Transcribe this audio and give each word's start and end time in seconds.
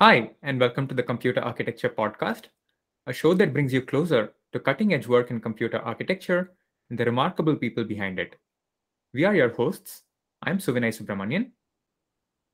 Hi, 0.00 0.30
and 0.44 0.60
welcome 0.60 0.86
to 0.86 0.94
the 0.94 1.02
Computer 1.02 1.40
Architecture 1.40 1.88
Podcast, 1.88 2.42
a 3.08 3.12
show 3.12 3.34
that 3.34 3.52
brings 3.52 3.72
you 3.72 3.82
closer 3.82 4.32
to 4.52 4.60
cutting 4.60 4.94
edge 4.94 5.08
work 5.08 5.28
in 5.32 5.40
computer 5.40 5.80
architecture 5.80 6.52
and 6.88 6.96
the 6.96 7.04
remarkable 7.04 7.56
people 7.56 7.82
behind 7.82 8.20
it. 8.20 8.36
We 9.12 9.24
are 9.24 9.34
your 9.34 9.48
hosts. 9.48 10.04
I'm 10.40 10.58
Suvinay 10.58 10.96
Subramanian. 10.96 11.50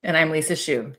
And 0.01 0.17
I'm 0.17 0.31
Lisa 0.31 0.55
Hsu. 0.55 0.93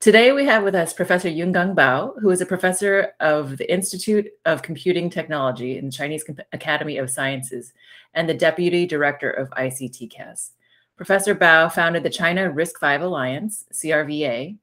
Today 0.00 0.32
we 0.32 0.46
have 0.46 0.64
with 0.64 0.74
us 0.74 0.94
Professor 0.94 1.28
Yungang 1.28 1.74
Bao, 1.74 2.18
who 2.18 2.30
is 2.30 2.40
a 2.40 2.46
professor 2.46 3.12
of 3.20 3.58
the 3.58 3.70
Institute 3.70 4.26
of 4.46 4.62
Computing 4.62 5.10
Technology 5.10 5.76
in 5.76 5.84
the 5.84 5.92
Chinese 5.92 6.24
Academy 6.54 6.96
of 6.96 7.10
Sciences 7.10 7.74
and 8.14 8.26
the 8.26 8.32
Deputy 8.32 8.86
Director 8.86 9.28
of 9.28 9.50
ICTCAS. 9.50 10.52
Professor 10.96 11.34
Bao 11.34 11.70
founded 11.70 12.04
the 12.04 12.08
China 12.08 12.50
RISC-V 12.50 13.04
Alliance, 13.04 13.66
CRVA, 13.70 14.56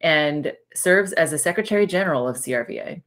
and 0.00 0.52
serves 0.74 1.12
as 1.12 1.30
the 1.30 1.38
Secretary 1.38 1.86
General 1.86 2.28
of 2.28 2.36
CRVA. 2.36 3.02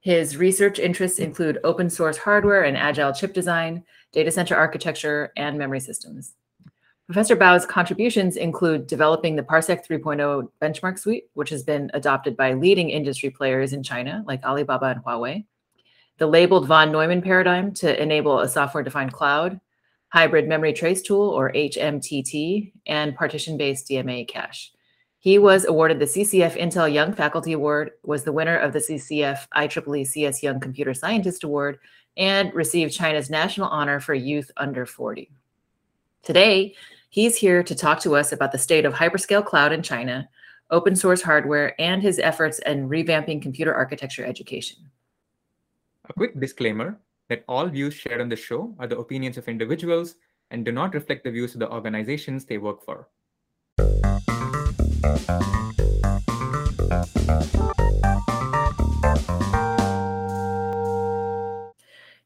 His 0.00 0.36
research 0.36 0.78
interests 0.78 1.18
include 1.18 1.60
open 1.64 1.88
source 1.88 2.18
hardware 2.18 2.64
and 2.64 2.76
agile 2.76 3.12
chip 3.12 3.32
design, 3.32 3.84
data 4.12 4.30
center 4.30 4.54
architecture, 4.54 5.32
and 5.36 5.56
memory 5.56 5.80
systems. 5.80 6.34
Professor 7.06 7.36
Bao's 7.36 7.66
contributions 7.66 8.36
include 8.36 8.86
developing 8.86 9.36
the 9.36 9.42
Parsec 9.42 9.86
3.0 9.86 10.48
benchmark 10.60 10.98
suite, 10.98 11.24
which 11.34 11.50
has 11.50 11.62
been 11.62 11.90
adopted 11.94 12.36
by 12.36 12.54
leading 12.54 12.90
industry 12.90 13.30
players 13.30 13.72
in 13.72 13.82
China 13.82 14.22
like 14.26 14.44
Alibaba 14.44 14.86
and 14.86 15.04
Huawei, 15.04 15.44
the 16.18 16.26
labeled 16.26 16.66
von 16.66 16.92
Neumann 16.92 17.22
paradigm 17.22 17.72
to 17.74 18.02
enable 18.02 18.40
a 18.40 18.48
software-defined 18.48 19.12
cloud, 19.12 19.60
hybrid 20.08 20.48
memory 20.48 20.72
trace 20.72 21.02
tool 21.02 21.28
or 21.28 21.52
HMTT, 21.52 22.72
and 22.86 23.14
partition-based 23.16 23.88
DMA 23.88 24.28
cache. 24.28 24.73
He 25.24 25.38
was 25.38 25.64
awarded 25.64 26.00
the 26.00 26.04
CCF 26.04 26.54
Intel 26.60 26.92
Young 26.92 27.14
Faculty 27.14 27.54
Award, 27.54 27.92
was 28.02 28.24
the 28.24 28.32
winner 28.32 28.58
of 28.58 28.74
the 28.74 28.78
CCF 28.78 29.48
IEEE 29.56 30.06
CS 30.06 30.42
Young 30.42 30.60
Computer 30.60 30.92
Scientist 30.92 31.44
Award, 31.44 31.78
and 32.14 32.52
received 32.52 32.92
China's 32.92 33.30
national 33.30 33.68
honor 33.68 34.00
for 34.00 34.12
youth 34.12 34.50
under 34.58 34.84
40. 34.84 35.30
Today, 36.22 36.74
He's 37.14 37.36
here 37.36 37.62
to 37.62 37.76
talk 37.76 38.00
to 38.00 38.16
us 38.16 38.32
about 38.32 38.50
the 38.50 38.58
state 38.58 38.84
of 38.84 38.92
hyperscale 38.92 39.46
cloud 39.46 39.70
in 39.70 39.82
China, 39.82 40.28
open 40.70 40.96
source 40.96 41.22
hardware, 41.22 41.80
and 41.80 42.02
his 42.02 42.18
efforts 42.18 42.58
in 42.66 42.88
revamping 42.88 43.40
computer 43.40 43.72
architecture 43.72 44.24
education. 44.24 44.90
A 46.10 46.12
quick 46.12 46.40
disclaimer 46.40 46.98
that 47.28 47.44
all 47.46 47.68
views 47.68 47.94
shared 47.94 48.20
on 48.20 48.28
the 48.28 48.34
show 48.34 48.74
are 48.80 48.88
the 48.88 48.98
opinions 48.98 49.38
of 49.38 49.46
individuals 49.46 50.16
and 50.50 50.64
do 50.64 50.72
not 50.72 50.92
reflect 50.92 51.22
the 51.22 51.30
views 51.30 51.54
of 51.54 51.60
the 51.60 51.70
organizations 51.70 52.46
they 52.46 52.58
work 52.58 52.84
for. 52.84 53.06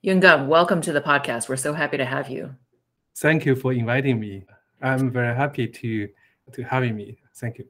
Yungang, 0.02 0.46
welcome 0.46 0.80
to 0.80 0.92
the 0.92 1.02
podcast. 1.04 1.50
We're 1.50 1.56
so 1.56 1.74
happy 1.74 1.98
to 1.98 2.06
have 2.06 2.30
you. 2.30 2.54
Thank 3.16 3.44
you 3.44 3.54
for 3.56 3.74
inviting 3.74 4.18
me. 4.18 4.46
I'm 4.80 5.10
very 5.10 5.34
happy 5.36 5.66
to 5.66 6.08
to 6.52 6.62
having 6.62 6.96
me. 6.96 7.18
Thank 7.36 7.58
you. 7.58 7.66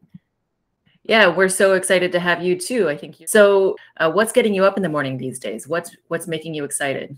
Yeah, 1.03 1.27
we're 1.27 1.49
so 1.49 1.73
excited 1.73 2.13
to 2.13 2.21
have 2.21 2.41
you 2.43 2.57
too. 2.57 2.89
I 2.89 2.97
think 2.97 3.19
you. 3.19 3.27
So, 3.27 3.75
uh, 3.97 4.13
what's 4.13 4.31
getting 4.31 4.55
you 4.55 4.65
up 4.65 4.77
in 4.77 4.85
the 4.85 4.89
morning 4.89 5.19
these 5.19 5.41
days? 5.41 5.67
What's 5.67 5.97
what's 6.07 6.29
making 6.29 6.55
you 6.55 6.63
excited? 6.63 7.17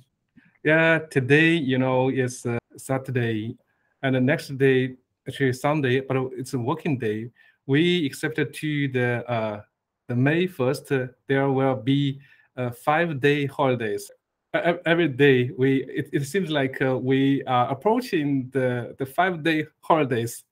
Yeah, 0.64 1.00
today 1.10 1.50
you 1.52 1.76
know 1.76 2.08
is 2.08 2.46
uh, 2.46 2.58
Saturday, 2.78 3.58
and 4.02 4.14
the 4.14 4.20
next 4.20 4.56
day 4.56 4.96
actually 5.28 5.52
Sunday, 5.52 6.00
but 6.00 6.16
it's 6.32 6.54
a 6.54 6.58
working 6.58 6.98
day. 6.98 7.30
We 7.66 8.06
accepted 8.06 8.54
to 8.54 8.88
the 8.88 9.30
uh, 9.30 9.62
the 10.08 10.16
May 10.16 10.46
first. 10.46 10.90
Uh, 10.90 11.08
there 11.28 11.48
will 11.50 11.76
be 11.76 12.20
uh, 12.56 12.70
five 12.70 13.20
day 13.20 13.46
holidays 13.46 14.10
every 14.52 15.08
day 15.08 15.50
we 15.56 15.84
it, 15.84 16.08
it 16.12 16.24
seems 16.24 16.50
like 16.50 16.80
uh, 16.82 16.98
we 16.98 17.42
are 17.44 17.70
approaching 17.70 18.50
the 18.52 18.94
the 18.98 19.06
five 19.06 19.42
day 19.42 19.66
holidays 19.80 20.44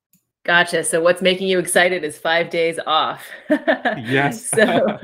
gotcha. 0.49 0.83
So 0.83 1.03
what's 1.03 1.21
making 1.21 1.47
you 1.47 1.59
excited 1.59 2.05
is 2.05 2.17
five 2.17 2.49
days 2.49 2.79
off. 2.87 3.23
Yes. 3.99 4.51
So 4.59 4.99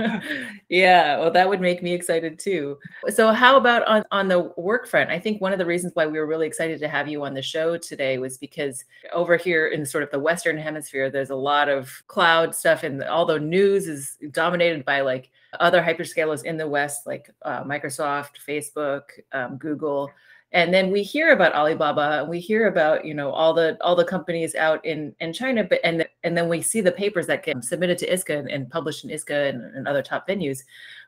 yeah 0.71 1.19
well 1.19 1.31
that 1.31 1.49
would 1.49 1.61
make 1.61 1.83
me 1.83 1.93
excited 1.93 2.39
too. 2.39 2.79
So 3.11 3.31
how 3.31 3.59
about 3.59 3.87
on 3.87 4.05
on 4.11 4.29
the 4.29 4.53
work 4.57 4.89
front? 4.89 5.11
I 5.11 5.19
think 5.19 5.43
one 5.43 5.53
of 5.53 5.59
the 5.59 5.67
reasons 5.67 5.93
why 5.95 6.07
we 6.07 6.19
were 6.19 6.27
really 6.27 6.47
excited 6.47 6.81
to 6.81 6.89
have 6.89 7.09
you 7.09 7.23
on 7.25 7.35
the 7.35 7.43
show 7.43 7.77
today 7.77 8.17
was 8.17 8.39
because 8.39 8.85
over 9.13 9.37
here 9.37 9.69
in 9.69 9.85
sort 9.85 10.03
of 10.03 10.11
the 10.11 10.19
western 10.19 10.57
hemisphere 10.57 11.11
there's 11.11 11.31
a 11.31 11.37
lot 11.37 11.69
of 11.69 12.03
cloud 12.07 12.55
stuff 12.55 12.83
and 12.83 13.05
although 13.05 13.39
news 13.39 13.87
is 13.87 14.17
dominated 14.33 14.83
by 14.85 15.03
like 15.03 15.31
other 15.61 15.83
hyperscalers 15.83 16.45
in 16.45 16.57
the 16.57 16.67
West, 16.67 17.07
like 17.07 17.31
uh, 17.43 17.63
Microsoft, 17.63 18.33
Facebook, 18.47 19.03
um, 19.33 19.57
Google, 19.57 20.11
and 20.55 20.73
then 20.73 20.93
we 20.93 21.03
hear 21.03 21.33
about 21.33 21.53
Alibaba, 21.53 22.21
and 22.21 22.29
we 22.29 22.39
hear 22.39 22.69
about 22.69 23.05
you 23.05 23.13
know 23.13 23.33
all 23.33 23.53
the 23.53 23.77
all 23.81 23.97
the 23.97 24.05
companies 24.05 24.55
out 24.55 24.83
in 24.85 25.13
in 25.19 25.33
China, 25.33 25.65
but 25.65 25.81
and 25.83 26.07
and 26.23 26.37
then 26.37 26.49
we 26.49 26.63
see 26.63 26.81
the 26.81 26.93
papers 26.93 27.27
that 27.27 27.45
get 27.45 27.63
submitted 27.65 27.99
to 27.99 28.09
ISCA 28.09 28.39
and, 28.39 28.49
and 28.49 28.71
published 28.71 29.05
in 29.05 29.11
ISCA 29.11 29.51
and, 29.51 29.63
and, 29.75 29.89
other 29.89 30.01
top 30.01 30.29
venues, 30.29 30.61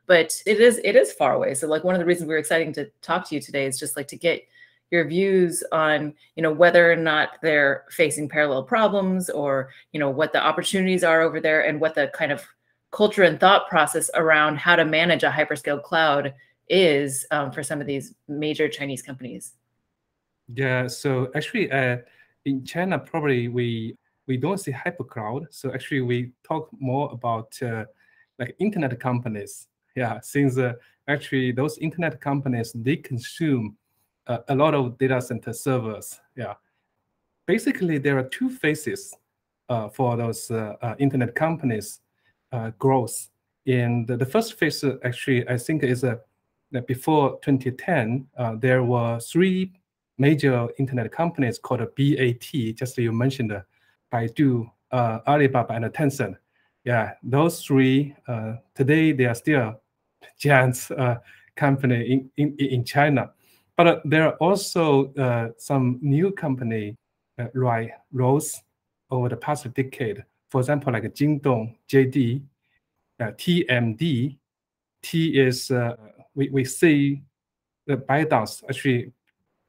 but 0.05 0.35
it 0.45 0.59
is 0.59 0.81
it 0.83 0.97
is 0.97 1.13
far 1.13 1.33
away. 1.33 1.53
So 1.53 1.65
like 1.65 1.85
one 1.85 1.95
of 1.95 1.99
the 1.99 2.05
reasons 2.05 2.27
we 2.27 2.35
are 2.35 2.39
exciting 2.39 2.73
to 2.73 2.91
talk 3.01 3.27
to 3.29 3.35
you 3.35 3.41
today 3.41 3.65
is 3.65 3.79
just 3.79 3.95
like 3.95 4.09
to 4.09 4.17
get 4.17 4.45
your 4.91 5.07
views 5.07 5.63
on 5.71 6.13
you 6.35 6.43
know 6.43 6.51
whether 6.51 6.91
or 6.91 6.97
not 6.97 7.37
they're 7.41 7.85
facing 7.89 8.27
parallel 8.27 8.63
problems 8.63 9.29
or 9.29 9.69
you 9.93 9.99
know 9.99 10.09
what 10.09 10.33
the 10.33 10.45
opportunities 10.45 11.05
are 11.05 11.21
over 11.21 11.39
there 11.39 11.61
and 11.61 11.79
what 11.79 11.95
the 11.95 12.11
kind 12.13 12.33
of 12.33 12.45
culture 12.91 13.23
and 13.23 13.39
thought 13.39 13.69
process 13.69 14.09
around 14.15 14.57
how 14.57 14.75
to 14.75 14.83
manage 14.83 15.23
a 15.23 15.29
hyperscale 15.29 15.81
cloud 15.81 16.33
is 16.69 17.25
um, 17.31 17.51
for 17.51 17.63
some 17.63 17.81
of 17.81 17.87
these 17.87 18.13
major 18.27 18.67
Chinese 18.67 19.01
companies? 19.01 19.53
Yeah, 20.53 20.87
so 20.87 21.29
actually, 21.35 21.71
uh, 21.71 21.97
in 22.45 22.63
China, 22.65 22.99
probably 22.99 23.47
we 23.47 23.95
we 24.27 24.37
don't 24.37 24.57
see 24.57 24.71
hypercloud. 24.71 25.47
So 25.51 25.73
actually, 25.73 26.01
we 26.01 26.31
talk 26.47 26.69
more 26.79 27.11
about 27.11 27.57
uh, 27.61 27.85
like 28.39 28.55
internet 28.59 28.99
companies. 28.99 29.67
Yeah, 29.95 30.19
since 30.21 30.57
uh, 30.57 30.73
actually 31.07 31.51
those 31.51 31.77
internet 31.79 32.21
companies 32.21 32.71
they 32.75 32.97
consume 32.97 33.77
uh, 34.27 34.39
a 34.49 34.55
lot 34.55 34.75
of 34.75 34.97
data 34.97 35.21
center 35.21 35.53
servers. 35.53 36.19
Yeah, 36.35 36.53
basically 37.45 37.97
there 37.97 38.17
are 38.17 38.27
two 38.29 38.49
phases 38.49 39.13
uh, 39.69 39.89
for 39.89 40.15
those 40.15 40.49
uh, 40.49 40.75
uh, 40.81 40.95
internet 40.99 41.35
companies 41.35 41.99
growth. 42.79 43.29
And 43.65 44.07
the, 44.07 44.25
first 44.25 44.53
phase, 44.53 44.81
actually, 45.03 45.47
I 45.49 45.57
think 45.57 45.83
is 45.83 45.99
that 45.99 46.26
before 46.85 47.39
2010, 47.41 48.27
uh, 48.37 48.55
there 48.59 48.83
were 48.83 49.19
three 49.19 49.73
major 50.17 50.67
internet 50.79 51.11
companies 51.11 51.59
called 51.59 51.81
BAT, 51.95 52.75
just 52.75 52.97
you 52.97 53.11
mentioned, 53.11 53.51
uh, 53.51 53.61
Baidu, 54.11 54.69
uh, 54.91 55.19
Alibaba, 55.27 55.73
and 55.73 55.85
Tencent. 55.85 56.35
Yeah, 56.83 57.13
those 57.21 57.61
three, 57.63 58.15
today 58.73 59.11
they 59.11 59.25
are 59.25 59.35
still 59.35 59.81
giants 60.39 60.91
company 61.55 62.11
in, 62.11 62.29
in, 62.37 62.55
in 62.57 62.83
China. 62.85 63.31
But 63.75 63.87
uh, 63.87 63.99
there 64.05 64.27
are 64.27 64.35
also 64.35 65.13
uh, 65.15 65.49
some 65.57 65.99
new 66.01 66.31
company 66.31 66.95
uh, 67.37 67.47
right, 67.53 67.91
rose 68.11 68.61
over 69.11 69.29
the 69.29 69.37
past 69.37 69.71
decade 69.73 70.23
for 70.49 70.61
example, 70.61 70.93
like 70.93 71.03
Jingdong, 71.13 71.75
JD, 71.89 72.41
uh, 73.19 73.25
TMD. 73.25 74.37
T 75.03 75.39
is 75.39 75.71
we, 76.37 76.49
we 76.49 76.63
see 76.63 77.23
the 77.87 77.97
ByteDance 77.97 78.63
actually 78.69 79.11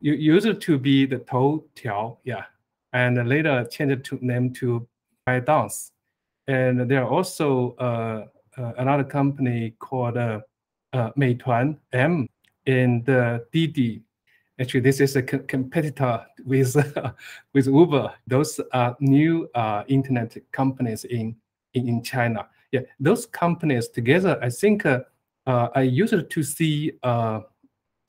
used 0.00 0.60
to 0.60 0.78
be 0.78 1.06
the 1.06 1.18
Toutiao, 1.18 2.18
yeah, 2.24 2.44
and 2.92 3.28
later 3.28 3.64
changed 3.64 4.04
to 4.04 4.18
name 4.20 4.52
to 4.54 4.86
ByteDance. 5.26 5.90
And 6.46 6.88
there 6.88 7.02
are 7.02 7.08
also 7.08 7.74
uh, 7.78 8.26
uh, 8.56 8.72
another 8.78 9.04
company 9.04 9.74
called 9.78 10.16
uh, 10.16 10.40
uh, 10.92 11.10
Meituan 11.16 11.78
M 11.92 12.28
and 12.66 13.08
uh, 13.08 13.40
Didi 13.52 14.02
Actually, 14.60 14.80
this 14.80 14.98
is 14.98 15.14
a 15.14 15.22
co 15.22 15.38
competitor 15.38 16.26
with 16.44 16.74
with 17.54 17.66
Uber. 17.66 18.12
Those 18.26 18.60
are 18.72 18.96
new 18.98 19.48
uh, 19.54 19.84
internet 19.86 20.36
companies 20.50 21.04
in, 21.04 21.36
in, 21.74 21.88
in 21.88 22.02
China. 22.02 22.48
Yeah, 22.72 22.80
those 22.98 23.24
companies 23.26 23.88
together, 23.88 24.36
I 24.42 24.50
think 24.50 24.84
uh 24.84 25.00
I 25.48 25.82
used 25.82 26.30
to 26.30 26.42
see 26.42 26.92
uh, 27.02 27.40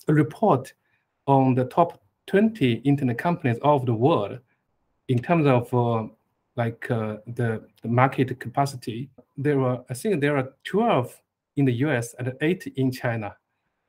a 0.07 0.13
report 0.13 0.74
on 1.27 1.56
the 1.56 1.65
top 1.65 2.01
20 2.27 2.74
internet 2.86 3.18
companies 3.18 3.57
of 3.62 3.86
the 3.86 3.94
world 3.94 4.39
in 5.07 5.19
terms 5.19 5.47
of 5.47 5.74
uh, 5.74 6.07
like 6.56 6.88
the, 6.88 7.63
the 7.83 7.88
market 7.88 8.39
capacity. 8.39 9.09
There 9.38 9.57
were, 9.57 9.83
I 9.89 9.94
think, 9.94 10.21
there 10.21 10.38
are 10.38 10.53
12 10.65 11.21
in 11.56 11.65
the 11.65 11.74
US 11.86 12.13
and 12.19 12.33
eight 12.41 12.68
in 12.75 12.91
China. 12.91 13.36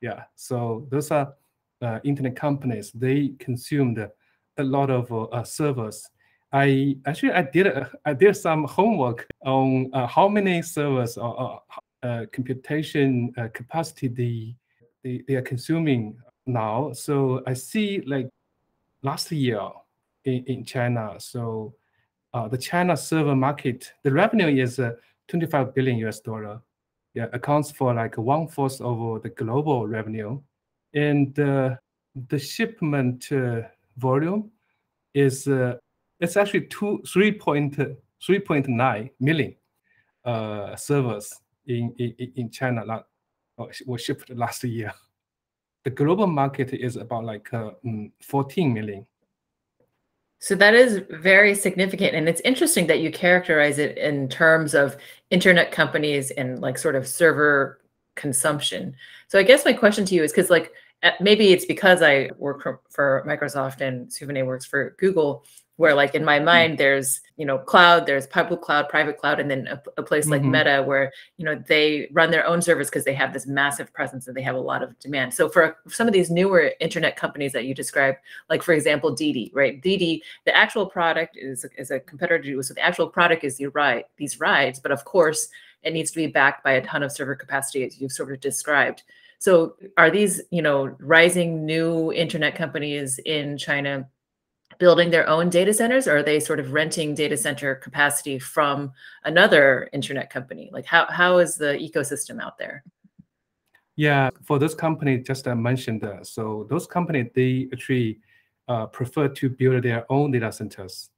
Yeah, 0.01 0.23
so 0.35 0.87
those 0.89 1.11
are 1.11 1.33
uh, 1.81 1.99
internet 2.03 2.35
companies, 2.35 2.91
they 2.91 3.33
consumed 3.39 3.97
a 3.97 4.63
lot 4.63 4.89
of 4.89 5.11
uh, 5.11 5.43
servers. 5.43 6.07
I 6.53 6.97
actually 7.05 7.31
I 7.31 7.43
did 7.43 7.67
uh, 7.67 7.85
I 8.05 8.13
did 8.13 8.35
some 8.35 8.65
homework 8.65 9.25
on 9.45 9.89
uh, 9.93 10.05
how 10.05 10.27
many 10.27 10.61
servers 10.61 11.17
or 11.17 11.61
uh, 12.03 12.25
computation 12.31 13.33
uh, 13.37 13.47
capacity 13.53 14.07
they, 14.07 14.55
they 15.03 15.23
they 15.27 15.35
are 15.35 15.41
consuming 15.41 16.17
now. 16.45 16.91
So 16.93 17.43
I 17.45 17.53
see 17.53 18.01
like 18.07 18.27
last 19.03 19.31
year 19.31 19.61
in, 20.25 20.43
in 20.45 20.65
China. 20.65 21.15
So 21.19 21.75
uh, 22.33 22.47
the 22.47 22.57
China 22.57 22.97
server 22.97 23.35
market, 23.35 23.93
the 24.03 24.11
revenue 24.11 24.47
is 24.47 24.79
uh, 24.79 24.93
25 25.27 25.75
billion 25.75 25.97
US 26.07 26.19
dollar. 26.19 26.61
Yeah, 27.13 27.27
accounts 27.33 27.71
for 27.71 27.93
like 27.93 28.17
one 28.17 28.47
fourth 28.47 28.79
of 28.79 29.21
the 29.21 29.29
global 29.29 29.85
revenue, 29.85 30.41
and 30.93 31.35
the 31.35 32.39
shipment 32.39 33.27
volume 33.97 34.49
is 35.13 35.45
it's 36.21 36.37
actually 36.37 36.67
two 36.67 37.03
three 37.05 37.33
point 37.33 37.77
three 38.25 38.39
point 38.39 38.69
nine 38.69 39.09
million 39.19 39.53
uh, 40.23 40.73
servers 40.77 41.33
in, 41.67 41.93
in 41.97 42.31
in 42.35 42.49
China 42.49 42.85
that 42.85 43.05
were 43.85 43.97
shipped 43.97 44.29
last 44.29 44.63
year. 44.63 44.93
The 45.83 45.89
global 45.89 46.27
market 46.27 46.73
is 46.73 46.95
about 46.95 47.25
like 47.25 47.53
uh, 47.53 47.71
mm, 47.85 48.11
14 48.21 48.73
million. 48.73 49.05
So 50.39 50.55
that 50.55 50.73
is 50.73 51.01
very 51.09 51.53
significant. 51.53 52.15
And 52.15 52.27
it's 52.27 52.41
interesting 52.41 52.87
that 52.87 52.99
you 52.99 53.11
characterize 53.11 53.77
it 53.77 53.97
in 53.97 54.27
terms 54.27 54.73
of 54.73 54.97
internet 55.29 55.71
companies 55.71 56.31
and 56.31 56.59
like 56.59 56.79
sort 56.79 56.95
of 56.95 57.07
server 57.07 57.79
consumption. 58.15 58.95
So 59.27 59.37
I 59.37 59.43
guess 59.43 59.65
my 59.65 59.73
question 59.73 60.03
to 60.05 60.15
you 60.15 60.23
is 60.23 60.31
because 60.31 60.49
like 60.49 60.73
maybe 61.19 61.49
it's 61.53 61.65
because 61.65 62.01
I 62.01 62.29
work 62.37 62.63
for, 62.89 63.23
Microsoft 63.27 63.81
and 63.81 64.07
Suvinay 64.07 64.45
works 64.45 64.65
for 64.65 64.95
Google 64.99 65.45
where 65.81 65.95
like 65.95 66.13
in 66.13 66.23
my 66.23 66.37
mm-hmm. 66.37 66.45
mind 66.45 66.77
there's 66.77 67.21
you 67.37 67.45
know 67.45 67.57
cloud 67.57 68.05
there's 68.05 68.27
public 68.27 68.61
cloud 68.61 68.87
private 68.87 69.17
cloud 69.17 69.39
and 69.39 69.49
then 69.49 69.65
a, 69.65 69.81
a 69.97 70.03
place 70.03 70.27
like 70.27 70.43
mm-hmm. 70.43 70.51
meta 70.51 70.83
where 70.85 71.11
you 71.37 71.43
know 71.43 71.55
they 71.67 72.07
run 72.11 72.29
their 72.29 72.45
own 72.45 72.61
servers 72.61 72.87
because 72.87 73.03
they 73.03 73.15
have 73.15 73.33
this 73.33 73.47
massive 73.47 73.91
presence 73.91 74.27
and 74.27 74.37
they 74.37 74.43
have 74.43 74.55
a 74.55 74.59
lot 74.59 74.83
of 74.83 74.97
demand 74.99 75.33
so 75.33 75.49
for 75.49 75.77
some 75.87 76.05
of 76.05 76.13
these 76.13 76.29
newer 76.29 76.71
internet 76.79 77.15
companies 77.17 77.51
that 77.51 77.65
you 77.65 77.73
described 77.73 78.19
like 78.47 78.61
for 78.61 78.73
example 78.73 79.11
Didi 79.15 79.51
right 79.55 79.81
Didi 79.81 80.21
the 80.45 80.55
actual 80.55 80.85
product 80.85 81.35
is, 81.35 81.65
is 81.75 81.89
a 81.89 81.99
competitor 81.99 82.43
to 82.43 82.61
so 82.61 82.75
the 82.75 82.85
actual 82.85 83.07
product 83.07 83.43
is 83.43 83.57
the 83.57 83.65
ride 83.67 84.03
these 84.17 84.39
rides 84.39 84.79
but 84.79 84.91
of 84.91 85.03
course 85.03 85.49
it 85.81 85.93
needs 85.93 86.11
to 86.11 86.17
be 86.17 86.27
backed 86.27 86.63
by 86.63 86.73
a 86.73 86.85
ton 86.85 87.01
of 87.01 87.11
server 87.11 87.35
capacity 87.35 87.83
as 87.83 87.99
you've 87.99 88.11
sort 88.11 88.31
of 88.31 88.39
described 88.39 89.01
so 89.39 89.73
are 89.97 90.11
these 90.11 90.41
you 90.51 90.61
know 90.61 90.95
rising 90.99 91.65
new 91.65 92.13
internet 92.13 92.53
companies 92.53 93.19
in 93.25 93.57
china 93.57 94.07
building 94.79 95.09
their 95.09 95.27
own 95.27 95.49
data 95.49 95.73
centers 95.73 96.07
or 96.07 96.17
are 96.17 96.23
they 96.23 96.39
sort 96.39 96.59
of 96.59 96.73
renting 96.73 97.15
data 97.15 97.37
center 97.37 97.75
capacity 97.75 98.39
from 98.39 98.91
another 99.23 99.89
internet 99.93 100.29
company? 100.29 100.69
Like 100.71 100.85
how, 100.85 101.05
how 101.09 101.37
is 101.37 101.55
the 101.55 101.73
ecosystem 101.77 102.41
out 102.41 102.57
there? 102.57 102.83
Yeah 103.95 104.29
for 104.43 104.57
those 104.57 104.73
companies 104.73 105.27
just 105.27 105.47
i 105.47 105.53
mentioned 105.53 106.03
uh, 106.03 106.23
so 106.23 106.65
those 106.69 106.87
companies 106.87 107.27
they 107.35 107.67
actually 107.73 108.19
uh, 108.67 108.85
prefer 108.87 109.27
to 109.27 109.49
build 109.49 109.83
their 109.83 110.09
own 110.09 110.31
data 110.31 110.51
centers. 110.51 111.09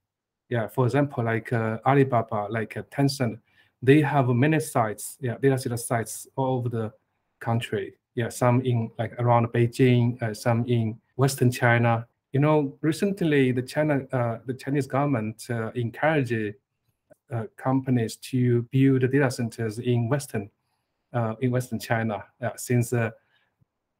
Yeah 0.48 0.66
for 0.66 0.84
example 0.84 1.24
like 1.24 1.52
uh, 1.52 1.78
alibaba 1.86 2.48
like 2.50 2.76
uh, 2.76 2.82
tencent 2.90 3.38
they 3.80 4.00
have 4.00 4.28
many 4.28 4.60
sites 4.60 5.16
yeah 5.20 5.36
data 5.40 5.56
center 5.56 5.76
sites 5.76 6.26
all 6.36 6.58
over 6.58 6.68
the 6.68 6.92
country. 7.40 7.94
Yeah 8.14 8.28
some 8.28 8.60
in 8.62 8.90
like 8.98 9.12
around 9.20 9.46
beijing 9.48 10.20
uh, 10.22 10.34
some 10.34 10.64
in 10.66 10.98
western 11.16 11.50
china 11.50 12.06
you 12.34 12.40
know, 12.40 12.76
recently 12.80 13.52
the 13.52 13.62
China, 13.62 14.00
uh, 14.12 14.38
the 14.44 14.54
Chinese 14.54 14.88
government 14.88 15.46
uh, 15.50 15.70
encouraged 15.76 16.56
uh, 17.32 17.44
companies 17.56 18.16
to 18.16 18.62
build 18.72 19.08
data 19.12 19.30
centers 19.30 19.78
in 19.78 20.08
Western, 20.08 20.50
uh, 21.12 21.36
in 21.40 21.52
Western 21.52 21.78
China. 21.78 22.24
since 22.56 22.92
uh, 22.92 23.12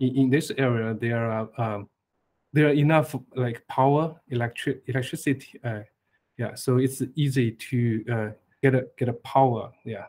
in, 0.00 0.16
in, 0.16 0.30
this 0.30 0.50
area 0.58 0.94
there 0.94 1.30
are 1.30 1.48
um, 1.58 1.88
there 2.52 2.66
are 2.66 2.72
enough 2.72 3.14
like 3.36 3.64
power, 3.68 4.20
electric 4.30 4.82
electricity. 4.88 5.60
Uh, 5.62 5.82
yeah, 6.36 6.56
so 6.56 6.78
it's 6.78 7.02
easy 7.14 7.52
to 7.52 8.34
get 8.60 8.74
a 8.74 8.88
get 8.98 9.08
a 9.08 9.12
power. 9.12 9.70
Yeah, 9.84 10.06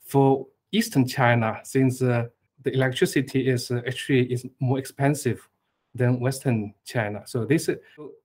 for 0.00 0.46
Eastern 0.72 1.06
China, 1.06 1.60
since 1.64 1.98
the 1.98 2.30
electricity 2.64 3.46
is 3.46 3.70
actually 3.70 4.32
is 4.32 4.46
more 4.58 4.78
expensive 4.78 5.46
than 5.94 6.20
Western 6.20 6.74
China. 6.84 7.22
So 7.26 7.44
this, 7.44 7.68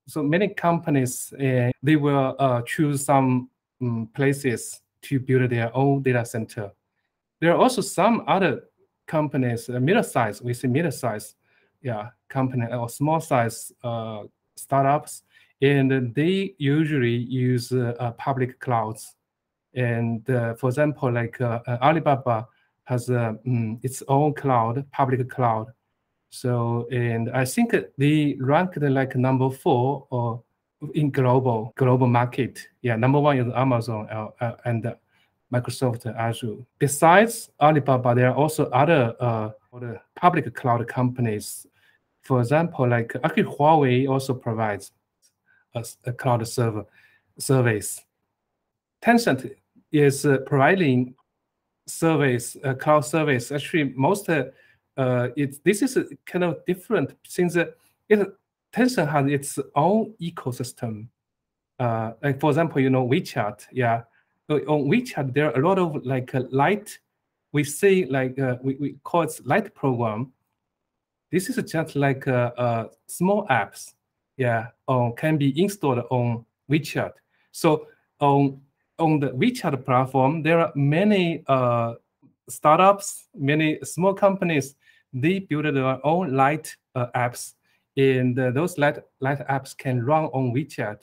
so 0.07 0.23
many 0.23 0.49
companies 0.49 1.33
uh, 1.33 1.71
they 1.81 1.95
will 1.95 2.35
uh, 2.39 2.61
choose 2.61 3.05
some 3.05 3.49
um, 3.81 4.09
places 4.13 4.81
to 5.03 5.19
build 5.19 5.49
their 5.49 5.75
own 5.75 6.01
data 6.01 6.25
center. 6.25 6.71
There 7.41 7.51
are 7.51 7.57
also 7.57 7.81
some 7.81 8.23
other 8.27 8.63
companies, 9.07 9.69
uh, 9.69 9.79
middle 9.79 10.03
size, 10.03 10.41
we 10.41 10.53
see 10.53 10.67
middle 10.67 10.91
size, 10.91 11.35
yeah, 11.81 12.09
company 12.29 12.65
or 12.71 12.87
small 12.89 13.19
size 13.19 13.71
uh, 13.83 14.23
startups, 14.55 15.23
and 15.61 16.13
they 16.15 16.55
usually 16.57 17.15
use 17.15 17.71
uh, 17.71 18.11
public 18.17 18.59
clouds. 18.59 19.15
And 19.73 20.29
uh, 20.29 20.53
for 20.55 20.69
example, 20.69 21.11
like 21.11 21.41
Alibaba 21.41 22.47
has 22.85 23.09
um, 23.09 23.79
its 23.81 24.03
own 24.07 24.33
cloud, 24.33 24.85
public 24.91 25.29
cloud, 25.29 25.67
so, 26.33 26.87
and 26.91 27.29
I 27.29 27.45
think 27.45 27.75
they 27.95 28.35
ranked 28.39 28.81
like 28.81 29.15
number 29.15 29.51
four 29.51 30.07
or 30.09 30.41
in 30.95 31.11
global 31.11 31.71
global 31.77 32.07
market. 32.07 32.67
Yeah, 32.81 32.95
number 32.95 33.19
one 33.19 33.37
is 33.37 33.53
Amazon 33.53 34.07
uh, 34.09 34.29
uh, 34.41 34.55
and 34.65 34.95
Microsoft 35.53 36.07
Azure. 36.07 36.55
Besides 36.79 37.51
Alibaba, 37.61 38.15
there 38.15 38.31
are 38.31 38.35
also 38.35 38.65
other 38.71 39.15
uh, 39.19 39.51
public 40.15 40.51
cloud 40.55 40.87
companies. 40.87 41.67
For 42.23 42.39
example, 42.39 42.89
like 42.89 43.15
actually 43.23 43.43
Huawei 43.43 44.09
also 44.09 44.33
provides 44.33 44.91
a, 45.75 45.85
a 46.05 46.13
cloud 46.13 46.47
server 46.47 46.87
service. 47.37 48.01
Tencent 49.03 49.51
is 49.91 50.25
uh, 50.25 50.39
providing 50.47 51.13
service, 51.85 52.57
uh, 52.63 52.73
cloud 52.73 53.01
service. 53.01 53.51
Actually, 53.51 53.93
most 53.95 54.27
uh, 54.97 55.29
it 55.35 55.63
this 55.63 55.81
is 55.81 55.97
kind 56.25 56.43
of 56.43 56.63
different 56.65 57.15
since 57.23 57.57
uh, 57.57 57.65
it 58.09 58.19
Tencent 58.73 59.07
has 59.09 59.27
its 59.27 59.59
own 59.75 60.13
ecosystem. 60.19 61.07
Uh, 61.79 62.13
like 62.23 62.39
for 62.39 62.49
example, 62.49 62.81
you 62.81 62.89
know 62.89 63.07
WeChat. 63.07 63.65
Yeah, 63.71 64.03
on 64.49 64.85
WeChat 64.89 65.33
there 65.33 65.51
are 65.51 65.59
a 65.59 65.67
lot 65.67 65.79
of 65.79 66.05
like 66.05 66.33
uh, 66.33 66.43
light. 66.51 66.97
We 67.51 67.63
say 67.63 68.05
like 68.05 68.37
uh, 68.39 68.57
we, 68.61 68.75
we 68.75 68.95
call 69.03 69.23
it 69.23 69.39
light 69.45 69.73
program. 69.75 70.31
This 71.31 71.49
is 71.49 71.71
just 71.71 71.95
like 71.95 72.27
uh, 72.27 72.51
uh, 72.57 72.87
small 73.07 73.47
apps. 73.47 73.93
Yeah, 74.37 74.67
um, 74.87 75.13
can 75.13 75.37
be 75.37 75.59
installed 75.61 76.03
on 76.09 76.45
WeChat. 76.69 77.13
So 77.51 77.87
on 78.19 78.59
on 78.97 79.19
the 79.19 79.29
WeChat 79.29 79.85
platform, 79.85 80.41
there 80.41 80.59
are 80.59 80.71
many 80.75 81.43
startups, 82.49 83.27
many 83.35 83.79
small 83.83 84.13
companies 84.13 84.75
they 85.13 85.39
build 85.39 85.65
their 85.65 86.05
own 86.05 86.33
light 86.33 86.75
uh, 86.95 87.07
apps, 87.15 87.53
and 87.97 88.37
uh, 88.39 88.51
those 88.51 88.77
light 88.77 88.99
light 89.19 89.47
apps 89.47 89.77
can 89.77 90.03
run 90.03 90.25
on 90.25 90.53
WeChat. 90.53 91.01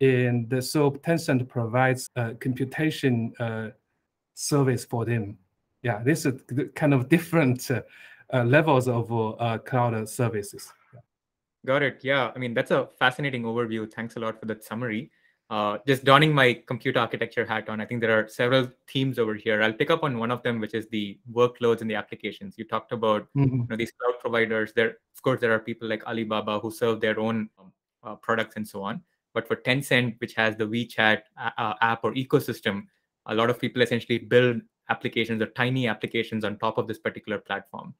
And 0.00 0.62
so 0.62 0.92
Tencent 0.92 1.48
provides 1.48 2.08
a 2.14 2.34
computation 2.34 3.32
uh, 3.40 3.70
service 4.34 4.84
for 4.84 5.04
them. 5.04 5.38
Yeah, 5.82 6.02
this 6.02 6.26
is 6.26 6.40
kind 6.74 6.94
of 6.94 7.08
different 7.08 7.68
uh, 7.70 7.82
uh, 8.32 8.44
levels 8.44 8.88
of 8.88 9.10
uh, 9.12 9.58
cloud 9.58 10.08
services. 10.08 10.72
Got 11.66 11.82
it. 11.82 12.00
Yeah, 12.02 12.30
I 12.34 12.38
mean 12.38 12.54
that's 12.54 12.70
a 12.70 12.88
fascinating 12.98 13.42
overview. 13.42 13.90
Thanks 13.90 14.16
a 14.16 14.20
lot 14.20 14.38
for 14.38 14.46
that 14.46 14.64
summary 14.64 15.10
uh, 15.50 15.78
just 15.86 16.04
donning 16.04 16.32
my 16.32 16.52
computer 16.66 17.00
architecture 17.00 17.46
hat 17.46 17.68
on, 17.68 17.80
I 17.80 17.86
think 17.86 18.02
there 18.02 18.18
are 18.18 18.28
several 18.28 18.68
themes 18.86 19.18
over 19.18 19.34
here. 19.34 19.62
I'll 19.62 19.72
pick 19.72 19.90
up 19.90 20.02
on 20.02 20.18
one 20.18 20.30
of 20.30 20.42
them, 20.42 20.60
which 20.60 20.74
is 20.74 20.86
the 20.88 21.18
workloads 21.32 21.80
and 21.80 21.90
the 21.90 21.94
applications. 21.94 22.58
You 22.58 22.64
talked 22.64 22.92
about 22.92 23.22
mm-hmm. 23.34 23.56
you 23.56 23.66
know, 23.68 23.76
these 23.76 23.92
cloud 23.92 24.20
providers. 24.20 24.72
There, 24.74 24.88
of 24.90 25.22
course, 25.22 25.40
there 25.40 25.52
are 25.52 25.58
people 25.58 25.88
like 25.88 26.04
Alibaba 26.06 26.60
who 26.60 26.70
serve 26.70 27.00
their 27.00 27.18
own 27.18 27.48
um, 27.58 27.72
uh, 28.04 28.16
products 28.16 28.56
and 28.56 28.68
so 28.68 28.82
on. 28.82 29.00
But 29.32 29.48
for 29.48 29.56
Tencent, 29.56 30.20
which 30.20 30.34
has 30.34 30.56
the 30.56 30.64
WeChat 30.64 31.22
uh, 31.38 31.74
app 31.80 32.04
or 32.04 32.12
ecosystem, 32.12 32.84
a 33.26 33.34
lot 33.34 33.48
of 33.48 33.58
people 33.58 33.80
essentially 33.80 34.18
build 34.18 34.60
applications 34.90 35.40
or 35.40 35.46
tiny 35.46 35.86
applications 35.88 36.44
on 36.44 36.58
top 36.58 36.76
of 36.76 36.86
this 36.86 36.98
particular 36.98 37.38
platform. 37.38 37.94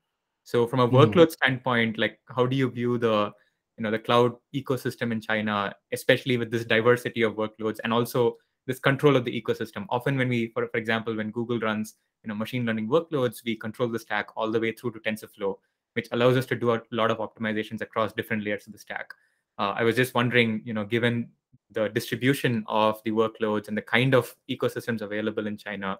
So, 0.44 0.66
from 0.66 0.80
a 0.80 0.88
mm-hmm. 0.88 0.96
workload 0.96 1.30
standpoint, 1.30 1.98
like 1.98 2.18
how 2.26 2.46
do 2.46 2.56
you 2.56 2.70
view 2.70 2.98
the 2.98 3.32
you 3.78 3.82
know 3.82 3.90
the 3.90 3.98
cloud 3.98 4.34
ecosystem 4.54 5.12
in 5.12 5.20
china 5.20 5.74
especially 5.92 6.36
with 6.36 6.50
this 6.50 6.64
diversity 6.64 7.22
of 7.22 7.34
workloads 7.34 7.78
and 7.84 7.92
also 7.92 8.36
this 8.66 8.78
control 8.78 9.16
of 9.16 9.24
the 9.24 9.42
ecosystem 9.42 9.86
often 9.88 10.18
when 10.18 10.28
we 10.28 10.48
for, 10.48 10.66
for 10.68 10.76
example 10.76 11.16
when 11.16 11.30
google 11.30 11.58
runs 11.60 11.94
you 12.22 12.28
know 12.28 12.34
machine 12.34 12.66
learning 12.66 12.88
workloads 12.88 13.42
we 13.44 13.56
control 13.56 13.88
the 13.88 13.98
stack 13.98 14.28
all 14.36 14.50
the 14.50 14.60
way 14.60 14.72
through 14.72 14.90
to 14.90 14.98
tensorflow 15.00 15.56
which 15.94 16.08
allows 16.12 16.36
us 16.36 16.44
to 16.44 16.54
do 16.54 16.72
a 16.72 16.82
lot 16.90 17.10
of 17.10 17.18
optimizations 17.18 17.80
across 17.80 18.12
different 18.12 18.44
layers 18.44 18.66
of 18.66 18.72
the 18.72 18.78
stack 18.78 19.14
uh, 19.58 19.72
i 19.76 19.82
was 19.82 19.96
just 19.96 20.14
wondering 20.14 20.60
you 20.64 20.74
know 20.74 20.84
given 20.84 21.28
the 21.70 21.88
distribution 21.88 22.64
of 22.66 23.00
the 23.04 23.10
workloads 23.10 23.68
and 23.68 23.76
the 23.76 23.82
kind 23.82 24.14
of 24.14 24.34
ecosystems 24.50 25.02
available 25.02 25.46
in 25.46 25.56
China 25.56 25.98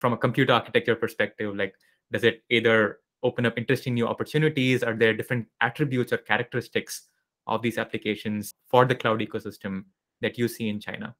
from 0.00 0.12
a 0.12 0.16
computer 0.16 0.52
architecture 0.52 0.96
perspective? 0.96 1.54
Like, 1.54 1.74
does 2.10 2.24
it 2.24 2.42
either 2.50 3.00
open 3.22 3.46
up 3.46 3.58
interesting 3.58 3.94
new 3.94 4.06
opportunities? 4.06 4.82
Are 4.82 4.94
there 4.94 5.14
different 5.14 5.46
attributes 5.60 6.12
or 6.12 6.18
characteristics 6.18 7.08
of 7.46 7.62
these 7.62 7.78
applications 7.78 8.54
for 8.68 8.84
the 8.84 8.94
cloud 8.94 9.20
ecosystem 9.20 9.84
that 10.20 10.38
you 10.38 10.48
see 10.48 10.68
in 10.68 10.80
China? 10.80 11.14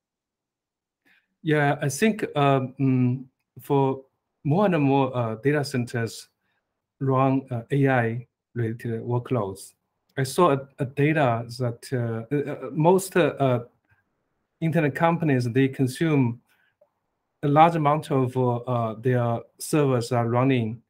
Yeah, 1.42 1.76
I 1.82 1.88
think 1.88 2.24
um, 2.36 3.28
for 3.60 4.02
more 4.44 4.66
and 4.66 4.82
more 4.82 5.16
uh, 5.16 5.34
data 5.36 5.64
centers 5.64 6.28
run 7.00 7.42
uh, 7.50 7.62
AI 7.70 8.26
related 8.54 9.02
workloads. 9.02 9.74
I 10.16 10.22
saw 10.22 10.52
a, 10.52 10.68
a 10.78 10.84
data 10.84 11.44
that 11.58 11.88
uh, 11.92 12.34
uh, 12.34 12.52
uh 12.52 12.70
most 12.70 13.16
uh, 13.16 13.60
internet 14.60 14.94
companies 14.94 15.44
they 15.50 15.68
consume 15.68 16.40
a 17.42 17.48
large 17.48 17.74
amount 17.74 18.10
of 18.12 19.02
their 19.02 19.40
servers 19.58 20.12
are 20.12 20.28
running 20.28 20.80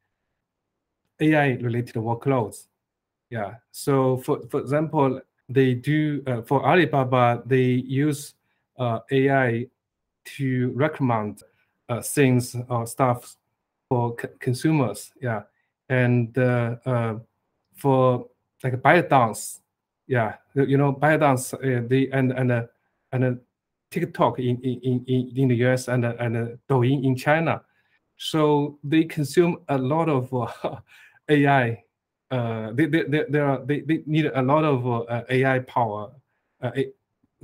AI 1.20 1.52
related 1.52 1.94
workloads. 1.94 2.66
Yeah. 3.32 3.54
So 3.70 4.18
for 4.18 4.42
for 4.50 4.60
example, 4.60 5.18
they 5.48 5.72
do 5.72 6.22
for 6.46 6.66
Alibaba 6.68 7.42
they 7.46 7.80
use 7.88 8.34
AI 8.78 9.66
to 10.36 10.72
recommend 10.74 11.42
things 12.02 12.54
or 12.68 12.86
stuff 12.86 13.36
for 13.88 14.14
consumers. 14.38 15.12
Yeah, 15.20 15.42
and 15.88 16.36
uh, 16.36 16.76
uh, 16.84 17.14
for 17.74 18.28
like 18.62 18.82
ByteDance, 18.82 19.60
yeah, 20.06 20.36
you 20.54 20.76
know 20.76 20.92
ByteDance, 20.92 21.54
uh, 21.54 21.86
the 21.88 22.10
and 22.12 22.32
and 22.32 22.52
uh, 22.52 22.66
and 23.12 23.24
uh, 23.24 23.32
TikTok 23.90 24.40
in 24.40 24.60
in 24.60 25.04
in 25.06 25.32
in 25.36 25.48
the 25.48 25.56
US 25.66 25.88
and 25.88 26.04
uh, 26.04 26.14
and 26.20 26.36
uh, 26.36 26.46
Douyin 26.68 27.02
in 27.02 27.16
China, 27.16 27.62
so 28.18 28.78
they 28.84 29.04
consume 29.04 29.56
a 29.70 29.78
lot 29.78 30.10
of 30.10 30.32
uh, 30.34 30.76
AI. 31.30 31.82
Uh, 32.32 32.72
they, 32.72 32.86
they, 32.86 33.02
they, 33.02 33.24
they, 33.28 33.38
are, 33.38 33.62
they, 33.66 33.80
they 33.80 34.02
need 34.06 34.24
a 34.24 34.40
lot 34.40 34.64
of 34.64 34.86
uh, 34.86 35.22
AI 35.28 35.58
power, 35.58 36.10
uh, 36.62 36.70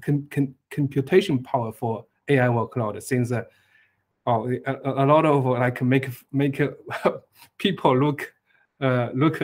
con, 0.01 0.27
con, 0.31 0.55
computation 0.71 1.43
power 1.43 1.73
for 1.73 2.07
AI 2.27 2.49
workload 2.49 3.03
since 3.03 3.31
uh, 3.31 3.43
oh, 4.27 4.51
a, 4.51 5.05
a, 5.05 5.05
lot 5.05 5.27
of 5.27 5.45
like 5.45 5.83
make 5.83 6.09
make 6.33 6.59
people 7.59 7.99
look 7.99 8.33
uh, 8.81 9.11
look 9.13 9.43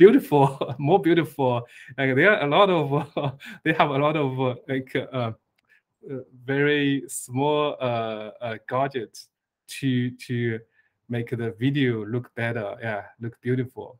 beautiful, 0.00 0.74
more 0.78 0.98
beautiful. 0.98 1.66
Like 1.98 2.14
there 2.16 2.32
are 2.32 2.42
a 2.42 2.48
lot 2.48 2.70
of 2.70 3.16
uh, 3.16 3.32
they 3.64 3.74
have 3.74 3.90
a 3.90 3.98
lot 3.98 4.16
of 4.16 4.40
uh, 4.40 4.54
like 4.66 4.96
uh, 4.96 5.06
uh 5.12 5.32
very 6.46 7.04
small 7.06 7.76
uh, 7.80 8.30
uh, 8.40 8.56
gadgets 8.66 9.28
to 9.66 10.10
to 10.12 10.58
make 11.10 11.30
the 11.30 11.54
video 11.58 12.06
look 12.06 12.34
better. 12.34 12.76
Yeah, 12.80 13.02
look 13.20 13.38
beautiful. 13.42 13.98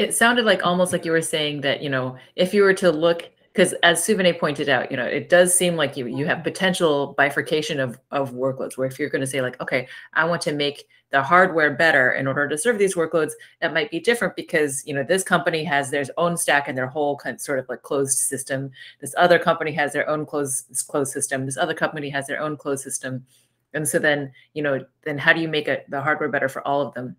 It 0.00 0.14
sounded 0.14 0.46
like 0.46 0.64
almost 0.64 0.94
like 0.94 1.04
you 1.04 1.12
were 1.12 1.20
saying 1.20 1.60
that 1.60 1.82
you 1.82 1.90
know 1.90 2.16
if 2.34 2.54
you 2.54 2.62
were 2.62 2.72
to 2.72 2.90
look 2.90 3.28
because 3.52 3.74
as 3.82 4.00
Suvinay 4.00 4.38
pointed 4.38 4.68
out, 4.70 4.90
you 4.90 4.96
know, 4.96 5.04
it 5.04 5.28
does 5.28 5.54
seem 5.54 5.76
like 5.76 5.94
you 5.94 6.06
you 6.06 6.24
have 6.24 6.42
potential 6.42 7.14
bifurcation 7.18 7.78
of 7.78 8.00
of 8.10 8.32
workloads 8.32 8.78
where 8.78 8.86
if 8.86 8.98
you're 8.98 9.10
going 9.10 9.20
to 9.20 9.26
say 9.26 9.42
like, 9.42 9.60
okay, 9.60 9.86
I 10.14 10.24
want 10.24 10.40
to 10.42 10.54
make 10.54 10.86
the 11.10 11.22
hardware 11.22 11.74
better 11.74 12.12
in 12.12 12.26
order 12.26 12.48
to 12.48 12.56
serve 12.56 12.78
these 12.78 12.94
workloads, 12.94 13.32
that 13.60 13.74
might 13.74 13.90
be 13.90 14.00
different 14.00 14.36
because 14.36 14.82
you 14.86 14.94
know 14.94 15.02
this 15.02 15.22
company 15.22 15.64
has 15.64 15.90
their 15.90 16.04
own 16.16 16.38
stack 16.38 16.66
and 16.66 16.78
their 16.78 16.86
whole 16.86 17.18
kind 17.18 17.34
of 17.34 17.42
sort 17.42 17.58
of 17.58 17.68
like 17.68 17.82
closed 17.82 18.16
system. 18.16 18.70
This 19.02 19.14
other 19.18 19.38
company 19.38 19.72
has 19.72 19.92
their 19.92 20.08
own 20.08 20.24
closed 20.24 20.64
closed 20.88 21.12
system. 21.12 21.44
This 21.44 21.58
other 21.58 21.74
company 21.74 22.08
has 22.08 22.26
their 22.26 22.40
own 22.40 22.56
closed 22.56 22.84
system. 22.84 23.26
And 23.74 23.86
so 23.86 23.98
then, 23.98 24.32
you 24.54 24.62
know, 24.62 24.82
then 25.04 25.18
how 25.18 25.34
do 25.34 25.40
you 25.42 25.48
make 25.48 25.68
it, 25.68 25.84
the 25.90 26.00
hardware 26.00 26.30
better 26.30 26.48
for 26.48 26.66
all 26.66 26.80
of 26.80 26.94
them? 26.94 27.16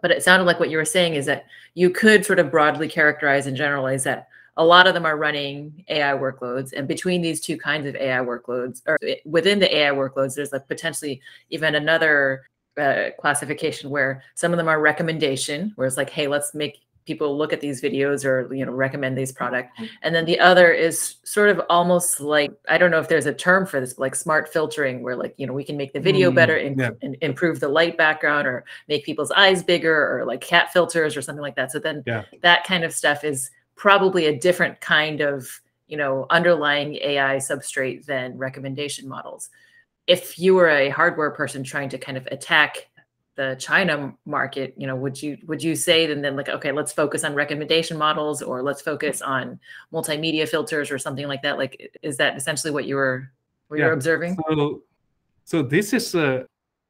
But 0.00 0.10
it 0.10 0.22
sounded 0.22 0.44
like 0.44 0.60
what 0.60 0.70
you 0.70 0.76
were 0.76 0.84
saying 0.84 1.14
is 1.14 1.26
that 1.26 1.46
you 1.74 1.90
could 1.90 2.24
sort 2.24 2.38
of 2.38 2.50
broadly 2.50 2.88
characterize 2.88 3.46
and 3.46 3.56
generalize 3.56 4.04
that 4.04 4.28
a 4.56 4.64
lot 4.64 4.86
of 4.86 4.94
them 4.94 5.06
are 5.06 5.16
running 5.16 5.84
AI 5.88 6.12
workloads. 6.12 6.72
And 6.72 6.88
between 6.88 7.22
these 7.22 7.40
two 7.40 7.56
kinds 7.56 7.86
of 7.86 7.94
AI 7.94 8.18
workloads, 8.18 8.82
or 8.86 8.98
within 9.24 9.60
the 9.60 9.74
AI 9.74 9.90
workloads, 9.90 10.34
there's 10.34 10.52
like 10.52 10.66
potentially 10.66 11.20
even 11.50 11.76
another 11.76 12.48
uh, 12.76 13.10
classification 13.20 13.90
where 13.90 14.22
some 14.34 14.52
of 14.52 14.56
them 14.56 14.68
are 14.68 14.80
recommendation, 14.80 15.72
where 15.76 15.86
it's 15.86 15.96
like, 15.96 16.10
hey, 16.10 16.26
let's 16.26 16.54
make 16.54 16.80
people 17.08 17.36
look 17.36 17.52
at 17.52 17.60
these 17.60 17.82
videos 17.82 18.24
or 18.24 18.54
you 18.54 18.64
know 18.64 18.70
recommend 18.72 19.18
these 19.18 19.32
product 19.32 19.76
mm-hmm. 19.76 19.86
and 20.02 20.14
then 20.14 20.24
the 20.24 20.38
other 20.38 20.70
is 20.70 21.16
sort 21.24 21.48
of 21.48 21.60
almost 21.68 22.20
like 22.20 22.52
i 22.68 22.78
don't 22.78 22.92
know 22.92 23.00
if 23.00 23.08
there's 23.08 23.26
a 23.26 23.34
term 23.34 23.66
for 23.66 23.80
this 23.80 23.98
like 23.98 24.14
smart 24.14 24.48
filtering 24.48 25.02
where 25.02 25.16
like 25.16 25.34
you 25.38 25.46
know 25.46 25.52
we 25.52 25.64
can 25.64 25.76
make 25.76 25.92
the 25.92 26.00
video 26.00 26.30
mm, 26.30 26.36
better 26.36 26.56
and, 26.56 26.78
yeah. 26.78 26.90
and, 27.02 27.16
improve 27.22 27.58
the 27.58 27.68
light 27.68 27.96
background 27.96 28.46
or 28.46 28.64
make 28.86 29.04
people's 29.04 29.32
eyes 29.32 29.62
bigger 29.62 29.96
or 30.16 30.24
like 30.24 30.40
cat 30.40 30.72
filters 30.72 31.16
or 31.16 31.22
something 31.22 31.42
like 31.42 31.56
that 31.56 31.72
so 31.72 31.80
then 31.80 32.04
yeah. 32.06 32.22
that 32.42 32.62
kind 32.64 32.84
of 32.84 32.92
stuff 32.92 33.24
is 33.24 33.50
probably 33.74 34.26
a 34.26 34.38
different 34.38 34.78
kind 34.80 35.20
of 35.22 35.60
you 35.88 35.96
know 35.96 36.26
underlying 36.30 36.96
AI 36.96 37.36
substrate 37.36 38.04
than 38.04 38.36
recommendation 38.36 39.08
models. 39.08 39.48
If 40.06 40.38
you 40.38 40.54
were 40.54 40.68
a 40.68 40.90
hardware 40.90 41.30
person 41.30 41.64
trying 41.64 41.88
to 41.90 41.98
kind 41.98 42.16
of 42.16 42.26
attack 42.26 42.88
the 43.38 43.54
China 43.60 44.12
market, 44.26 44.74
you 44.76 44.88
know, 44.88 44.96
would 44.96 45.22
you 45.22 45.38
would 45.46 45.62
you 45.62 45.76
say 45.76 46.08
then 46.08 46.20
then 46.20 46.34
like 46.34 46.48
okay, 46.48 46.72
let's 46.72 46.92
focus 46.92 47.22
on 47.22 47.34
recommendation 47.34 47.96
models 47.96 48.42
or 48.42 48.64
let's 48.64 48.82
focus 48.82 49.22
on 49.22 49.60
multimedia 49.92 50.46
filters 50.46 50.90
or 50.90 50.98
something 50.98 51.28
like 51.28 51.42
that? 51.42 51.56
Like, 51.56 51.96
is 52.02 52.16
that 52.16 52.36
essentially 52.36 52.72
what 52.72 52.84
you 52.84 52.96
were 52.96 53.30
what 53.68 53.78
yeah. 53.78 53.84
you're 53.84 53.94
observing? 53.94 54.36
So, 54.48 54.82
so 55.44 55.62
this 55.62 55.92
is 55.92 56.16
uh, 56.16 56.46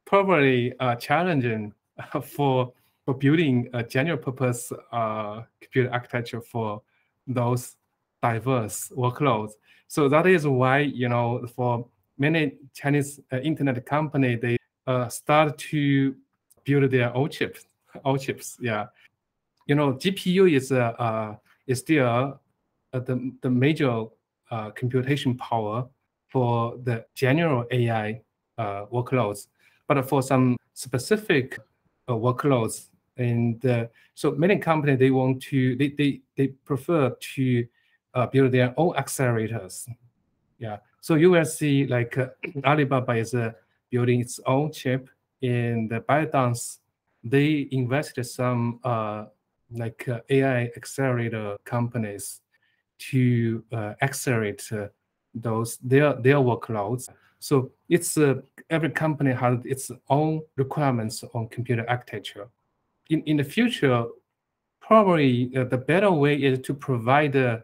probably 0.07 0.73
uh, 0.81 0.95
challenging 0.95 1.75
for 2.23 2.73
for 3.05 3.15
building 3.15 3.69
a 3.75 3.83
general 3.83 4.17
purpose 4.17 4.73
uh, 4.91 5.43
computer 5.61 5.93
architecture 5.93 6.41
for 6.41 6.81
those 7.27 7.77
diverse 8.23 8.91
workloads. 8.97 9.53
So 9.87 10.09
that 10.09 10.27
is 10.27 10.47
why 10.47 10.79
you 10.79 11.11
know 11.11 11.47
for 11.55 11.87
many 12.17 12.55
Chinese 12.73 13.21
uh, 13.31 13.37
internet 13.41 13.85
company 13.85 14.37
they 14.37 14.57
uh, 14.87 15.09
start 15.09 15.59
to 15.59 16.17
build 16.69 16.91
their 16.91 17.15
own 17.17 17.31
chips. 17.31 17.65
Own 18.05 18.19
chips, 18.19 18.59
yeah. 18.61 18.87
You 19.67 19.75
know, 19.75 19.95
GPU 19.95 20.55
is 20.55 20.71
uh, 20.73 20.95
uh 20.99 21.37
is 21.67 21.79
still 21.81 22.07
uh, 22.93 23.01
the 23.01 23.33
the 23.43 23.51
major 23.51 24.05
uh, 24.51 24.71
computation 24.71 25.37
power 25.37 25.87
for 26.29 26.77
the 26.85 27.05
general 27.15 27.65
AI 27.71 28.21
uh, 28.59 28.87
workloads, 28.87 29.49
but 29.87 30.07
for 30.09 30.23
some 30.23 30.57
specific 30.75 31.59
uh, 32.09 32.13
workloads 32.13 32.89
and 33.17 33.65
uh, 33.67 33.87
so 34.15 34.31
many 34.31 34.59
companies 34.59 34.99
they 34.99 35.11
want 35.11 35.43
to 35.43 35.77
they 35.77 35.89
they, 35.89 36.21
they 36.37 36.47
prefer 36.47 37.11
to 37.21 37.67
uh, 38.15 38.27
build 38.27 38.53
their 38.53 38.73
own 38.77 38.95
accelerators 38.95 39.89
yeah 40.59 40.79
so 41.01 41.17
you 41.17 41.31
will 41.31 41.45
see 41.45 41.87
like 41.87 42.17
alibaba 42.65 43.13
is 43.13 43.35
building 43.91 44.21
its 44.21 44.41
own 44.47 44.73
chip 44.73 45.11
in 45.43 45.89
the 45.89 46.01
ByteDance 46.01 46.79
they 47.25 47.69
invested 47.73 48.25
some 48.25 48.81
uh, 48.85 49.27
like 49.73 50.09
uh, 50.09 50.21
ai 50.31 50.71
accelerator 50.77 51.57
companies 51.65 52.41
to 52.99 53.63
accelerate 54.03 54.69
those 55.35 55.79
their 55.79 56.15
their 56.15 56.37
workloads. 56.37 57.09
So 57.39 57.71
it's 57.89 58.19
every 58.71 58.91
company 58.91 59.33
has 59.33 59.59
its 59.65 59.91
own 60.09 60.43
requirements 60.57 61.23
on 61.35 61.49
computer 61.49 61.85
architecture. 61.89 62.49
In, 63.11 63.23
in 63.23 63.37
the 63.37 63.45
future, 63.45 64.05
probably 64.81 65.53
uh, 65.57 65.65
the 65.65 65.79
better 65.79 66.11
way 66.11 66.35
is 66.35 66.61
to 66.61 66.75
provide 66.75 67.37
uh, 67.37 67.59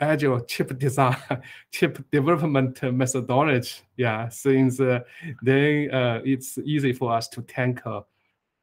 agile 0.00 0.40
chip 0.40 0.78
design, 0.78 1.16
chip 1.72 2.04
development 2.10 2.82
methodology. 2.82 3.72
Yeah, 3.96 4.28
since 4.28 4.80
uh, 4.80 5.00
then 5.42 5.90
uh, 5.92 6.20
it's 6.24 6.58
easy 6.58 6.92
for 6.92 7.12
us 7.12 7.28
to 7.28 7.42
tackle 7.42 8.06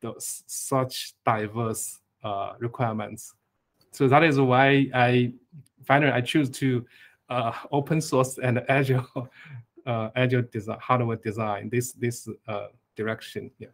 those 0.01 0.43
such 0.47 1.13
diverse 1.25 1.99
uh, 2.23 2.53
requirements. 2.59 3.33
So 3.91 4.07
that 4.07 4.23
is 4.23 4.39
why 4.39 4.89
I 4.93 5.33
finally 5.85 6.11
I 6.11 6.21
choose 6.21 6.49
to 6.51 6.85
uh, 7.29 7.53
open 7.71 8.01
source 8.01 8.37
and 8.37 8.63
agile 8.69 9.29
uh, 9.85 10.09
agile 10.15 10.43
design 10.51 10.77
hardware 10.81 11.17
design 11.17 11.69
this 11.69 11.93
this 11.93 12.27
uh, 12.47 12.67
direction. 12.95 13.51
Yeah. 13.59 13.69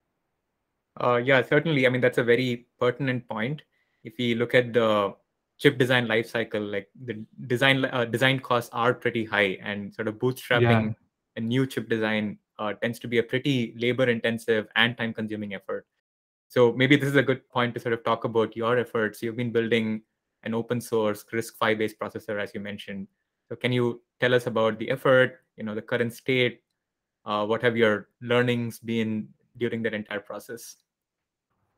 Uh, 1.00 1.18
yeah, 1.24 1.42
certainly. 1.42 1.88
I 1.88 1.90
mean, 1.90 2.02
that's 2.02 2.18
a 2.18 2.24
very 2.24 2.68
pertinent 2.80 3.28
point. 3.28 3.62
If 4.04 4.14
we 4.18 4.36
look 4.36 4.54
at 4.54 4.74
the 4.74 5.14
chip 5.62 5.78
design 5.78 6.08
lifecycle, 6.08 6.72
like 6.72 6.90
the 7.06 7.24
design 7.46 7.86
uh, 7.86 8.06
design 8.06 8.40
costs 8.40 8.72
are 8.74 8.94
pretty 8.94 9.24
high, 9.24 9.58
and 9.62 9.94
sort 9.94 10.08
of 10.08 10.16
bootstrapping 10.16 10.88
yeah. 10.88 10.94
a 11.38 11.40
new 11.40 11.68
chip 11.68 11.88
design 11.88 12.40
uh, 12.58 12.74
tends 12.74 12.98
to 13.00 13.08
be 13.08 13.20
a 13.20 13.24
pretty 13.24 13.76
labor 13.78 14.10
intensive 14.10 14.68
and 14.76 14.98
time 14.98 15.14
consuming 15.14 15.54
effort. 15.54 15.86
So 16.48 16.74
maybe 16.74 16.96
this 16.96 17.10
is 17.10 17.16
a 17.16 17.24
good 17.24 17.48
point 17.50 17.76
to 17.76 17.80
sort 17.80 17.94
of 17.94 18.04
talk 18.04 18.24
about 18.24 18.56
your 18.56 18.78
efforts. 18.78 19.22
You've 19.22 19.38
been 19.38 19.52
building 19.52 20.02
an 20.44 20.56
open 20.56 20.82
source 20.82 21.24
RISC-V 21.32 21.76
based 21.76 22.00
processor, 22.00 22.42
as 22.42 22.54
you 22.56 22.60
mentioned. 22.60 23.08
So 23.48 23.56
can 23.56 23.72
you 23.72 24.02
tell 24.20 24.34
us 24.34 24.48
about 24.48 24.80
the 24.80 24.90
effort, 24.90 25.42
you 25.58 25.64
know, 25.64 25.76
the 25.76 25.82
current 25.82 26.14
state? 26.14 26.62
Uh, 27.24 27.46
what 27.46 27.62
have 27.62 27.78
your 27.78 28.10
learnings 28.22 28.80
been 28.80 29.30
during 29.58 29.84
that 29.84 29.94
entire 29.94 30.20
process? 30.20 30.78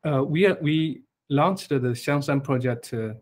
Uh, 0.04 0.24
we 0.24 0.50
we 0.62 1.02
launched 1.28 1.68
the 1.68 1.78
Xiangshan 1.78 2.42
project 2.42 2.94
uh, 2.94 3.14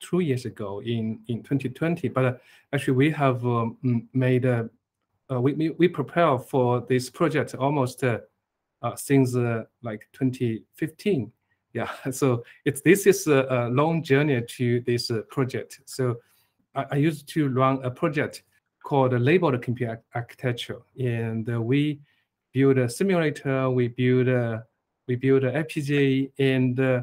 two 0.00 0.20
years 0.20 0.44
ago 0.44 0.80
in 0.80 1.20
in 1.28 1.42
2020, 1.42 2.08
but 2.08 2.24
uh, 2.24 2.32
actually 2.72 2.96
we 2.96 3.10
have 3.10 3.44
um, 3.44 3.76
made 4.12 4.46
uh, 4.46 4.64
we, 5.40 5.70
we 5.78 5.86
prepare 5.88 6.38
for 6.38 6.80
this 6.88 7.08
project 7.08 7.54
almost 7.54 8.02
since 8.96 9.34
like 9.82 10.08
2015 10.12 11.30
yeah 11.72 11.88
so 12.10 12.44
it's 12.64 12.80
this 12.82 13.06
is 13.06 13.26
a, 13.26 13.46
a 13.50 13.68
long 13.68 14.02
journey 14.02 14.42
to 14.42 14.80
this 14.80 15.10
uh, 15.10 15.22
project. 15.30 15.80
So 15.86 16.16
I, 16.74 16.86
I, 16.92 16.96
used 16.96 17.28
to 17.30 17.48
run 17.48 17.84
a 17.84 17.90
project 17.90 18.42
called 18.84 19.12
labeled 19.12 19.60
computer 19.62 20.02
architecture 20.14 20.80
and 20.98 21.48
uh, 21.52 21.60
we 21.60 22.00
build 22.52 22.78
a 22.78 22.88
simulator 22.88 23.70
we 23.70 23.88
build 23.88 24.28
a 24.28 24.64
we 25.06 25.16
build 25.16 25.44
a 25.44 25.52
fpga 25.64 26.30
and 26.38 26.80
uh, 26.80 27.02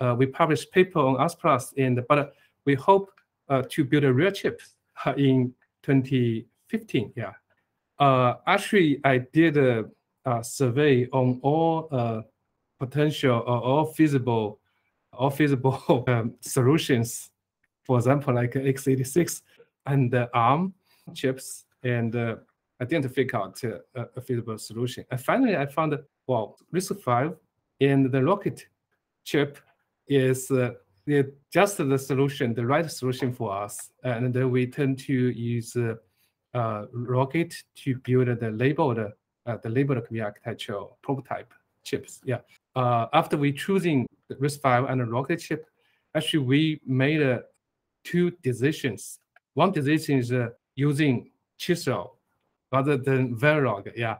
uh, 0.00 0.14
we 0.16 0.26
publish 0.26 0.68
paper 0.70 1.00
on 1.00 1.16
ASPLOS 1.16 1.74
and 1.76 2.04
but 2.08 2.34
we 2.68 2.74
hope 2.74 3.10
uh, 3.48 3.62
to 3.72 3.84
build 3.84 4.04
a 4.04 4.12
real 4.12 4.30
chip 4.30 4.60
uh, 5.04 5.14
in 5.16 5.52
2015 5.82 7.12
yeah 7.16 7.32
actually 8.46 9.00
i 9.04 9.18
did 9.40 9.56
a, 9.56 9.84
a 10.24 10.44
survey 10.44 11.06
on 11.20 11.38
all 11.42 11.72
potential 12.78 13.36
or 13.46 13.58
all 13.68 13.86
feasible 13.98 14.60
all 15.18 15.30
feasible 15.30 16.04
um, 16.08 16.34
solutions. 16.40 17.30
For 17.84 17.98
example, 17.98 18.34
like 18.34 18.52
x86 18.52 19.42
and 19.86 20.14
ARM 20.34 20.74
chips, 21.14 21.64
and 21.82 22.14
uh, 22.14 22.36
I 22.80 22.84
didn't 22.84 23.08
figure 23.10 23.38
out 23.38 23.62
uh, 23.64 24.04
a 24.16 24.20
feasible 24.20 24.58
solution. 24.58 25.04
And 25.10 25.20
finally, 25.20 25.56
I 25.56 25.66
found 25.66 25.98
well, 26.26 26.58
RISC-V 26.72 27.34
and 27.80 28.12
the 28.12 28.22
Rocket 28.22 28.66
chip 29.24 29.58
is 30.06 30.50
uh, 30.50 30.72
just 31.50 31.78
the 31.78 31.98
solution, 31.98 32.54
the 32.54 32.66
right 32.66 32.90
solution 32.90 33.32
for 33.32 33.52
us. 33.52 33.90
And 34.04 34.32
then 34.32 34.50
we 34.50 34.66
tend 34.66 34.98
to 35.00 35.12
use 35.12 35.76
uh, 35.76 36.86
Rocket 36.92 37.54
to 37.76 37.96
build 37.96 38.40
the 38.40 38.50
labeled, 38.50 38.98
uh, 38.98 39.56
the 39.62 39.68
labeled 39.68 40.04
architecture 40.20 40.80
prototype 41.02 41.52
chips. 41.84 42.20
Yeah 42.24 42.38
uh, 42.78 43.08
after 43.12 43.36
we 43.36 43.52
choosing 43.52 44.06
the 44.28 44.36
RISC-V 44.36 44.86
and 44.88 45.00
the 45.00 45.04
rocket 45.04 45.40
chip, 45.40 45.66
actually 46.14 46.44
we 46.44 46.80
made 46.86 47.20
uh, 47.20 47.40
two 48.04 48.30
decisions. 48.42 49.18
One 49.54 49.72
decision 49.72 50.18
is 50.18 50.32
uh, 50.32 50.50
using 50.76 51.30
Chisel 51.58 52.16
rather 52.70 52.96
than 52.96 53.36
Verilog. 53.36 53.90
Yeah, 53.96 54.16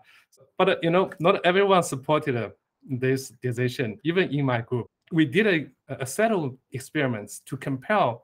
but 0.57 0.68
uh, 0.68 0.76
you 0.83 0.90
know, 0.90 1.11
not 1.21 1.45
everyone 1.47 1.85
supported 1.85 2.37
uh, 2.37 2.50
this 2.83 3.28
decision. 3.40 3.99
Even 4.02 4.30
in 4.30 4.45
my 4.45 4.61
group, 4.61 4.88
we 5.12 5.25
did 5.25 5.47
a, 5.47 6.03
a 6.03 6.07
set 6.07 6.33
of 6.33 6.57
experiments 6.73 7.41
to 7.47 7.57
compare 7.57 8.17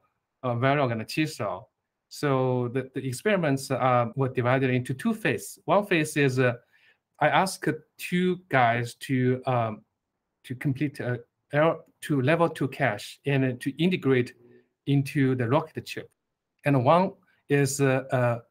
uh, 0.43 0.55
Verilog 0.55 0.93
and 0.93 1.07
Chisel. 1.09 1.71
So 2.09 2.69
the, 2.73 2.91
the 2.95 3.07
experiments 3.07 3.71
uh, 3.71 4.07
were 4.14 4.29
divided 4.29 4.71
into 4.71 4.95
two 4.95 5.14
phases. 5.14 5.59
One 5.64 5.87
phase 5.87 6.17
is 6.17 6.38
uh, 6.38 6.55
I 7.21 7.29
asked 7.29 7.69
two 7.99 8.41
guys 8.49 8.95
to 9.07 9.43
um, 9.47 9.83
to 10.45 10.55
complete 10.55 11.00
a 11.00 11.21
L 11.53 11.85
to 12.03 12.21
level 12.21 12.49
two 12.49 12.69
cache 12.69 13.21
and 13.25 13.61
to 13.61 13.83
integrate 13.83 14.35
into 14.87 15.35
the 15.35 15.49
rocket 15.49 15.87
chip. 15.87 16.11
And 16.67 16.85
one 16.85 17.12
is 17.49 17.81
a, 17.81 18.43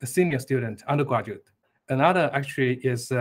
a 0.00 0.06
senior 0.06 0.38
student, 0.38 0.82
undergraduate. 0.88 1.50
Another 1.88 2.30
actually 2.32 2.76
is 2.76 3.12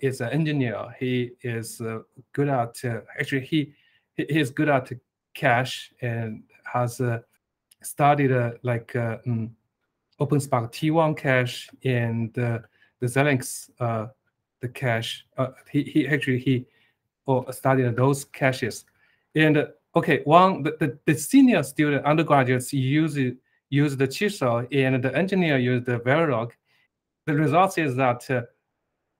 is 0.00 0.20
an 0.20 0.30
engineer. 0.30 0.94
He 0.98 1.32
is 1.42 1.80
uh, 1.80 1.98
good 2.32 2.48
at 2.48 2.76
uh, 2.84 3.00
actually 3.18 3.44
he 3.46 3.72
he 4.26 4.40
is 4.40 4.50
good 4.50 4.68
at 4.68 4.90
cache 5.34 5.92
and 6.02 6.42
has 6.64 7.00
uh, 7.00 7.20
studied 7.82 8.32
like 8.62 8.94
um, 8.96 9.54
OpenSPARC 10.20 10.72
T1 10.72 11.16
cache 11.16 11.70
and 11.84 12.32
the 12.34 12.62
Xilinx 13.02 13.70
the 14.60 14.68
cache. 14.68 15.24
he 15.70 15.82
he 15.84 16.08
actually 16.08 16.38
he 16.38 16.66
or 17.26 17.52
studying 17.52 17.94
those 17.94 18.24
caches. 18.24 18.84
And 19.34 19.68
okay, 19.94 20.22
one 20.24 20.62
the, 20.64 20.76
the, 20.80 20.98
the 21.06 21.14
senior 21.14 21.62
student 21.62 22.04
undergraduates 22.04 22.72
use 22.72 23.16
use 23.70 23.96
the 23.96 24.08
chisel 24.08 24.66
and 24.72 25.04
the 25.04 25.16
engineer 25.16 25.58
use 25.58 25.84
the 25.84 26.00
Verilog. 26.00 26.50
The 27.26 27.34
result 27.34 27.78
is 27.78 27.94
that 27.96 28.28
uh, 28.30 28.42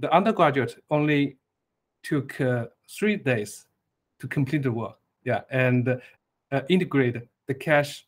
the 0.01 0.13
undergraduate 0.13 0.83
only 0.91 1.37
took 2.03 2.41
uh, 2.41 2.67
three 2.89 3.17
days 3.17 3.68
to 4.21 4.29
complete 4.29 4.63
the 4.63 4.73
work. 4.73 4.97
Yeah, 5.25 5.43
and 5.51 6.01
uh, 6.53 6.61
integrate 6.69 7.17
the 7.47 7.55
cache 7.55 8.07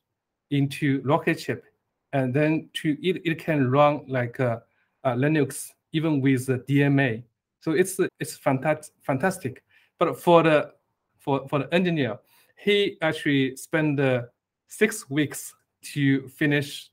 into 0.50 1.02
Rocket 1.04 1.34
chip, 1.34 1.64
and 2.12 2.32
then 2.32 2.68
to 2.74 2.96
it, 3.06 3.22
it 3.24 3.38
can 3.38 3.70
run 3.70 4.04
like 4.08 4.40
uh, 4.40 4.60
uh, 5.04 5.14
Linux 5.14 5.68
even 5.92 6.20
with 6.20 6.46
DMA. 6.46 7.22
So 7.60 7.72
it's 7.72 7.98
it's 8.18 8.36
fantastic. 8.36 8.94
Fantastic. 9.02 9.62
But 9.98 10.18
for 10.18 10.42
the 10.42 10.72
for 11.18 11.46
for 11.48 11.60
the 11.60 11.74
engineer, 11.74 12.18
he 12.56 12.96
actually 13.02 13.56
spent 13.56 14.00
uh, 14.00 14.22
six 14.68 15.08
weeks 15.10 15.54
to 15.92 16.28
finish 16.28 16.90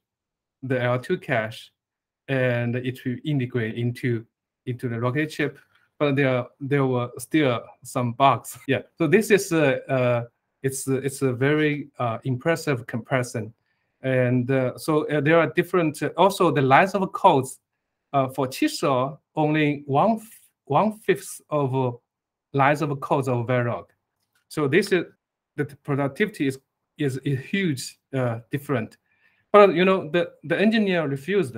the 0.64 0.76
L2 0.76 1.22
cache, 1.22 1.72
and 2.28 2.76
it 2.76 3.00
will 3.06 3.18
integrate 3.24 3.76
into 3.76 4.26
into 4.66 4.90
the 4.90 5.00
rocket 5.00 5.28
chip. 5.28 5.60
But 6.00 6.16
there 6.16 6.46
there 6.60 6.86
were 6.86 7.10
still 7.18 7.62
some 7.84 8.14
bugs. 8.14 8.58
Yeah. 8.68 8.82
So 8.98 9.08
this 9.08 9.32
is 9.32 9.52
a 9.52 9.84
uh, 9.92 10.26
it's 10.64 10.88
it's 10.88 11.22
a 11.22 11.34
very 11.34 11.90
uh, 12.00 12.20
impressive 12.24 12.86
comparison, 12.86 13.54
and 14.02 14.50
uh, 14.52 14.78
so 14.78 15.08
uh, 15.10 15.22
there 15.22 15.40
are 15.40 15.48
different. 15.56 16.02
also, 16.18 16.52
the 16.52 16.62
lines 16.62 16.94
of 16.94 17.12
codes 17.14 17.60
uh, 18.14 18.30
for 18.30 18.48
Chisel 18.48 19.20
only 19.36 19.84
one 19.86 20.22
one 20.66 21.00
fifth 21.00 21.42
of 21.50 22.00
lines 22.54 22.82
of 22.82 23.00
codes 23.00 23.28
of 23.28 23.48
Verilog. 23.48 23.86
So 24.50 24.68
this 24.68 24.92
is 24.92 25.06
the 25.56 25.66
productivity 25.66 26.48
is 26.48 26.60
is 26.98 27.20
a 27.26 27.36
huge 27.36 28.00
uh, 28.14 28.40
different. 28.52 28.98
But 29.52 29.74
you 29.74 29.86
know 29.86 30.10
the 30.10 30.32
the 30.44 30.60
engineer 30.60 31.08
refused 31.08 31.58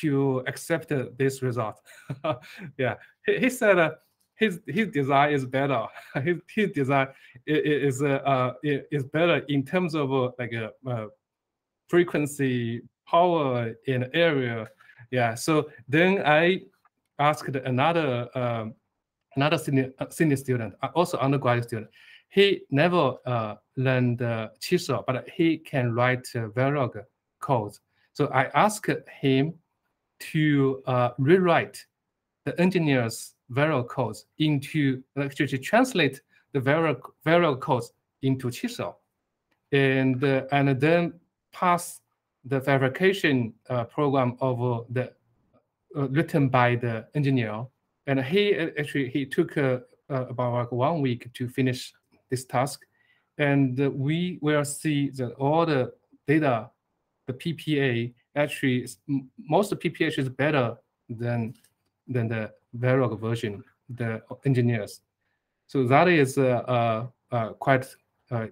to 0.00 0.42
accept 0.46 0.92
this 1.18 1.42
result. 1.42 1.80
yeah, 2.78 2.94
he, 3.26 3.38
he 3.38 3.50
said 3.50 3.78
uh, 3.78 3.90
his 4.36 4.60
his 4.66 4.88
design 4.88 5.32
is 5.32 5.44
better. 5.44 5.86
his 6.22 6.38
his 6.54 6.70
design 6.72 7.08
is 7.46 8.02
uh, 8.02 8.20
uh, 8.24 8.54
is 8.62 9.04
better 9.04 9.38
in 9.48 9.64
terms 9.64 9.94
of 9.94 10.12
uh, 10.12 10.30
like 10.38 10.52
a 10.52 10.70
uh, 10.86 10.90
uh, 10.90 11.06
frequency, 11.88 12.82
power, 13.06 13.74
in 13.86 14.08
area. 14.14 14.68
Yeah. 15.10 15.34
So 15.34 15.70
then 15.88 16.22
I 16.24 16.62
asked 17.18 17.54
another 17.54 18.28
um, 18.34 18.74
another 19.36 19.58
senior, 19.58 19.92
uh, 19.98 20.06
senior 20.10 20.36
student, 20.36 20.74
uh, 20.82 20.88
also 20.94 21.18
undergraduate 21.18 21.68
student. 21.68 21.90
He 22.28 22.62
never 22.70 23.14
uh, 23.26 23.54
learned 23.76 24.22
uh, 24.22 24.48
Chisel, 24.60 25.04
but 25.06 25.28
he 25.28 25.58
can 25.58 25.94
write 25.94 26.26
uh, 26.34 26.48
Verilog 26.48 27.00
codes. 27.40 27.80
So 28.12 28.26
I 28.28 28.44
asked 28.54 28.90
him 29.20 29.54
to 30.18 30.82
uh, 30.86 31.10
rewrite 31.18 31.84
the 32.44 32.58
engineer's 32.60 33.34
Verilog 33.52 33.88
codes 33.88 34.26
into 34.38 35.02
actually 35.18 35.48
to 35.48 35.58
translate 35.58 36.20
the 36.52 36.60
Verilog 36.60 37.60
codes 37.60 37.92
into 38.22 38.50
Chisel, 38.50 38.98
and 39.72 40.22
uh, 40.24 40.44
and 40.52 40.80
then 40.80 41.14
pass 41.52 42.00
the 42.44 42.60
verification 42.60 43.54
program 43.90 44.36
of 44.40 44.86
the 44.90 45.12
written 45.94 46.48
by 46.48 46.76
the 46.76 47.06
engineer. 47.14 47.66
And 48.06 48.22
he 48.22 48.54
actually 48.54 49.08
he 49.08 49.24
took 49.26 49.56
uh, 49.56 49.78
uh, 50.10 50.26
about 50.28 50.52
like 50.54 50.72
one 50.72 51.00
week 51.00 51.32
to 51.34 51.48
finish 51.48 51.92
this 52.30 52.44
task. 52.44 52.84
And 53.38 53.78
we 53.94 54.38
will 54.42 54.64
see 54.64 55.10
that 55.10 55.32
all 55.34 55.66
the 55.66 55.92
data 56.26 56.70
the 57.26 57.32
ppa 57.32 58.12
actually 58.36 58.86
most 59.38 59.72
of 59.72 59.78
PPA 59.78 60.18
is 60.18 60.28
better 60.28 60.76
than 61.08 61.54
than 62.08 62.28
the 62.28 62.50
verilog 62.78 63.18
version 63.20 63.62
the 63.88 64.22
engineers. 64.44 65.00
So 65.66 65.86
that 65.86 66.08
is 66.08 66.38
uh, 66.38 67.06
uh, 67.30 67.48
quite 67.54 67.86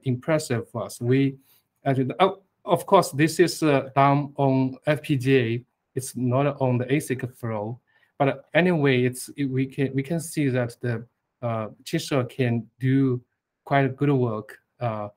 impressive 0.04 0.68
for 0.70 0.84
us. 0.84 1.00
We 1.00 1.36
actually 1.84 2.14
oh, 2.20 2.42
of 2.64 2.86
course 2.86 3.10
this 3.10 3.40
is 3.40 3.60
done 3.60 4.32
on 4.36 4.76
fpga 4.86 5.64
it's 5.94 6.16
not 6.16 6.60
on 6.60 6.78
the 6.78 6.86
asic 6.86 7.36
flow. 7.36 7.80
But 8.18 8.44
anyway, 8.54 9.04
it's 9.04 9.30
it, 9.36 9.46
we 9.46 9.66
can 9.66 9.92
we 9.94 10.02
can 10.02 10.20
see 10.20 10.48
that 10.48 10.76
the 10.80 11.06
uh, 11.42 11.68
Chisel 11.84 12.24
can 12.24 12.66
do 12.78 13.20
quite 13.64 13.96
good 13.96 14.10
work, 14.10 14.58
uh, 14.80 15.08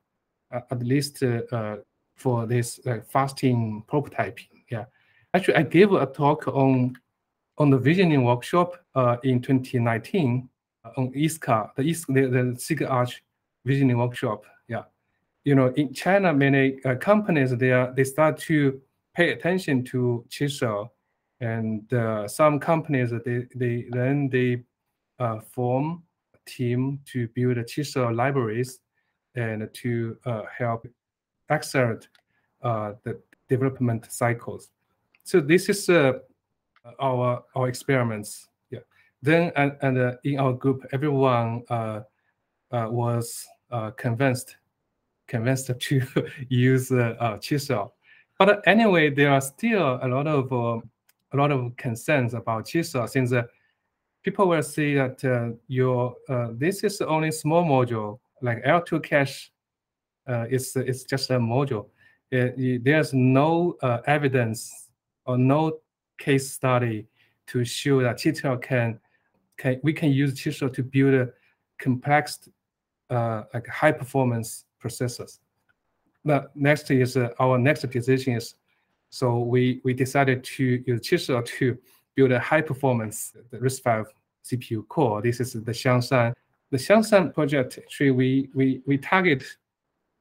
at 0.51 0.82
least 0.82 1.21
uh, 1.23 1.78
for 2.15 2.45
this 2.45 2.80
fasting 3.10 3.84
prototyping. 3.88 4.55
Yeah, 4.69 4.86
actually, 5.34 5.56
I 5.56 5.63
gave 5.63 5.91
a 5.91 6.06
talk 6.06 6.47
on 6.47 6.95
on 7.58 7.69
the 7.69 7.78
visioning 7.78 8.23
workshop 8.23 8.75
uh, 8.95 9.17
in 9.23 9.41
2019 9.41 10.49
uh, 10.84 10.89
on 10.97 11.12
ISCA, 11.13 11.69
the 11.75 11.84
East, 11.84 12.06
the, 12.08 12.28
the 12.28 12.88
Arch 12.88 13.23
visioning 13.63 13.97
workshop. 13.97 14.45
Yeah, 14.67 14.84
you 15.43 15.56
know, 15.56 15.67
in 15.75 15.93
China, 15.93 16.34
many 16.34 16.84
uh, 16.84 16.95
companies 16.95 17.56
they 17.56 17.71
are 17.71 17.93
they 17.93 18.04
start 18.04 18.38
to 18.39 18.82
pay 19.15 19.32
attention 19.32 19.84
to 19.86 20.25
chisel, 20.30 20.93
and 21.39 21.91
uh, 21.93 22.28
some 22.28 22.60
companies 22.60 23.12
they 23.25 23.47
they 23.56 23.86
then 23.91 24.30
they 24.30 24.63
uh, 25.19 25.39
form 25.39 26.04
a 26.34 26.49
team 26.49 26.99
to 27.06 27.28
build 27.30 27.58
a 27.58 27.63
chisel 27.63 28.13
libraries 28.13 28.80
and 29.36 29.69
to 29.73 30.17
uh, 30.25 30.43
help 30.58 30.88
accelerate 31.49 32.08
the 32.62 33.21
development 33.49 34.12
cycles. 34.12 34.69
So 35.23 35.39
this 35.39 35.69
is 35.69 35.89
our 35.89 37.43
our 37.55 37.67
experiments. 37.67 38.49
Yeah. 38.69 38.79
Then 39.21 39.51
and, 39.55 39.75
and 39.81 39.97
uh, 39.97 40.12
in 40.23 40.39
our 40.39 40.53
group, 40.53 40.86
everyone 40.91 41.63
uh, 41.69 42.01
uh, 42.71 42.88
was 42.89 43.45
uh, 43.71 43.91
convinced 43.91 44.58
convinced 45.27 45.71
to 45.79 46.01
use 46.49 46.91
uh, 46.91 47.38
chisel. 47.41 47.95
But 48.38 48.62
anyway, 48.67 49.10
there 49.10 49.31
are 49.31 49.41
still 49.41 49.99
a 50.01 50.08
lot 50.08 50.27
of 50.27 50.51
a 50.51 51.38
lot 51.38 51.51
of 51.51 51.75
concerns 51.77 52.34
about 52.34 52.65
chisel 52.67 53.08
since 53.08 53.34
people 54.25 54.47
will 54.47 54.63
say 54.63 54.95
that 54.95 55.23
uh, 55.23 55.55
your 55.67 56.15
uh, 56.27 56.47
this 56.53 56.84
is 56.84 56.99
only 57.01 57.31
small 57.31 57.63
module 57.63 58.19
like 58.41 58.63
L2 58.63 59.03
cache 59.03 59.51
uh, 60.27 60.45
is 60.49 60.75
is 60.75 61.03
just 61.05 61.29
a 61.29 61.38
module. 61.38 61.86
It, 62.36 62.84
there's 62.84 63.13
no 63.13 63.78
evidence 64.06 64.89
or 65.26 65.38
no 65.38 65.80
case 66.17 66.52
study 66.52 67.08
to 67.48 67.63
show 67.63 68.02
that 68.02 68.17
chisel 68.17 68.58
can 68.58 69.00
can 69.58 69.80
we 69.84 69.93
can 69.93 70.12
use 70.12 70.38
chisel 70.38 70.69
to 70.69 70.84
build 70.84 71.13
a 71.13 71.30
complex 71.78 72.50
uh, 73.10 73.43
like 73.54 73.67
high 73.67 73.91
performance 73.91 74.65
processors. 74.82 75.39
The 76.24 76.50
next 76.56 76.89
is 76.91 77.17
uh, 77.17 77.30
our 77.39 77.58
next 77.58 77.82
decision 77.82 78.34
is 78.36 78.56
so 79.10 79.39
we 79.39 79.82
we 79.84 79.93
decided 79.93 80.43
to 80.43 80.84
use 80.86 81.02
chisel 81.02 81.41
to 81.43 81.78
build 82.15 82.32
a 82.32 82.39
high 82.39 82.62
performance 82.62 83.34
RISC-V 83.54 84.12
CPU 84.45 84.88
core. 84.88 85.21
This 85.21 85.39
is 85.39 85.54
the 85.54 85.71
Xiangshan. 85.71 86.34
The 86.71 86.78
Xiangshan 86.78 87.34
project 87.34 87.78
actually 87.78 88.12
we 88.12 88.50
we 88.54 88.82
we 88.86 88.98
target 88.98 89.43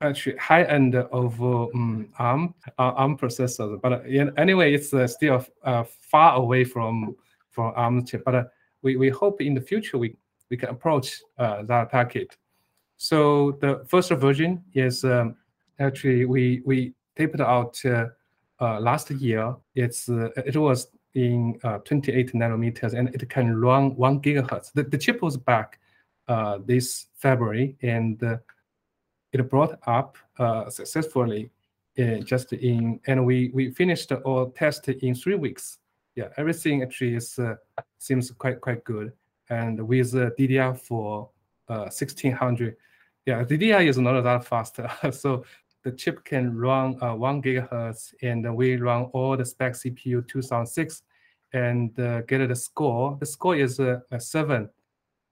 actually 0.04 0.36
high 0.36 0.62
end 0.64 0.94
of 0.94 1.40
um, 1.42 2.08
ARM 2.18 2.54
uh, 2.78 2.92
ARM 2.96 3.16
processors. 3.16 3.80
But 3.80 3.92
uh, 3.92 4.30
anyway, 4.36 4.74
it's 4.74 4.92
uh, 4.92 5.06
still 5.06 5.44
uh, 5.62 5.84
far 5.84 6.36
away 6.36 6.64
from 6.64 7.16
from 7.50 7.72
ARM 7.76 8.04
chip. 8.04 8.24
But 8.24 8.34
uh, 8.34 8.44
we, 8.82 8.96
we 8.96 9.08
hope 9.08 9.40
in 9.40 9.54
the 9.54 9.60
future 9.60 9.98
we 9.98 10.16
we 10.50 10.56
can 10.56 10.68
approach 10.68 11.20
that 11.38 11.90
target. 11.90 12.36
So 12.96 13.58
the 13.60 13.84
first 13.88 14.10
version 14.10 14.62
is 14.74 15.04
um, 15.04 15.36
actually 15.78 16.26
we 16.26 16.62
we 16.64 16.94
taped 17.16 17.40
out 17.40 17.80
last 18.60 19.10
year. 19.10 19.56
It's 19.74 20.08
it 20.08 20.56
was 20.56 20.88
in 21.14 21.58
28 21.84 22.32
nanometers 22.32 22.92
and 22.92 23.08
it 23.14 23.28
can 23.28 23.56
run 23.56 23.94
one 23.96 24.20
gigahertz. 24.20 24.72
The, 24.72 24.82
the 24.82 24.98
chip 24.98 25.22
was 25.22 25.36
back 25.36 25.78
this 26.66 27.06
February 27.16 27.76
and 27.82 28.22
it 29.34 29.50
brought 29.50 29.78
up 29.86 30.16
uh, 30.38 30.68
successfully 30.70 31.50
uh, 31.98 32.18
just 32.18 32.52
in, 32.52 33.00
and 33.06 33.24
we 33.24 33.50
we 33.54 33.70
finished 33.70 34.12
all 34.12 34.50
test 34.50 34.88
in 34.88 35.14
three 35.14 35.36
weeks. 35.36 35.78
Yeah, 36.16 36.28
everything 36.36 36.82
actually 36.82 37.14
is 37.16 37.38
uh, 37.38 37.56
seems 37.98 38.30
quite 38.32 38.60
quite 38.60 38.84
good. 38.84 39.12
And 39.50 39.86
with 39.86 40.14
uh, 40.14 40.30
DDR4 40.38 41.28
1600, 41.66 42.76
yeah, 43.26 43.44
DDR 43.44 43.86
is 43.86 43.98
not 43.98 44.20
that 44.22 44.44
fast. 44.44 44.80
so 45.12 45.44
the 45.82 45.92
chip 45.92 46.24
can 46.24 46.56
run 46.56 46.96
uh, 47.02 47.14
one 47.14 47.42
gigahertz, 47.42 48.14
and 48.22 48.56
we 48.56 48.76
run 48.76 49.04
all 49.12 49.36
the 49.36 49.44
spec 49.44 49.74
CPU 49.74 50.26
2006 50.26 51.02
and 51.52 51.98
uh, 52.00 52.22
get 52.22 52.46
the 52.48 52.56
score. 52.56 53.16
The 53.20 53.26
score 53.26 53.56
is 53.56 53.78
uh, 53.78 54.00
seven 54.18 54.68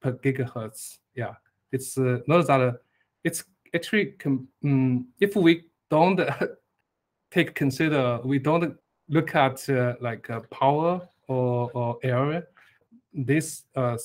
per 0.01 0.13
gigahertz. 0.13 0.99
Yeah, 1.15 1.35
it's 1.73 1.99
uh, 1.99 2.19
not 2.27 2.47
that 2.47 2.81
it's 3.25 3.45
actually, 3.75 4.15
um, 4.25 5.07
if 5.21 5.37
we 5.37 5.65
don't 5.91 6.21
take 7.31 7.55
consider, 7.55 8.21
we 8.25 8.39
don't 8.39 8.77
look 9.09 9.35
at 9.35 9.69
uh, 9.69 9.95
like 10.01 10.29
uh, 10.31 10.41
power 10.51 11.09
or, 11.29 11.71
or 11.75 11.99
area, 12.03 12.45
this 13.13 13.65
uh, 13.77 13.97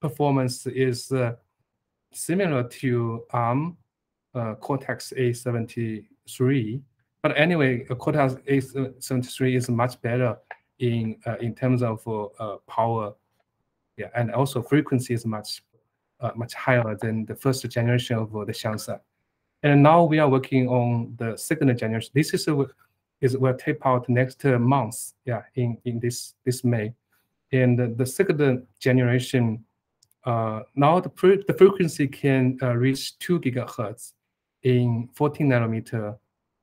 performance 0.00 0.66
is 0.66 1.10
uh, 1.12 1.34
similar 2.12 2.62
to 2.68 3.24
ARM 3.30 3.76
uh, 4.34 4.54
Cortex 4.54 5.12
A73. 5.16 6.80
But 7.22 7.36
anyway, 7.38 7.84
Cortex 7.84 8.34
A73 8.34 9.56
is 9.56 9.68
much 9.68 10.00
better 10.02 10.36
in 10.78 11.16
uh, 11.26 11.36
in 11.40 11.54
terms 11.54 11.82
of 11.82 12.04
power, 12.66 13.14
yeah, 13.96 14.08
and 14.14 14.32
also 14.32 14.62
frequency 14.62 15.14
is 15.14 15.24
much 15.24 15.62
uh, 16.24 16.30
much 16.34 16.54
higher 16.54 16.96
than 17.00 17.26
the 17.26 17.34
first 17.34 17.68
generation 17.68 18.16
of 18.16 18.32
the 18.32 18.52
Xiangshan. 18.52 18.98
And 19.62 19.82
now 19.82 20.04
we 20.04 20.18
are 20.18 20.28
working 20.28 20.68
on 20.68 21.14
the 21.18 21.36
second 21.36 21.76
generation. 21.76 22.10
This 22.14 22.34
is 22.34 22.48
a, 22.48 22.66
is 23.20 23.36
will 23.36 23.54
tape 23.54 23.86
out 23.86 24.08
next 24.08 24.44
month, 24.44 25.12
yeah, 25.24 25.42
in, 25.54 25.78
in 25.84 26.00
this 26.00 26.34
this 26.44 26.64
May. 26.64 26.92
And 27.52 27.96
the, 27.96 28.06
second 28.06 28.66
generation, 28.80 29.64
uh, 30.24 30.60
now 30.74 30.98
the, 30.98 31.10
the 31.46 31.54
frequency 31.54 32.08
can 32.08 32.58
uh, 32.62 32.74
reach 32.74 33.18
two 33.18 33.38
gigahertz 33.38 34.12
in 34.62 35.08
14 35.12 35.48
nanometer 35.48 36.18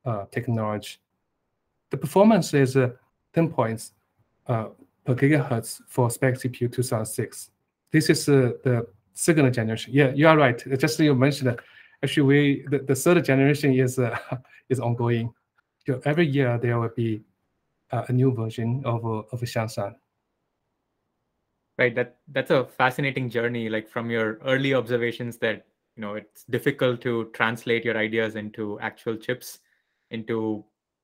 uh, 0.06 0.26
technology. 0.32 0.98
The 1.92 1.98
performance 1.98 2.54
is 2.54 2.76
uh, 2.76 2.90
10 3.34 3.50
points 3.50 3.94
uh, 4.48 4.70
per 5.06 5.16
gigahertz 5.16 5.82
for 5.88 6.10
spec 6.10 6.36
CPU 6.36 6.72
2006. 6.72 7.52
This 7.92 8.10
is 8.10 8.28
uh, 8.28 8.52
the 8.64 8.86
second 9.14 9.54
generation. 9.54 9.94
Yeah, 9.94 10.12
you 10.14 10.28
are 10.28 10.38
right. 10.38 10.62
Just 10.78 11.00
you 11.00 11.16
mentioned, 11.16 11.50
that 11.50 11.60
actually, 12.04 12.24
we 12.24 12.66
the, 12.70 12.80
the 12.80 12.96
third 12.96 13.24
generation 13.24 13.74
is 13.74 14.00
uh, 14.00 14.18
is 14.70 14.80
ongoing. 14.80 15.34
So 15.88 16.02
every 16.06 16.28
year 16.28 16.60
there 16.62 16.80
will 16.80 16.90
be 16.96 17.22
uh, 17.92 18.06
a 18.08 18.14
new 18.14 18.34
version 18.34 18.82
of 18.86 19.06
uh, 19.06 19.24
of 19.32 19.42
Xiangshan. 19.42 19.96
Right. 21.78 21.96
That 21.96 22.18
that's 22.28 22.52
a 22.52 22.66
fascinating 22.66 23.30
journey. 23.30 23.70
Like 23.70 23.90
from 23.90 24.10
your 24.10 24.40
early 24.46 24.74
observations 24.74 25.38
that 25.38 25.66
you 25.96 26.02
know 26.02 26.16
it's 26.16 26.44
difficult 26.46 27.02
to 27.02 27.32
translate 27.34 27.84
your 27.84 27.98
ideas 27.98 28.36
into 28.36 28.80
actual 28.80 29.16
chips, 29.18 29.60
into 30.12 30.64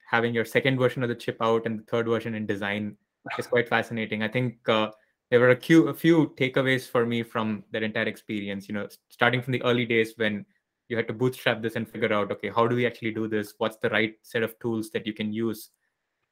having 0.10 0.34
your 0.34 0.46
second 0.46 0.78
version 0.78 1.04
of 1.04 1.10
the 1.10 1.16
chip 1.16 1.38
out 1.42 1.66
and 1.66 1.80
the 1.80 1.84
third 1.84 2.08
version 2.08 2.34
in 2.34 2.46
design 2.46 2.96
is 3.38 3.48
quite 3.48 3.68
fascinating. 3.68 4.24
I 4.24 4.28
think 4.28 4.58
uh, 4.70 4.92
there 5.30 5.40
were 5.40 5.50
a 5.50 5.60
few, 5.60 5.88
a 5.90 5.94
few 5.94 6.34
takeaways 6.38 6.88
for 6.88 7.06
me 7.06 7.24
from 7.24 7.64
that 7.72 7.84
entire 7.84 8.06
experience. 8.06 8.68
You 8.68 8.76
know, 8.76 8.88
starting 9.10 9.42
from 9.42 9.54
the 9.54 9.62
early 9.64 9.86
days 9.86 10.14
when 10.18 10.46
you 10.90 10.96
had 10.96 11.08
to 11.08 11.14
bootstrap 11.14 11.62
this 11.62 11.76
and 11.76 11.88
figure 11.88 12.14
out, 12.14 12.32
okay, 12.32 12.50
how 12.50 12.68
do 12.68 12.76
we 12.76 12.86
actually 12.86 13.12
do 13.12 13.28
this? 13.28 13.54
What's 13.58 13.78
the 13.78 13.90
right 13.90 14.16
set 14.22 14.44
of 14.44 14.58
tools 14.60 14.90
that 14.92 15.06
you 15.06 15.14
can 15.14 15.34
use 15.34 15.70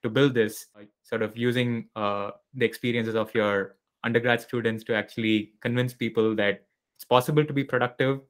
to 0.04 0.10
build 0.10 0.34
this? 0.34 0.68
Sort 1.04 1.22
of 1.22 1.36
using 1.36 1.90
uh, 1.96 2.32
the 2.54 2.66
experiences 2.66 3.16
of 3.16 3.34
your 3.36 3.76
undergrad 4.04 4.40
students 4.40 4.84
to 4.86 4.96
actually 4.96 5.54
convince 5.62 5.94
people 5.94 6.36
that 6.36 6.66
it's 6.96 7.06
possible 7.06 7.44
to 7.44 7.52
be 7.52 7.64
productive 7.64 8.22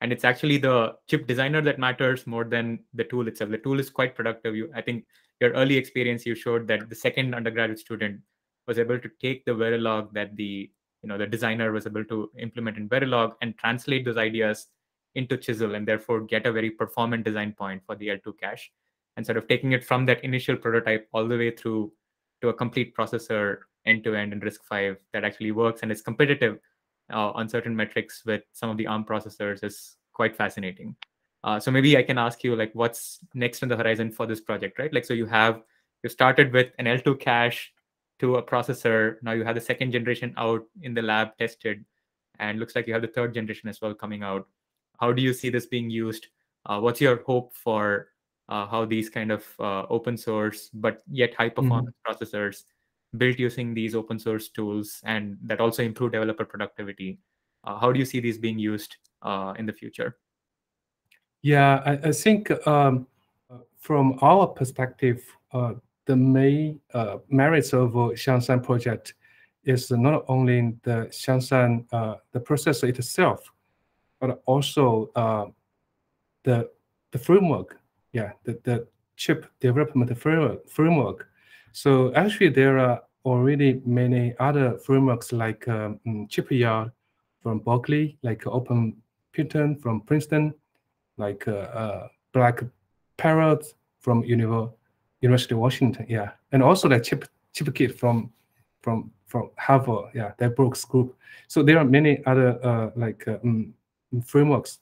and 0.00 0.12
it's 0.12 0.24
actually 0.24 0.58
the 0.58 0.94
chip 1.08 1.26
designer 1.26 1.62
that 1.62 1.78
matters 1.78 2.26
more 2.26 2.44
than 2.44 2.80
the 2.94 3.04
tool 3.04 3.28
itself 3.28 3.50
the 3.50 3.58
tool 3.58 3.78
is 3.78 3.88
quite 3.88 4.14
productive 4.14 4.56
you 4.56 4.70
i 4.74 4.80
think 4.80 5.04
your 5.40 5.52
early 5.52 5.76
experience 5.76 6.26
you 6.26 6.34
showed 6.34 6.66
that 6.66 6.88
the 6.90 6.94
second 6.94 7.34
undergraduate 7.34 7.78
student 7.78 8.20
was 8.70 8.78
able 8.78 9.00
to 9.04 9.10
take 9.20 9.44
the 9.44 9.56
Verilog 9.62 10.12
that 10.12 10.36
the 10.36 10.70
you 11.02 11.08
know 11.08 11.18
the 11.18 11.26
designer 11.26 11.72
was 11.72 11.86
able 11.86 12.04
to 12.04 12.30
implement 12.38 12.76
in 12.76 12.88
Verilog 12.88 13.32
and 13.42 13.58
translate 13.58 14.04
those 14.04 14.16
ideas 14.16 14.68
into 15.16 15.36
Chisel 15.36 15.74
and 15.74 15.88
therefore 15.88 16.20
get 16.20 16.46
a 16.46 16.52
very 16.52 16.70
performant 16.70 17.24
design 17.24 17.52
point 17.52 17.82
for 17.84 17.96
the 17.96 18.08
L2 18.08 18.34
cache 18.40 18.70
and 19.16 19.26
sort 19.26 19.38
of 19.38 19.48
taking 19.48 19.72
it 19.72 19.84
from 19.84 20.06
that 20.06 20.22
initial 20.22 20.56
prototype 20.56 21.08
all 21.12 21.26
the 21.26 21.36
way 21.36 21.50
through 21.50 21.92
to 22.42 22.50
a 22.50 22.54
complete 22.54 22.94
processor 22.96 23.58
end 23.86 24.04
to 24.04 24.14
end 24.14 24.32
in 24.32 24.40
RISC-V 24.40 25.00
that 25.12 25.24
actually 25.24 25.50
works 25.50 25.82
and 25.82 25.90
is 25.90 26.00
competitive 26.00 26.60
uh, 27.12 27.30
on 27.30 27.48
certain 27.48 27.74
metrics 27.74 28.22
with 28.24 28.42
some 28.52 28.70
of 28.70 28.76
the 28.76 28.86
ARM 28.86 29.04
processors 29.04 29.64
is 29.64 29.96
quite 30.12 30.36
fascinating. 30.36 30.94
Uh, 31.42 31.58
so 31.58 31.72
maybe 31.72 31.96
I 31.96 32.04
can 32.04 32.18
ask 32.18 32.44
you 32.44 32.54
like 32.54 32.70
what's 32.74 33.18
next 33.34 33.64
on 33.64 33.68
the 33.68 33.76
horizon 33.76 34.12
for 34.12 34.26
this 34.26 34.40
project, 34.40 34.78
right? 34.78 34.94
Like 34.94 35.04
so 35.04 35.14
you 35.14 35.26
have 35.26 35.62
you 36.04 36.08
started 36.08 36.52
with 36.52 36.68
an 36.78 36.86
L2 36.86 37.18
cache 37.18 37.72
to 38.20 38.36
a 38.36 38.42
processor. 38.42 39.16
Now 39.22 39.32
you 39.32 39.44
have 39.44 39.54
the 39.54 39.60
second 39.60 39.92
generation 39.92 40.34
out 40.36 40.64
in 40.82 40.94
the 40.94 41.02
lab 41.02 41.36
tested, 41.38 41.84
and 42.38 42.58
looks 42.58 42.76
like 42.76 42.86
you 42.86 42.92
have 42.92 43.02
the 43.02 43.08
third 43.08 43.34
generation 43.34 43.68
as 43.68 43.80
well 43.80 43.94
coming 43.94 44.22
out. 44.22 44.46
How 45.00 45.12
do 45.12 45.22
you 45.22 45.32
see 45.32 45.50
this 45.50 45.66
being 45.66 45.90
used? 45.90 46.28
Uh, 46.66 46.78
what's 46.80 47.00
your 47.00 47.22
hope 47.24 47.54
for 47.54 48.08
uh, 48.48 48.66
how 48.66 48.84
these 48.84 49.08
kind 49.08 49.32
of 49.32 49.46
uh, 49.58 49.86
open 49.88 50.16
source 50.16 50.70
but 50.74 51.02
yet 51.10 51.34
high 51.34 51.48
Mm-hmm. 51.48 51.62
performance 51.62 51.96
processors 52.06 52.64
built 53.16 53.38
using 53.38 53.74
these 53.74 53.94
open 53.94 54.18
source 54.18 54.48
tools 54.48 55.00
and 55.04 55.36
that 55.42 55.60
also 55.60 55.82
improve 55.82 56.12
developer 56.12 56.44
productivity. 56.44 57.18
Uh, 57.64 57.78
how 57.78 57.92
do 57.92 57.98
you 57.98 58.04
see 58.04 58.20
these 58.20 58.38
being 58.38 58.58
used 58.58 58.96
uh, 59.22 59.54
in 59.58 59.66
the 59.66 59.72
future? 59.72 60.18
Yeah, 61.42 61.82
I, 61.84 62.08
I 62.08 62.12
think 62.12 62.50
um, 62.66 63.06
from 63.78 64.18
our 64.22 64.46
perspective, 64.46 65.24
uh, 65.52 65.74
the 66.10 66.16
main 66.16 66.80
uh, 66.92 67.18
merits 67.28 67.72
of 67.72 67.92
Xiangshan 67.92 68.64
project 68.64 69.14
is 69.62 69.92
not 69.92 70.24
only 70.26 70.74
the 70.82 71.06
Xiangshan, 71.12 71.86
uh, 71.92 72.16
the 72.32 72.40
processor 72.40 72.88
itself, 72.88 73.40
but 74.18 74.42
also 74.44 75.10
uh, 75.14 75.46
the 76.42 76.68
the 77.12 77.18
framework. 77.18 77.78
Yeah, 78.12 78.32
the, 78.42 78.58
the 78.64 78.88
chip 79.16 79.46
development 79.60 80.18
framework. 80.18 80.68
Framework. 80.68 81.28
So 81.72 82.12
actually, 82.14 82.50
there 82.50 82.76
are 82.78 83.02
already 83.24 83.80
many 83.86 84.34
other 84.40 84.78
frameworks 84.78 85.30
like 85.30 85.68
um, 85.68 86.00
ChipYard 86.32 86.90
from 87.40 87.60
Berkeley, 87.60 88.18
like 88.24 88.44
Open 88.48 88.96
Python 89.32 89.76
from 89.76 90.00
Princeton, 90.00 90.54
like 91.18 91.46
uh, 91.46 91.70
uh, 91.82 92.08
Black 92.32 92.64
Parrot 93.16 93.64
from 94.00 94.24
Univer 94.24 94.72
University 95.20 95.54
of 95.54 95.60
Washington, 95.60 96.06
yeah, 96.08 96.30
and 96.52 96.62
also 96.62 96.88
like 96.88 97.02
Chip 97.02 97.26
ChipKit 97.54 97.94
from 97.94 98.30
from 98.80 99.10
from 99.26 99.50
Harvard, 99.56 100.10
yeah, 100.14 100.32
that 100.38 100.56
Brooks 100.56 100.84
group. 100.84 101.16
So 101.46 101.62
there 101.62 101.78
are 101.78 101.84
many 101.84 102.24
other 102.26 102.58
uh, 102.64 102.90
like 102.96 103.26
uh, 103.28 103.38
um, 103.44 103.74
frameworks. 104.24 104.80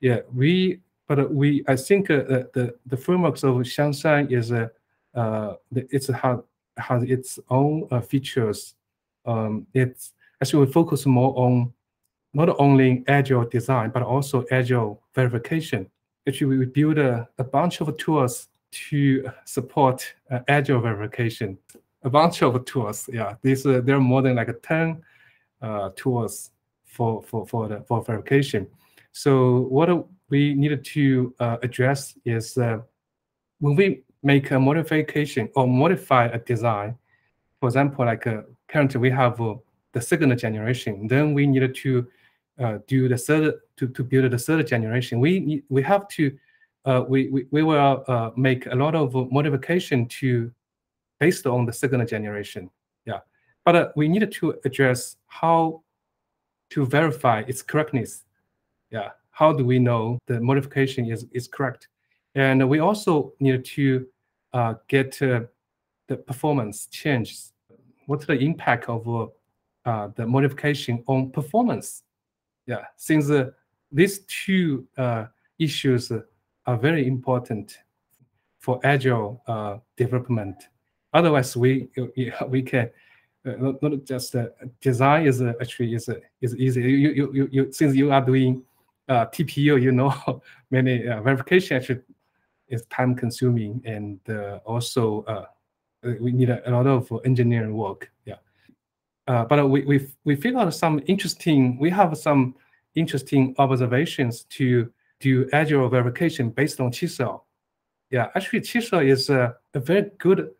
Yeah, 0.00 0.20
we 0.34 0.80
but 1.06 1.32
we 1.32 1.64
I 1.68 1.76
think 1.76 2.10
uh, 2.10 2.44
the 2.54 2.74
the 2.86 2.96
frameworks 2.96 3.42
of 3.42 3.56
Xiangshan 3.56 4.32
is 4.32 4.52
a 4.52 4.70
uh, 5.14 5.54
it's 5.74 6.06
has 6.08 6.38
has 6.78 7.02
its 7.02 7.38
own 7.50 7.88
uh, 7.90 8.00
features. 8.00 8.74
Um, 9.26 9.66
it's 9.74 10.12
actually 10.40 10.66
we 10.66 10.72
focus 10.72 11.04
more 11.04 11.36
on 11.36 11.72
not 12.32 12.48
only 12.60 13.04
agile 13.08 13.44
design 13.44 13.90
but 13.90 14.02
also 14.02 14.44
agile 14.50 15.02
verification. 15.14 15.90
Actually, 16.28 16.58
we 16.58 16.66
build 16.66 16.98
a, 16.98 17.28
a 17.38 17.44
bunch 17.44 17.80
of 17.80 17.96
tools 17.96 18.48
to 18.70 19.30
support 19.44 20.14
uh, 20.30 20.40
agile 20.48 20.80
verification. 20.80 21.58
A 22.02 22.10
bunch 22.10 22.42
of 22.42 22.64
tools, 22.64 23.08
yeah. 23.12 23.34
These 23.42 23.66
uh, 23.66 23.80
there 23.84 23.96
are 23.96 24.00
more 24.00 24.22
than 24.22 24.36
like 24.36 24.50
ten 24.62 25.02
uh, 25.60 25.90
tools 25.96 26.50
for 26.84 27.22
for 27.22 27.46
for 27.46 27.68
the 27.68 27.82
for 27.82 28.02
verification. 28.02 28.66
So 29.12 29.60
what 29.68 30.06
we 30.30 30.54
needed 30.54 30.84
to 30.84 31.34
uh, 31.40 31.56
address 31.62 32.16
is 32.24 32.56
uh, 32.56 32.78
when 33.58 33.76
we 33.76 34.02
make 34.22 34.50
a 34.50 34.58
modification 34.58 35.50
or 35.56 35.66
modify 35.66 36.26
a 36.26 36.38
design. 36.38 36.96
For 37.58 37.68
example, 37.68 38.06
like 38.06 38.26
uh, 38.26 38.42
currently 38.68 39.00
we 39.00 39.10
have 39.10 39.38
the 39.92 40.00
second 40.00 40.38
generation. 40.38 41.06
Then 41.06 41.34
we 41.34 41.46
needed 41.46 41.74
to 41.76 42.06
do 42.86 43.08
the 43.08 43.16
third 43.16 43.54
to, 43.76 43.88
to 43.88 44.04
build 44.04 44.30
the 44.30 44.38
third 44.38 44.66
generation. 44.66 45.20
We 45.20 45.62
we 45.68 45.82
have 45.82 46.08
to 46.08 46.32
uh, 46.84 47.04
we, 47.06 47.28
we, 47.28 47.46
we 47.50 47.62
will 47.62 48.04
uh, 48.08 48.30
make 48.36 48.66
a 48.66 48.74
lot 48.74 48.94
of 48.94 49.14
modification 49.30 50.06
to 50.06 50.50
based 51.18 51.46
on 51.46 51.66
the 51.66 51.72
second 51.72 52.06
generation. 52.08 52.70
Yeah, 53.04 53.20
but 53.64 53.76
uh, 53.76 53.88
we 53.96 54.08
need 54.08 54.30
to 54.32 54.54
address 54.64 55.16
how 55.26 55.82
to 56.70 56.86
verify 56.86 57.42
its 57.46 57.62
correctness. 57.62 58.24
Yeah, 58.90 59.10
how 59.30 59.52
do 59.52 59.64
we 59.64 59.78
know 59.78 60.18
the 60.26 60.40
modification 60.40 61.10
is, 61.10 61.26
is 61.32 61.46
correct? 61.46 61.88
And 62.34 62.66
we 62.68 62.78
also 62.78 63.34
need 63.40 63.64
to 63.66 64.06
uh, 64.52 64.74
get 64.88 65.18
the 65.18 65.48
performance 66.26 66.86
changes. 66.86 67.52
What's 68.06 68.24
the 68.26 68.38
impact 68.38 68.88
of 68.88 69.30
uh, 69.84 70.08
the 70.14 70.26
modification 70.26 71.04
on 71.06 71.30
performance? 71.30 72.02
Yeah, 72.66 72.84
since 72.96 73.30
these 73.92 74.20
two 74.20 74.86
issues 75.58 76.10
are 76.70 76.78
very 76.78 77.06
important 77.06 77.78
for 78.58 78.78
agile 78.84 79.42
uh, 79.48 79.78
development. 79.96 80.68
Otherwise, 81.12 81.56
we 81.56 81.88
we 82.48 82.62
can 82.62 82.90
uh, 83.44 83.72
not, 83.82 84.04
just 84.04 84.36
uh, 84.36 84.46
design 84.80 85.26
is 85.26 85.42
actually 85.42 85.94
is 85.94 86.08
is 86.40 86.54
easy. 86.56 86.82
You, 86.82 87.10
you 87.18 87.30
you 87.32 87.48
you 87.50 87.72
since 87.72 87.94
you 87.94 88.12
are 88.12 88.24
doing 88.24 88.62
TPU, 89.08 89.82
you 89.82 89.90
know 89.90 90.14
many 90.70 90.98
verification 90.98 91.76
actually 91.78 92.02
is 92.68 92.84
time 92.86 93.16
consuming 93.16 93.82
and 93.84 94.20
also 94.64 95.24
we 96.20 96.30
need 96.30 96.50
a, 96.50 96.58
a, 96.68 96.70
lot 96.70 96.86
of 96.86 97.10
engineering 97.24 97.74
work. 97.74 98.12
Yeah, 98.24 98.36
but 99.26 99.68
we 99.68 99.80
we 99.84 100.08
we 100.24 100.36
figured 100.36 100.62
out 100.62 100.74
some 100.74 101.02
interesting. 101.06 101.78
We 101.80 101.90
have 101.90 102.16
some 102.16 102.54
interesting 102.94 103.54
observations 103.58 104.44
to 104.56 104.92
do 105.20 105.48
agile 105.52 105.88
verification 105.88 106.50
based 106.50 106.80
on 106.80 106.90
Chisel. 106.90 107.44
Yeah, 108.10 108.28
actually, 108.34 108.62
Chisel 108.62 109.00
is 109.00 109.30
a, 109.30 109.54
a 109.74 109.80
very 109.80 110.10
good 110.18 110.50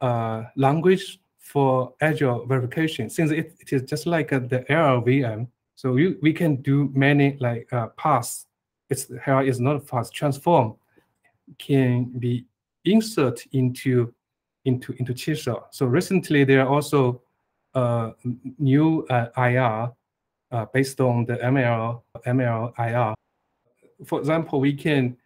uh, 0.00 0.44
language 0.56 1.20
for 1.38 1.94
agile 2.00 2.44
verification 2.46 3.08
since 3.08 3.30
it, 3.30 3.54
it 3.60 3.72
is 3.72 3.82
just 3.82 4.06
like 4.06 4.32
uh, 4.32 4.40
the 4.40 4.60
LLVM. 4.68 5.46
So 5.76 5.96
you, 5.96 6.18
we 6.22 6.32
can 6.32 6.56
do 6.56 6.90
many 6.94 7.36
like 7.38 7.72
uh, 7.72 7.88
paths. 7.96 8.46
It's 8.90 9.06
here 9.24 9.42
is 9.42 9.60
not 9.60 9.86
fast 9.86 10.14
transform 10.14 10.76
can 11.58 12.04
be 12.18 12.44
insert 12.84 13.44
into 13.52 14.12
into 14.64 14.94
into 14.98 15.14
Chisel. 15.14 15.66
So 15.70 15.86
recently 15.86 16.44
there 16.44 16.62
are 16.62 16.68
also 16.68 17.22
uh, 17.74 18.12
new 18.58 19.06
uh, 19.10 19.28
IR 19.36 19.92
uh, 20.50 20.66
based 20.72 21.00
on 21.00 21.24
the 21.24 21.36
ML 21.36 22.02
ML 22.26 22.72
IR 22.78 23.14
for 24.04 24.18
example, 24.18 24.60
we 24.60 24.74
can 24.74 25.16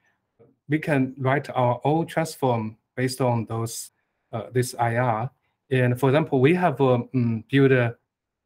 we 0.68 0.78
can 0.78 1.14
write 1.18 1.50
our 1.50 1.80
own 1.84 2.06
transform 2.06 2.76
based 2.96 3.20
on 3.20 3.44
those 3.46 3.90
uh, 4.32 4.44
this 4.52 4.74
IR. 4.74 5.30
And 5.70 5.98
for 5.98 6.08
example, 6.08 6.40
we 6.40 6.54
have 6.54 6.80
um, 6.80 7.44
built 7.50 7.72
a, 7.72 7.96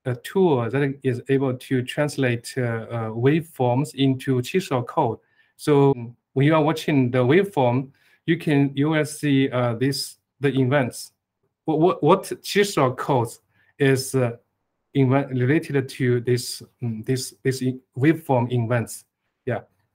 a, 0.05 0.15
tool 0.17 0.69
that 0.69 0.99
is 1.03 1.23
able 1.29 1.55
to 1.55 1.83
translate 1.83 2.53
uh, 2.57 2.61
uh, 2.61 3.09
waveforms 3.11 3.95
into 3.95 4.43
Chisel 4.43 4.83
code. 4.83 5.19
So 5.57 5.95
when 6.35 6.47
you 6.47 6.55
are 6.55 6.63
watching 6.63 7.11
the 7.11 7.19
waveform, 7.19 7.91
you 8.27 8.39
can 8.39 8.73
you 8.75 8.91
will 8.91 9.05
see 9.05 9.51
uh, 9.51 9.75
this 9.75 10.17
the 10.41 10.49
events. 10.49 11.13
What 11.65 12.03
what, 12.03 12.43
Chisel 12.43 12.95
code 12.95 13.29
is 13.79 14.15
uh, 14.15 14.33
related 14.95 15.89
to 15.89 16.21
this 16.21 16.63
um, 16.83 17.03
this 17.03 17.35
this 17.43 17.63
waveform 17.97 18.53
events. 18.53 19.05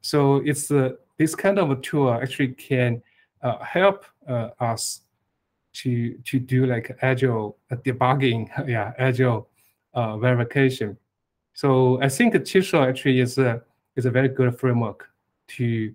So 0.01 0.37
it's 0.37 0.71
uh, 0.71 0.91
this 1.17 1.35
kind 1.35 1.59
of 1.59 1.71
a 1.71 1.75
tool 1.77 2.11
actually 2.11 2.49
can 2.49 3.01
uh, 3.41 3.59
help 3.59 4.05
uh, 4.27 4.49
us 4.59 5.01
to 5.73 6.13
to 6.25 6.39
do 6.39 6.65
like 6.65 6.97
agile 7.01 7.57
debugging, 7.71 8.49
yeah, 8.67 8.93
agile 8.97 9.49
verification. 9.95 10.97
So 11.53 12.01
I 12.01 12.09
think 12.09 12.33
Chisel 12.45 12.83
actually 12.83 13.19
is 13.19 13.37
a 13.37 13.61
is 13.95 14.05
a 14.05 14.11
very 14.11 14.29
good 14.29 14.57
framework 14.57 15.09
to 15.57 15.93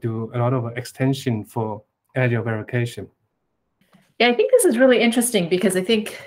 do 0.00 0.30
a 0.34 0.38
lot 0.38 0.52
of 0.52 0.76
extension 0.76 1.44
for 1.44 1.82
agile 2.14 2.42
verification. 2.42 3.08
Yeah, 4.18 4.28
I 4.28 4.34
think 4.34 4.52
this 4.52 4.64
is 4.64 4.78
really 4.78 5.00
interesting 5.00 5.48
because 5.48 5.76
I 5.76 5.82
think 5.82 6.18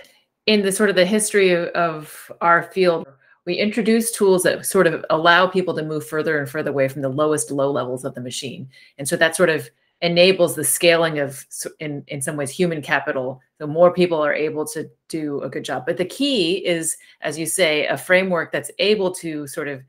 in 0.47 0.61
the 0.61 0.71
sort 0.71 0.89
of 0.89 0.95
the 0.95 1.05
history 1.05 1.69
of 1.71 2.31
our 2.41 2.63
field, 2.63 3.07
we 3.45 3.55
introduce 3.55 4.11
tools 4.11 4.43
that 4.43 4.65
sort 4.65 4.87
of 4.87 5.05
allow 5.09 5.47
people 5.47 5.75
to 5.75 5.83
move 5.83 6.07
further 6.07 6.39
and 6.39 6.49
further 6.49 6.71
away 6.71 6.87
from 6.87 7.01
the 7.01 7.09
lowest 7.09 7.51
low 7.51 7.71
levels 7.71 8.03
of 8.03 8.15
the 8.15 8.21
machine. 8.21 8.67
And 8.97 9.07
so 9.07 9.15
that 9.17 9.35
sort 9.35 9.49
of 9.49 9.69
enables 10.01 10.55
the 10.55 10.63
scaling 10.63 11.19
of, 11.19 11.45
in, 11.79 12.03
in 12.07 12.21
some 12.21 12.35
ways, 12.35 12.49
human 12.49 12.81
capital. 12.81 13.41
So 13.59 13.67
more 13.67 13.93
people 13.93 14.19
are 14.19 14.33
able 14.33 14.65
to 14.67 14.89
do 15.07 15.41
a 15.41 15.49
good 15.49 15.63
job. 15.63 15.85
But 15.85 15.97
the 15.97 16.05
key 16.05 16.65
is, 16.65 16.97
as 17.21 17.39
you 17.39 17.45
say, 17.45 17.87
a 17.87 17.97
framework 17.97 18.51
that's 18.51 18.71
able 18.79 19.11
to 19.15 19.47
sort 19.47 19.67
of 19.67 19.81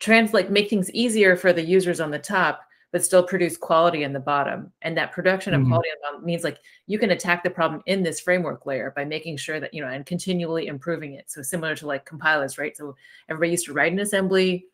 translate, 0.00 0.50
make 0.50 0.70
things 0.70 0.90
easier 0.92 1.36
for 1.36 1.52
the 1.52 1.62
users 1.62 2.00
on 2.00 2.10
the 2.10 2.18
top, 2.18 2.62
but 2.92 3.04
still 3.04 3.22
produce 3.22 3.56
quality 3.56 4.02
in 4.02 4.12
the 4.12 4.20
bottom. 4.20 4.72
And 4.82 4.96
that 4.96 5.12
production 5.12 5.54
of 5.54 5.62
Mhm. 5.62 5.68
quality 5.68 5.88
in 5.90 6.24
means 6.24 6.44
like 6.44 6.58
you 6.86 6.98
can 6.98 7.10
attack 7.10 7.44
the 7.44 7.50
problem 7.50 7.82
in 7.86 8.02
this 8.02 8.20
framework 8.20 8.66
layer 8.66 8.92
by 8.94 9.04
making 9.04 9.36
sure 9.36 9.60
that, 9.60 9.72
you 9.72 9.80
know, 9.80 9.88
and 9.88 10.04
continually 10.04 10.66
improving 10.66 11.14
it. 11.14 11.30
So 11.30 11.42
similar 11.42 11.74
to 11.76 11.86
like 11.86 12.04
compilers, 12.04 12.58
right? 12.58 12.76
So 12.76 12.96
everybody 13.28 13.52
used 13.52 13.66
to 13.66 13.72
write 13.72 13.92
an 13.92 14.00
assembly, 14.00 14.66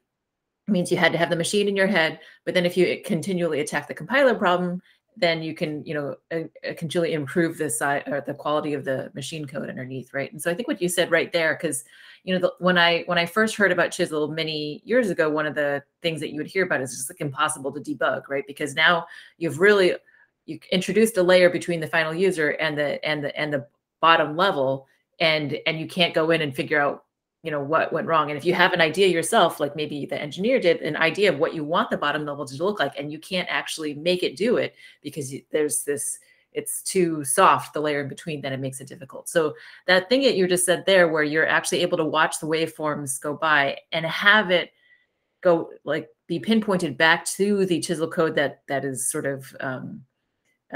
means 0.68 0.90
you 0.90 0.96
had 0.96 1.12
to 1.12 1.18
have 1.18 1.31
the 1.31 1.37
machine 1.37 1.68
in 1.68 1.76
your 1.76 1.87
head. 1.87 2.20
But 2.44 2.55
then 2.55 2.66
if 2.66 2.76
you 2.76 3.00
continually 3.05 3.61
attack 3.61 3.87
the 3.87 3.94
compiler 3.94 4.35
problem, 4.35 4.83
then 5.16 5.42
you 5.42 5.55
can 5.55 5.85
you 5.85 5.94
know 5.94 6.14
uh, 6.31 6.68
uh, 6.68 6.74
continually 6.76 7.14
improve 7.14 7.57
the 7.57 7.70
size 7.70 8.02
or 8.07 8.20
the 8.20 8.35
quality 8.35 8.74
of 8.74 8.85
the 8.85 9.11
machine 9.14 9.46
code 9.46 9.68
underneath 9.68 10.12
right? 10.12 10.31
And 10.33 10.40
so 10.40 10.50
i 10.50 10.55
think 10.55 10.68
what 10.68 10.83
you 10.83 10.88
said 10.88 11.11
right 11.11 11.33
there 11.33 11.55
because 11.55 11.85
you 12.24 12.35
know 12.35 12.40
the, 12.40 12.52
when 12.59 12.76
i 12.76 13.02
when 13.07 13.18
i 13.18 13.26
first 13.26 13.57
heard 13.57 13.72
about 13.72 13.90
chisel 13.90 14.29
many 14.29 14.83
years 14.85 15.11
ago 15.11 15.31
one 15.31 15.46
of 15.46 15.55
the 15.55 15.83
things 16.02 16.20
that 16.20 16.31
you 16.31 16.37
would 16.37 16.46
hear 16.46 16.64
about 16.64 16.81
is 16.81 16.96
just 16.96 17.11
like 17.11 17.20
impossible 17.20 17.72
to 17.72 17.81
debug 17.81 18.29
right? 18.29 18.44
Because 18.46 18.74
now 18.74 19.07
you've 19.38 19.61
really 19.61 19.94
you 20.44 20.61
introduced 20.70 21.16
a 21.16 21.22
layer 21.22 21.50
between 21.50 21.81
the 21.81 21.87
final 21.87 22.14
user 22.14 22.50
and 22.50 22.76
the 22.79 23.05
and 23.05 23.24
the 23.24 23.37
and 23.38 23.52
the 23.52 23.66
bottom 24.00 24.37
level 24.37 24.87
and 25.20 25.59
and 25.66 25.81
you 25.81 25.87
can't 25.87 26.14
go 26.14 26.31
in 26.31 26.42
and 26.42 26.55
figure 26.55 26.81
out 26.81 27.06
you 27.46 27.52
know 27.52 27.62
what 27.62 27.92
went 27.92 28.09
wrong. 28.09 28.28
And 28.28 28.37
if 28.37 28.44
you 28.44 28.54
have 28.54 28.72
an 28.72 28.80
idea 28.80 29.06
yourself 29.06 29.61
like 29.61 29.76
maybe 29.76 30.04
the 30.04 30.20
engineer 30.20 30.59
did 30.59 30.82
an 30.82 30.96
idea 30.96 31.32
of 31.32 31.38
what 31.38 31.54
you 31.54 31.62
want 31.62 31.90
the 31.90 31.96
bottom 31.96 32.26
level 32.26 32.44
to 32.44 32.64
look 32.64 32.80
like 32.80 32.98
and 32.98 33.12
you 33.12 33.20
can't 33.20 33.48
actually 33.48 33.94
make 33.94 34.24
it 34.24 34.37
do 34.37 34.56
it 34.56 34.74
because 35.00 35.32
there's 35.52 35.85
this 35.85 36.18
it's 36.50 36.82
too 36.82 37.22
soft 37.22 37.72
the 37.72 37.80
layer 37.80 38.00
in 38.00 38.09
between 38.09 38.40
then 38.40 38.52
it 38.52 38.59
makes 38.59 38.80
it 38.80 38.88
difficult. 38.88 39.28
So 39.28 39.54
that 39.87 40.09
thing 40.09 40.22
that 40.22 40.37
you 40.37 40.48
just 40.48 40.66
said 40.66 40.85
there 40.87 41.06
where 41.06 41.22
you're 41.22 41.46
actually 41.46 41.82
able 41.82 41.98
to 41.98 42.04
watch 42.04 42.40
the 42.40 42.48
waveforms 42.48 43.20
go 43.20 43.35
by 43.35 43.78
and 43.92 44.04
have 44.04 44.50
it 44.50 44.72
go 45.40 45.70
like 45.85 46.09
be 46.26 46.40
pinpointed 46.40 46.98
back 46.98 47.24
to 47.37 47.64
the 47.66 47.78
chisel 47.78 48.09
code 48.09 48.35
that 48.35 48.62
that 48.66 48.85
is 48.85 49.09
sort 49.09 49.24
of 49.24 49.54
um, 49.61 50.02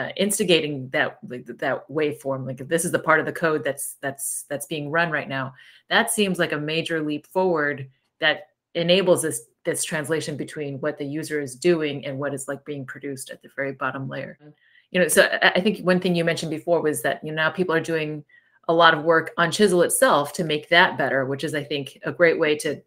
uh, 0.01 0.09
instigating 0.17 0.89
that 0.89 1.19
like 1.29 1.45
that 1.45 1.87
waveform 1.91 2.47
like 2.47 2.57
this 2.69 2.87
is 2.87 2.93
the 2.93 2.99
part 2.99 3.21
of 3.21 3.27
the 3.27 3.33
code 3.33 3.63
that's 3.63 3.97
that's 4.01 4.45
that's 4.49 4.65
being 4.65 4.91
run 4.91 5.11
right 5.11 5.29
now 5.29 5.53
that 5.91 6.11
seems 6.11 6.39
like 6.39 6.53
a 6.53 6.59
major 6.59 7.03
leap 7.03 7.27
forward 7.27 7.87
that 8.19 8.49
enables 8.75 9.21
this 9.21 9.43
this 9.67 9.85
translation 9.85 10.39
between 10.39 10.81
what 10.81 10.97
the 10.97 11.05
user 11.05 11.39
is 11.39 11.55
doing 11.55 12.07
and 12.07 12.19
what 12.19 12.33
is 12.33 12.49
like 12.49 12.65
being 12.65 12.87
produced 12.87 13.29
at 13.29 13.43
the 13.43 13.51
very 13.55 13.73
bottom 13.73 14.09
layer. 14.09 14.39
You 14.91 15.01
know 15.01 15.09
so 15.09 15.29
i 15.43 15.61
think 15.61 15.85
one 15.85 16.01
thing 16.01 16.15
you 16.15 16.25
mentioned 16.25 16.51
before 16.51 16.81
was 16.81 17.03
that 17.03 17.23
you 17.23 17.31
know 17.31 17.43
now 17.43 17.51
people 17.51 17.75
are 17.75 17.81
doing 17.81 18.25
a 18.69 18.73
lot 18.73 18.95
of 18.95 19.05
work 19.05 19.33
on 19.37 19.51
chisel 19.51 19.83
itself 19.83 20.33
to 20.35 20.45
make 20.45 20.69
that 20.71 20.97
better 20.97 21.27
which 21.27 21.45
is 21.45 21.55
i 21.55 21.63
think 21.63 21.99
a 22.05 22.13
great 22.13 22.39
way 22.39 22.57
to 22.57 22.81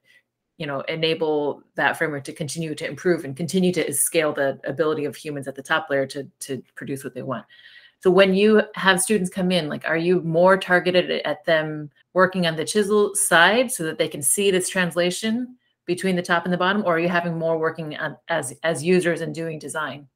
you 0.58 0.68
know 0.68 0.82
enable 0.82 1.64
that 1.76 1.98
framework 1.98 2.24
to 2.26 2.34
continue 2.34 2.76
to 2.76 2.88
improve 2.88 3.26
and 3.26 3.36
continue 3.36 3.72
to 3.74 3.92
scale 3.94 4.34
the 4.34 4.60
ability 4.66 5.06
of 5.06 5.16
humans 5.16 5.48
at 5.48 5.56
the 5.56 5.64
top 5.64 5.88
layer 5.90 6.06
to 6.08 6.28
to 6.40 6.62
produce 6.76 7.04
what 7.04 7.14
they 7.14 7.24
want. 7.24 7.46
So 8.02 8.12
when 8.12 8.34
you 8.34 8.62
have 8.76 9.02
students 9.02 9.30
come 9.30 9.52
in 9.52 9.70
like 9.70 9.86
are 9.86 9.98
you 9.98 10.22
more 10.22 10.58
targeted 10.58 11.10
at 11.26 11.46
them 11.46 11.90
working 12.14 12.46
on 12.46 12.56
the 12.56 12.66
chisel 12.66 13.16
side 13.16 13.72
so 13.72 13.84
that 13.84 13.98
they 13.98 14.08
can 14.08 14.22
see 14.22 14.52
this 14.52 14.70
translation 14.70 15.58
between 15.86 16.16
the 16.16 16.22
top 16.22 16.46
and 16.46 16.54
the 16.54 16.58
bottom 16.58 16.84
or 16.86 16.96
are 16.96 17.00
you 17.00 17.10
having 17.10 17.38
more 17.38 17.58
working 17.58 17.98
on, 17.98 18.18
as 18.28 18.54
as 18.64 18.84
users 18.84 19.22
and 19.22 19.34
doing 19.34 19.58
design? 19.58 20.08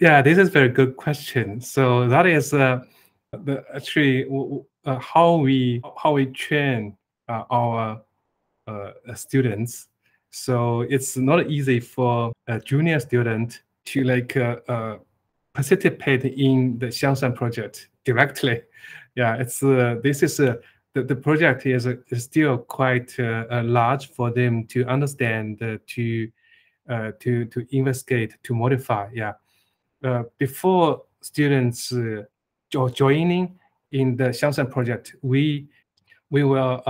Yeah 0.00 0.22
this 0.22 0.38
is 0.38 0.48
a 0.48 0.50
very 0.50 0.70
good 0.70 0.96
question. 0.96 1.60
So 1.60 2.08
that 2.08 2.26
is 2.26 2.52
uh, 2.52 2.80
the 3.32 3.64
actually 3.74 4.26
uh, 4.84 4.98
how 4.98 5.36
we 5.36 5.80
how 6.02 6.12
we 6.12 6.26
train 6.26 6.96
uh, 7.28 7.44
our 7.50 8.02
students. 9.14 9.88
So 10.30 10.80
it's 10.82 11.16
not 11.16 11.50
easy 11.50 11.80
for 11.80 12.32
a 12.48 12.58
junior 12.58 12.98
student 13.00 13.62
to 13.86 14.04
like 14.04 14.36
uh, 14.36 14.56
uh, 14.68 14.96
participate 15.52 16.24
in 16.24 16.78
the 16.78 16.86
Xiangshan 16.86 17.34
project 17.34 17.88
directly. 18.04 18.62
Yeah, 19.16 19.36
it's 19.36 19.60
this 19.60 20.24
is 20.24 20.38
the, 20.38 20.60
the 20.92 21.14
project 21.14 21.66
is, 21.66 21.86
is 21.86 22.24
still 22.24 22.58
quite 22.58 23.14
large 23.16 24.08
for 24.08 24.32
them 24.32 24.66
to 24.66 24.84
understand 24.86 25.60
to 25.60 26.28
uh, 26.86 27.12
to 27.18 27.46
to 27.46 27.66
investigate 27.70 28.36
to 28.42 28.54
modify 28.54 29.08
yeah 29.14 29.32
uh, 30.04 30.22
before 30.36 31.02
students 31.22 31.90
uh, 31.92 32.22
joining 32.92 33.58
in 33.92 34.16
the 34.16 34.24
Xiangshan 34.24 34.70
project 34.70 35.16
we 35.22 35.66
we 36.28 36.44
will 36.44 36.82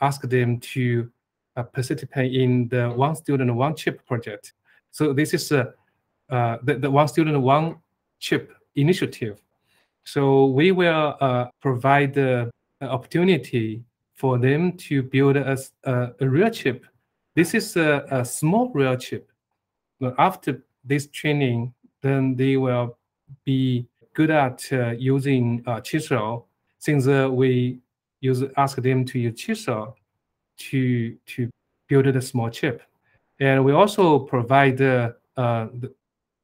ask 0.00 0.22
them 0.22 0.58
to 0.60 1.02
uh, 1.02 1.21
participate 1.56 2.34
in 2.34 2.68
the 2.68 2.90
one 2.90 3.14
student 3.14 3.54
one 3.54 3.76
chip 3.76 4.04
project. 4.06 4.54
So 4.90 5.12
this 5.12 5.34
is 5.34 5.52
uh, 5.52 5.66
uh, 6.30 6.58
the, 6.62 6.74
the 6.74 6.90
one 6.90 7.08
student 7.08 7.40
one 7.40 7.76
chip 8.18 8.52
initiative. 8.74 9.42
So 10.04 10.46
we 10.46 10.72
will 10.72 11.16
uh, 11.20 11.46
provide 11.60 12.14
the 12.14 12.50
opportunity 12.80 13.82
for 14.14 14.38
them 14.38 14.72
to 14.76 15.02
build 15.02 15.36
a, 15.36 15.58
a, 15.84 16.12
a 16.20 16.28
real 16.28 16.50
chip. 16.50 16.86
This 17.34 17.54
is 17.54 17.76
a, 17.76 18.04
a, 18.10 18.24
small 18.24 18.70
real 18.72 18.96
chip. 18.96 19.30
But 20.00 20.14
after 20.18 20.62
this 20.84 21.06
training, 21.08 21.72
then 22.02 22.36
they 22.36 22.56
will 22.56 22.98
be 23.44 23.86
good 24.14 24.30
at 24.30 24.66
uh, 24.72 24.90
using 24.90 25.62
uh, 25.66 25.80
Chisel 25.80 26.46
since 26.78 27.06
uh, 27.06 27.28
we 27.30 27.78
use 28.20 28.44
ask 28.56 28.76
them 28.82 29.04
to 29.06 29.18
use 29.18 29.40
Chisel 29.40 29.96
to 30.56 31.16
to 31.26 31.50
build 31.88 32.06
a 32.06 32.22
small 32.22 32.50
chip. 32.50 32.82
And 33.40 33.64
we 33.64 33.72
also 33.72 34.20
provide 34.20 34.78
the, 34.78 35.16
uh, 35.36 35.66
the 35.80 35.92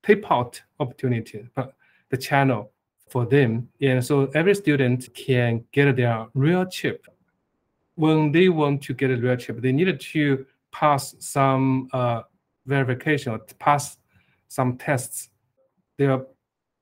tape 0.02 0.30
out 0.30 0.60
opportunity, 0.80 1.48
but 1.54 1.74
the 2.10 2.16
channel 2.16 2.72
for 3.08 3.24
them. 3.24 3.68
And 3.80 4.04
so 4.04 4.30
every 4.34 4.54
student 4.54 5.08
can 5.14 5.64
get 5.72 5.96
their 5.96 6.26
real 6.34 6.66
chip. 6.66 7.06
When 7.94 8.32
they 8.32 8.48
want 8.48 8.82
to 8.82 8.94
get 8.94 9.10
a 9.10 9.16
real 9.16 9.36
chip, 9.36 9.60
they 9.60 9.72
need 9.72 9.98
to 9.98 10.46
pass 10.72 11.14
some 11.18 11.88
uh, 11.92 12.22
verification 12.66 13.32
or 13.32 13.38
pass 13.58 13.96
some 14.48 14.76
tests. 14.76 15.30
Their 15.96 16.26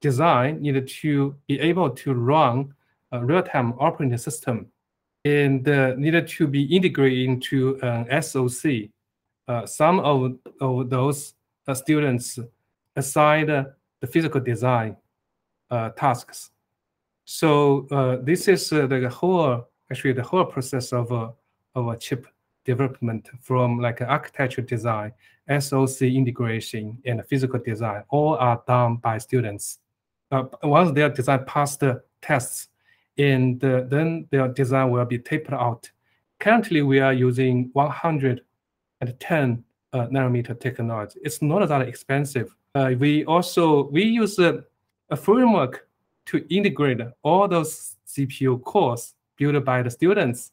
design 0.00 0.60
needed 0.60 0.88
to 1.02 1.36
be 1.46 1.60
able 1.60 1.90
to 1.90 2.14
run 2.14 2.74
a 3.12 3.24
real-time 3.24 3.74
operating 3.78 4.18
system 4.18 4.66
and 5.26 5.68
uh, 5.68 5.94
needed 5.96 6.28
to 6.28 6.46
be 6.46 6.62
integrated 6.64 7.28
into 7.28 7.78
an 7.82 8.22
SOC. 8.22 8.90
Uh, 9.48 9.66
some 9.66 9.98
of, 10.00 10.36
of 10.60 10.90
those 10.90 11.34
uh, 11.66 11.74
students 11.74 12.38
assigned 12.94 13.48
the 13.48 14.06
physical 14.06 14.40
design 14.40 14.96
uh, 15.70 15.90
tasks. 15.90 16.50
So 17.24 17.88
uh, 17.90 18.16
this 18.22 18.46
is 18.46 18.72
uh, 18.72 18.86
the 18.86 19.08
whole, 19.08 19.68
actually 19.90 20.12
the 20.12 20.22
whole 20.22 20.44
process 20.44 20.92
of, 20.92 21.10
of 21.10 21.88
a 21.88 21.96
chip 21.96 22.26
development 22.64 23.28
from 23.40 23.80
like 23.80 24.00
architecture 24.00 24.62
design, 24.62 25.12
SOC 25.48 26.02
integration, 26.02 26.98
and 27.04 27.24
physical 27.26 27.58
design, 27.58 28.02
all 28.10 28.36
are 28.36 28.62
done 28.66 28.96
by 28.96 29.18
students. 29.18 29.78
once 30.62 30.92
their 30.92 31.08
design 31.08 31.44
passed 31.46 31.80
the 31.80 32.02
tests, 32.20 32.68
and 33.18 33.62
uh, 33.64 33.82
then 33.88 34.26
their 34.30 34.48
design 34.48 34.90
will 34.90 35.04
be 35.04 35.18
taped 35.18 35.52
out. 35.52 35.90
Currently, 36.38 36.82
we 36.82 37.00
are 37.00 37.12
using 37.12 37.70
110 37.72 39.64
uh, 39.92 40.06
nanometer 40.08 40.58
technology. 40.58 41.18
It's 41.22 41.40
not 41.40 41.66
that 41.68 41.82
expensive. 41.82 42.54
Uh, 42.74 42.94
we 42.98 43.24
also 43.24 43.88
we 43.88 44.04
use 44.04 44.38
a, 44.38 44.62
a, 45.10 45.16
framework 45.16 45.88
to 46.26 46.44
integrate 46.54 47.00
all 47.22 47.48
those 47.48 47.96
CPU 48.06 48.62
cores 48.62 49.14
built 49.38 49.64
by 49.64 49.82
the 49.82 49.90
students 49.90 50.52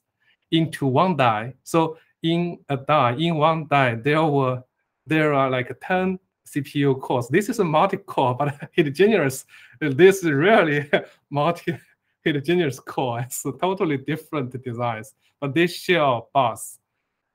into 0.51 0.85
one 0.85 1.17
die. 1.17 1.53
So 1.63 1.97
in 2.21 2.59
a 2.69 2.77
die, 2.77 3.15
in 3.19 3.35
one 3.35 3.67
die, 3.69 3.95
there 3.95 4.23
were 4.23 4.63
there 5.05 5.33
are 5.33 5.49
like 5.49 5.75
10 5.85 6.17
CPU 6.47 6.99
cores. 7.01 7.27
This 7.27 7.49
is 7.49 7.59
a 7.59 7.63
multi-core, 7.65 8.35
but 8.39 8.69
heterogeneous. 8.75 9.45
This 9.81 10.23
is 10.23 10.31
really 10.31 10.89
multi 11.29 11.77
heterogeneous 12.23 12.79
core. 12.79 13.21
It's 13.21 13.43
totally 13.61 13.97
different 13.97 14.61
designs, 14.63 15.13
but 15.39 15.53
they 15.53 15.67
share 15.67 16.21
bus. 16.33 16.79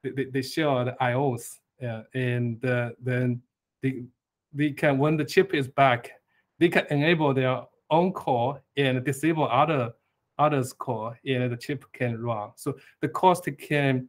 They, 0.03 0.27
they, 0.27 0.43
share 0.43 0.85
the 0.85 0.97
IOs, 1.01 1.59
uh, 1.83 2.03
and 2.15 2.65
uh, 2.65 2.91
then 3.03 3.43
they, 3.83 4.05
they 4.53 4.71
can 4.71 4.99
when 4.99 5.17
the 5.17 5.25
chip 5.25 5.55
is 5.55 5.67
back, 5.69 6.13
they 6.59 6.69
can 6.69 6.87
enable 6.91 7.35
their 7.35 7.63
own 7.91 8.13
core 8.13 8.63
and 8.77 9.05
disable 9.05 9.49
other 9.49 9.93
others 10.39 10.73
core, 10.73 11.19
and 11.27 11.53
the 11.53 11.57
chip 11.57 11.85
can 11.93 12.21
run. 12.23 12.51
So 12.55 12.77
the 13.01 13.09
cost 13.09 13.49
can 13.59 14.09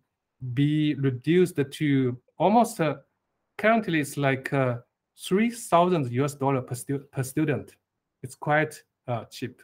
be 0.54 0.94
reduced 0.96 1.60
to 1.72 2.18
almost 2.38 2.80
uh, 2.80 2.98
currently 3.58 4.00
it's 4.00 4.16
like 4.16 4.54
uh, 4.54 4.78
three 5.18 5.50
thousand 5.50 6.12
US 6.12 6.36
dollar 6.36 6.62
per, 6.62 6.76
stu- 6.76 7.06
per 7.12 7.24
student. 7.24 7.76
It's 8.22 8.36
quite 8.36 8.82
uh, 9.08 9.26
cheap. 9.26 9.62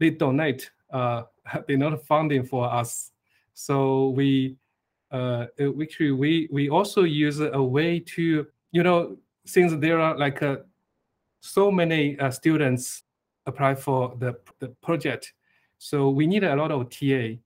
they 0.00 0.10
donate 0.10 0.70
uh, 0.90 1.22
they 1.68 1.76
not 1.76 2.04
funding 2.04 2.44
for 2.44 2.70
us. 2.72 3.12
So 3.54 4.08
we 4.08 4.56
uh, 5.12 5.46
actually 5.80 6.12
we 6.12 6.48
we 6.50 6.68
also 6.68 7.02
use 7.02 7.40
a 7.40 7.62
way 7.62 8.00
to 8.00 8.46
you 8.72 8.82
know 8.82 9.16
since 9.44 9.72
there 9.76 10.00
are 10.00 10.16
like 10.16 10.42
a 10.42 10.64
so 11.40 11.70
many 11.70 12.18
uh, 12.18 12.30
students 12.30 13.02
apply 13.46 13.74
for 13.74 14.14
the, 14.18 14.36
the 14.60 14.68
project. 14.82 15.32
So 15.78 16.10
we 16.10 16.26
need 16.26 16.44
a 16.44 16.54
lot 16.54 16.70
of 16.70 16.88
TA. 16.88 17.36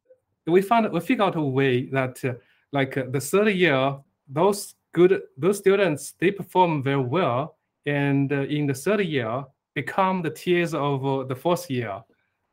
We 0.46 0.62
found 0.62 0.92
we 0.92 1.00
figured 1.00 1.26
out 1.26 1.36
a 1.36 1.42
way 1.42 1.86
that 1.86 2.24
uh, 2.24 2.34
like 2.72 2.96
uh, 2.96 3.04
the 3.08 3.20
third 3.20 3.48
year, 3.48 3.96
those 4.28 4.74
good 4.92 5.22
those 5.36 5.58
students 5.58 6.12
they 6.20 6.30
perform 6.30 6.82
very 6.82 7.02
well, 7.02 7.56
and 7.86 8.32
uh, 8.32 8.42
in 8.42 8.66
the 8.66 8.74
third 8.74 9.00
year 9.00 9.44
become 9.74 10.22
the 10.22 10.30
TAs 10.30 10.74
of 10.74 11.04
uh, 11.04 11.24
the 11.24 11.34
fourth 11.34 11.70
year 11.70 12.02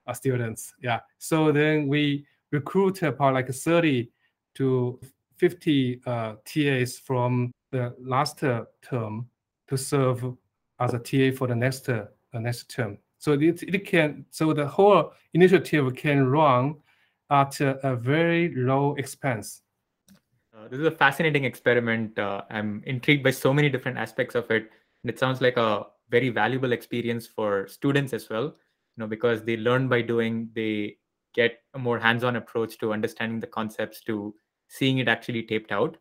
uh, 0.07 0.13
students. 0.13 0.73
Yeah. 0.81 1.01
So 1.19 1.51
then 1.51 1.87
we 1.87 2.25
recruit 2.51 3.01
about 3.03 3.33
like 3.33 3.49
30 3.53 4.09
to 4.55 4.99
50 5.37 6.01
TAs 6.45 6.99
from 6.99 7.51
the 7.71 7.93
last 7.99 8.39
term 8.39 9.27
to 9.67 9.77
serve 9.77 10.35
as 10.79 10.93
a 10.93 10.99
TA 10.99 11.35
for 11.35 11.47
the 11.47 11.55
next 11.55 11.89
uh, 11.89 12.05
next 12.33 12.69
term. 12.69 12.97
So 13.17 13.33
it, 13.33 13.63
it 13.63 13.85
can 13.85 14.25
so 14.31 14.53
the 14.53 14.67
whole 14.67 15.13
initiative 15.33 15.95
can 15.95 16.27
run 16.27 16.75
at 17.29 17.59
a, 17.61 17.87
a 17.87 17.95
very 17.95 18.53
low 18.55 18.95
expense. 18.95 19.61
Uh, 20.55 20.67
this 20.67 20.79
is 20.79 20.85
a 20.85 20.91
fascinating 20.91 21.45
experiment. 21.45 22.17
Uh, 22.19 22.43
I'm 22.49 22.83
intrigued 22.85 23.23
by 23.23 23.31
so 23.31 23.53
many 23.53 23.69
different 23.69 23.97
aspects 23.97 24.35
of 24.35 24.49
it, 24.51 24.69
and 25.03 25.09
it 25.09 25.17
sounds 25.17 25.41
like 25.41 25.57
a 25.57 25.87
very 26.09 26.29
valuable 26.29 26.73
experience 26.73 27.25
for 27.25 27.67
students 27.67 28.13
as 28.13 28.29
well. 28.29 28.43
You 28.43 28.97
know, 28.97 29.07
because 29.07 29.43
they 29.43 29.57
learn 29.57 29.87
by 29.87 30.01
doing, 30.01 30.49
they 30.53 30.97
get 31.33 31.59
a 31.73 31.79
more 31.79 31.97
hands-on 31.97 32.35
approach 32.35 32.77
to 32.79 32.93
understanding 32.93 33.39
the 33.39 33.47
concepts, 33.47 34.01
to 34.01 34.35
seeing 34.73 34.97
it 34.97 35.07
actually 35.07 35.43
taped 35.43 35.71
out. 35.71 35.97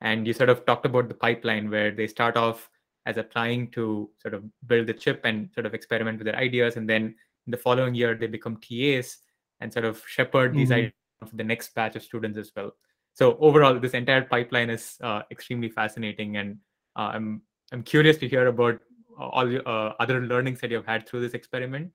And 0.00 0.26
you 0.26 0.32
sort 0.32 0.50
of 0.50 0.66
talked 0.66 0.84
about 0.84 1.08
the 1.08 1.14
pipeline 1.14 1.70
where 1.70 1.90
they 1.90 2.06
start 2.06 2.36
off 2.36 2.68
as 3.06 3.16
applying 3.16 3.70
to 3.70 4.10
sort 4.20 4.34
of 4.34 4.42
build 4.66 4.88
the 4.88 4.94
chip 4.94 5.20
and 5.24 5.48
sort 5.54 5.64
of 5.64 5.74
experiment 5.74 6.18
with 6.18 6.26
their 6.26 6.36
ideas. 6.36 6.76
And 6.76 6.88
then 6.88 7.14
in 7.46 7.50
the 7.50 7.56
following 7.56 7.94
year, 7.94 8.14
they 8.16 8.26
become 8.26 8.56
TAs 8.56 9.18
and 9.60 9.72
sort 9.72 9.84
of 9.84 10.02
shepherd 10.06 10.50
mm-hmm. 10.50 10.58
these 10.58 10.72
ideas 10.72 10.92
for 11.24 11.36
the 11.36 11.44
next 11.44 11.74
batch 11.74 11.94
of 11.96 12.02
students 12.02 12.36
as 12.36 12.50
well. 12.54 12.72
So 13.14 13.38
overall, 13.40 13.78
this 13.78 13.94
entire 13.94 14.22
pipeline 14.22 14.70
is 14.70 14.98
uh, 15.02 15.22
extremely 15.30 15.70
fascinating, 15.70 16.36
and 16.36 16.58
uh, 16.96 17.10
I'm 17.14 17.40
I'm 17.72 17.82
curious 17.82 18.18
to 18.18 18.28
hear 18.28 18.48
about 18.48 18.80
all 19.18 19.46
the 19.46 19.66
uh, 19.66 19.94
other 19.98 20.20
learnings 20.20 20.60
that 20.60 20.70
you've 20.70 20.84
had 20.84 21.08
through 21.08 21.22
this 21.22 21.32
experiment. 21.32 21.92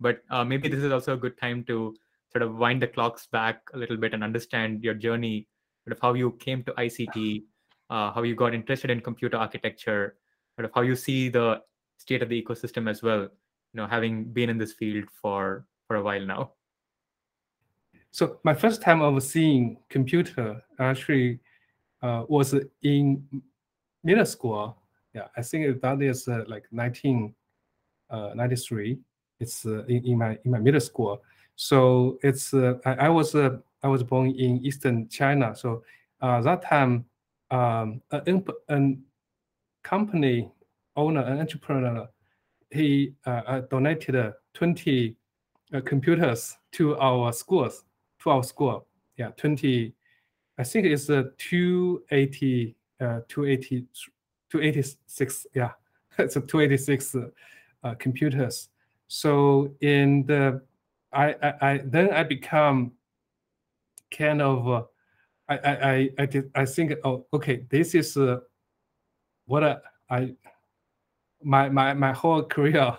But 0.00 0.22
uh, 0.30 0.44
maybe 0.44 0.68
this 0.68 0.82
is 0.82 0.90
also 0.90 1.12
a 1.12 1.18
good 1.18 1.36
time 1.38 1.64
to 1.64 1.94
sort 2.32 2.42
of 2.42 2.56
wind 2.56 2.80
the 2.80 2.86
clocks 2.86 3.26
back 3.26 3.60
a 3.74 3.78
little 3.78 3.98
bit 3.98 4.14
and 4.14 4.24
understand 4.24 4.82
your 4.82 4.94
journey, 4.94 5.46
sort 5.84 5.96
of 5.96 6.00
how 6.00 6.14
you 6.14 6.32
came 6.32 6.62
to 6.64 6.72
ICT, 6.72 7.44
uh, 7.90 8.12
how 8.12 8.22
you 8.22 8.34
got 8.34 8.54
interested 8.54 8.90
in 8.90 9.00
computer 9.00 9.36
architecture, 9.36 10.16
sort 10.56 10.66
of 10.66 10.72
how 10.74 10.82
you 10.82 10.96
see 10.96 11.28
the 11.28 11.62
state 11.98 12.22
of 12.22 12.28
the 12.28 12.42
ecosystem 12.42 12.90
as 12.90 13.02
well 13.02 13.28
you 13.72 13.80
know 13.80 13.86
having 13.86 14.24
been 14.24 14.50
in 14.50 14.58
this 14.58 14.72
field 14.72 15.04
for 15.10 15.64
for 15.86 15.94
a 15.96 16.02
while 16.02 16.24
now. 16.24 16.52
So 18.10 18.38
my 18.44 18.54
first 18.54 18.82
time 18.82 19.00
of 19.00 19.22
seeing 19.22 19.78
computer 19.88 20.62
actually 20.78 21.40
uh, 22.02 22.24
was 22.28 22.54
in 22.82 23.24
middle 24.04 24.26
school. 24.26 24.76
Yeah 25.14 25.28
i 25.36 25.42
think 25.42 25.82
that 25.82 26.00
is 26.00 26.26
uh, 26.26 26.44
like 26.48 26.64
1993 26.70 28.92
uh, 28.92 28.96
it's 29.40 29.66
uh, 29.66 29.84
in, 29.84 30.06
in, 30.06 30.18
my 30.18 30.38
in 30.44 30.50
my 30.50 30.58
middle 30.58 30.80
school. 30.80 31.22
So 31.56 32.18
it's 32.22 32.54
uh, 32.54 32.78
I, 32.86 33.06
I, 33.06 33.08
was 33.10 33.34
uh, 33.34 33.58
i 33.82 33.88
was 33.88 34.02
born 34.02 34.30
in 34.30 34.64
eastern 34.64 35.08
china 35.08 35.54
so 35.54 35.82
that 36.20 36.62
time 36.62 37.04
um, 37.50 38.00
an, 38.10 38.44
an 38.68 39.02
company 39.82 40.50
owner 40.96 41.22
an 41.22 41.40
entrepreneur, 41.40 42.08
he 42.70 43.12
uh, 43.26 43.42
uh 43.46 43.60
donated 43.70 44.16
uh, 44.16 44.32
20 44.54 45.16
uh, 45.74 45.80
computers 45.80 46.56
to 46.72 46.96
our 46.98 47.32
schools, 47.32 47.84
to 48.22 48.30
our 48.30 48.42
school. 48.42 48.86
Yeah, 49.16 49.30
20, 49.36 49.92
I 50.58 50.64
think 50.64 50.86
it's 50.86 51.10
uh, 51.10 51.24
280, 51.38 52.76
uh, 53.00 53.20
280, 53.28 53.86
286, 54.50 55.46
yeah, 55.54 55.70
it's 56.18 56.36
a 56.36 56.40
286 56.40 57.16
uh, 57.84 57.94
computers. 57.98 58.68
So 59.08 59.74
in 59.80 60.24
the, 60.26 60.62
I, 61.12 61.34
I, 61.42 61.54
I 61.60 61.80
then 61.84 62.10
I 62.10 62.22
become 62.22 62.92
kind 64.16 64.42
of, 64.42 64.86
I, 65.48 65.58
I, 65.58 66.10
I, 66.18 66.26
did, 66.26 66.50
I 66.54 66.64
think, 66.64 66.92
oh, 67.04 67.26
okay, 67.32 67.66
this 67.70 67.94
is 67.94 68.16
what 69.46 69.64
I, 69.64 69.76
I 70.10 70.34
my 71.44 71.68
my 71.68 71.94
my 71.94 72.12
whole 72.12 72.42
career. 72.54 72.96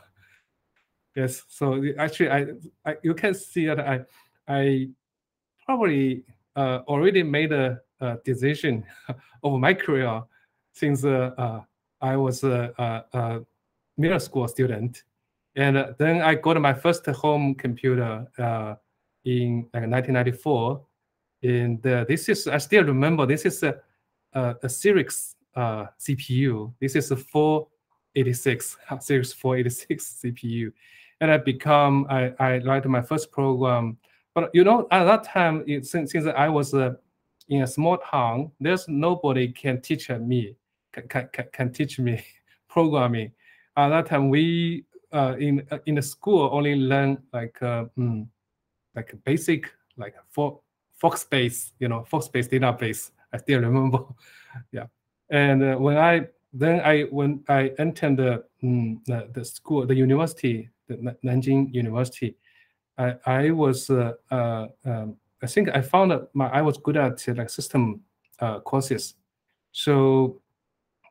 Yes, 1.15 1.43
so 1.47 1.81
actually, 1.97 2.29
I, 2.29 2.45
I 2.85 2.95
you 3.03 3.13
can 3.13 3.33
see 3.33 3.67
that 3.67 3.79
I 3.79 4.01
I 4.47 4.89
probably 5.65 6.23
uh, 6.55 6.79
already 6.87 7.23
made 7.23 7.51
a, 7.51 7.79
a 8.01 8.17
decision 8.25 8.83
of 9.43 9.59
my 9.59 9.73
career 9.73 10.23
since 10.73 11.05
uh, 11.05 11.31
uh, 11.37 11.61
I 12.01 12.17
was 12.17 12.43
a, 12.43 12.73
a, 12.77 13.17
a, 13.17 13.41
middle 13.97 14.19
school 14.19 14.47
student, 14.47 15.03
and 15.55 15.77
uh, 15.77 15.93
then 15.99 16.21
I 16.21 16.35
got 16.35 16.59
my 16.59 16.73
first 16.73 17.05
home 17.05 17.53
computer 17.55 18.25
uh, 18.39 18.75
in 19.23 19.69
like 19.73 19.87
1994, 19.87 20.83
and 21.43 21.85
uh, 21.85 22.05
this 22.07 22.29
is 22.29 22.47
I 22.47 22.57
still 22.57 22.83
remember 22.83 23.25
this 23.25 23.45
is 23.45 23.61
a 23.63 23.79
a, 24.33 24.55
a 24.63 24.67
Cyrix 24.67 25.35
uh, 25.55 25.85
CPU. 25.99 26.73
This 26.79 26.95
is 26.95 27.11
a 27.11 27.15
486, 27.15 28.77
Cyrix 28.91 29.35
486 29.35 30.21
CPU. 30.23 30.71
And 31.21 31.31
I 31.31 31.37
become, 31.37 32.05
I, 32.09 32.33
I 32.39 32.57
write 32.59 32.85
my 32.85 33.01
first 33.01 33.31
program. 33.31 33.97
But 34.33 34.49
you 34.53 34.63
know, 34.63 34.87
at 34.91 35.05
that 35.05 35.23
time, 35.23 35.63
it, 35.67 35.85
since, 35.85 36.11
since 36.11 36.25
I 36.25 36.49
was 36.49 36.73
uh, 36.73 36.93
in 37.49 37.61
a 37.61 37.67
small 37.67 37.97
town, 37.97 38.51
there's 38.59 38.87
nobody 38.87 39.47
can 39.49 39.79
teach 39.79 40.09
me, 40.09 40.55
can, 40.91 41.07
can, 41.07 41.47
can 41.51 41.71
teach 41.71 41.99
me 41.99 42.23
programming. 42.67 43.31
At 43.77 43.89
that 43.89 44.07
time, 44.07 44.29
we 44.29 44.85
uh, 45.11 45.35
in 45.39 45.65
in 45.85 45.95
the 45.95 46.01
school 46.01 46.49
only 46.51 46.75
learn 46.75 47.21
like 47.33 47.59
uh, 47.61 47.85
mm, 47.97 48.27
like 48.95 49.13
basic 49.23 49.71
like 49.97 50.15
for 50.29 50.59
Foxbase, 51.03 51.71
you 51.79 51.89
know, 51.89 52.05
Foxbase 52.09 52.49
database. 52.49 53.11
I 53.33 53.37
still 53.37 53.59
remember. 53.59 53.99
yeah. 54.71 54.85
And 55.29 55.63
uh, 55.63 55.75
when 55.75 55.97
I 55.97 56.27
then 56.53 56.79
I 56.81 57.01
when 57.03 57.43
I 57.49 57.73
entered 57.79 58.17
the 58.17 58.43
mm, 58.63 59.03
the, 59.05 59.27
the, 59.33 59.43
school, 59.43 59.85
the 59.85 59.95
university, 59.95 60.69
the 60.87 61.17
Nanjing 61.23 61.73
University, 61.73 62.35
I 62.97 63.15
I 63.25 63.51
was 63.51 63.89
uh, 63.89 64.13
uh, 64.31 64.67
um, 64.85 65.17
I 65.41 65.47
think 65.47 65.69
I 65.73 65.81
found 65.81 66.11
that 66.11 66.29
my 66.33 66.47
I 66.49 66.61
was 66.61 66.77
good 66.77 66.95
at 66.95 67.27
like 67.27 67.49
system 67.49 68.01
uh, 68.39 68.59
courses, 68.59 69.15
so 69.71 70.39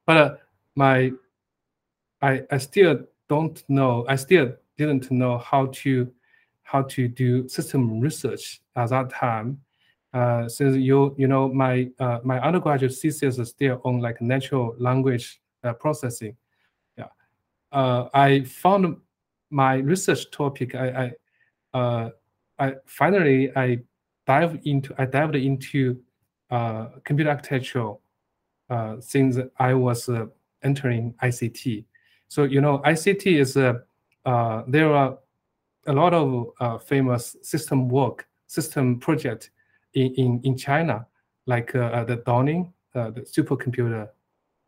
but 0.06 0.40
my 0.76 1.12
I 2.22 2.42
I 2.50 2.58
still 2.58 3.00
don't 3.28 3.62
know 3.68 4.06
I 4.08 4.16
still 4.16 4.54
didn't 4.78 5.10
know 5.10 5.38
how 5.38 5.66
to 5.66 6.10
how 6.62 6.82
to 6.82 7.08
do 7.08 7.48
system 7.48 8.00
research 8.00 8.62
at 8.76 8.90
that 8.90 9.10
time. 9.10 9.60
Uh, 10.12 10.46
since 10.46 10.76
you 10.76 11.14
you 11.16 11.26
know 11.26 11.48
my 11.48 11.88
uh, 11.98 12.18
my 12.22 12.38
undergraduate 12.40 12.92
thesis 12.92 13.38
is 13.38 13.48
still 13.48 13.80
on 13.84 13.98
like 13.98 14.20
natural 14.20 14.74
language 14.78 15.40
uh, 15.64 15.72
processing. 15.72 16.36
Yeah, 16.98 17.06
uh, 17.72 18.08
I 18.12 18.42
found 18.42 18.98
my 19.48 19.76
research 19.76 20.30
topic. 20.30 20.74
I 20.74 21.14
I, 21.72 21.78
uh, 21.78 22.10
I 22.58 22.74
finally 22.84 23.56
I 23.56 23.78
dive 24.26 24.60
into 24.64 24.94
I 24.98 25.06
dived 25.06 25.36
into 25.36 25.98
uh, 26.50 26.88
computer 27.04 27.30
architecture 27.30 27.94
since 29.00 29.38
I 29.58 29.72
was 29.72 30.10
entering 30.62 31.14
ICT. 31.22 31.86
So 32.28 32.44
you 32.44 32.60
know 32.60 32.80
ICT 32.84 33.38
is 33.38 33.56
a 33.56 33.80
there 34.68 34.92
are 34.92 35.18
a 35.86 35.92
lot 35.94 36.12
of 36.12 36.84
famous 36.84 37.34
system 37.40 37.88
work, 37.88 38.28
system 38.46 39.00
project 39.00 39.50
in, 39.94 40.14
in, 40.14 40.40
in 40.44 40.56
China, 40.56 41.06
like 41.46 41.74
uh, 41.74 41.80
uh 41.80 42.04
the 42.04 42.16
Dawning, 42.16 42.72
uh, 42.94 43.10
the 43.10 43.22
supercomputer. 43.22 44.08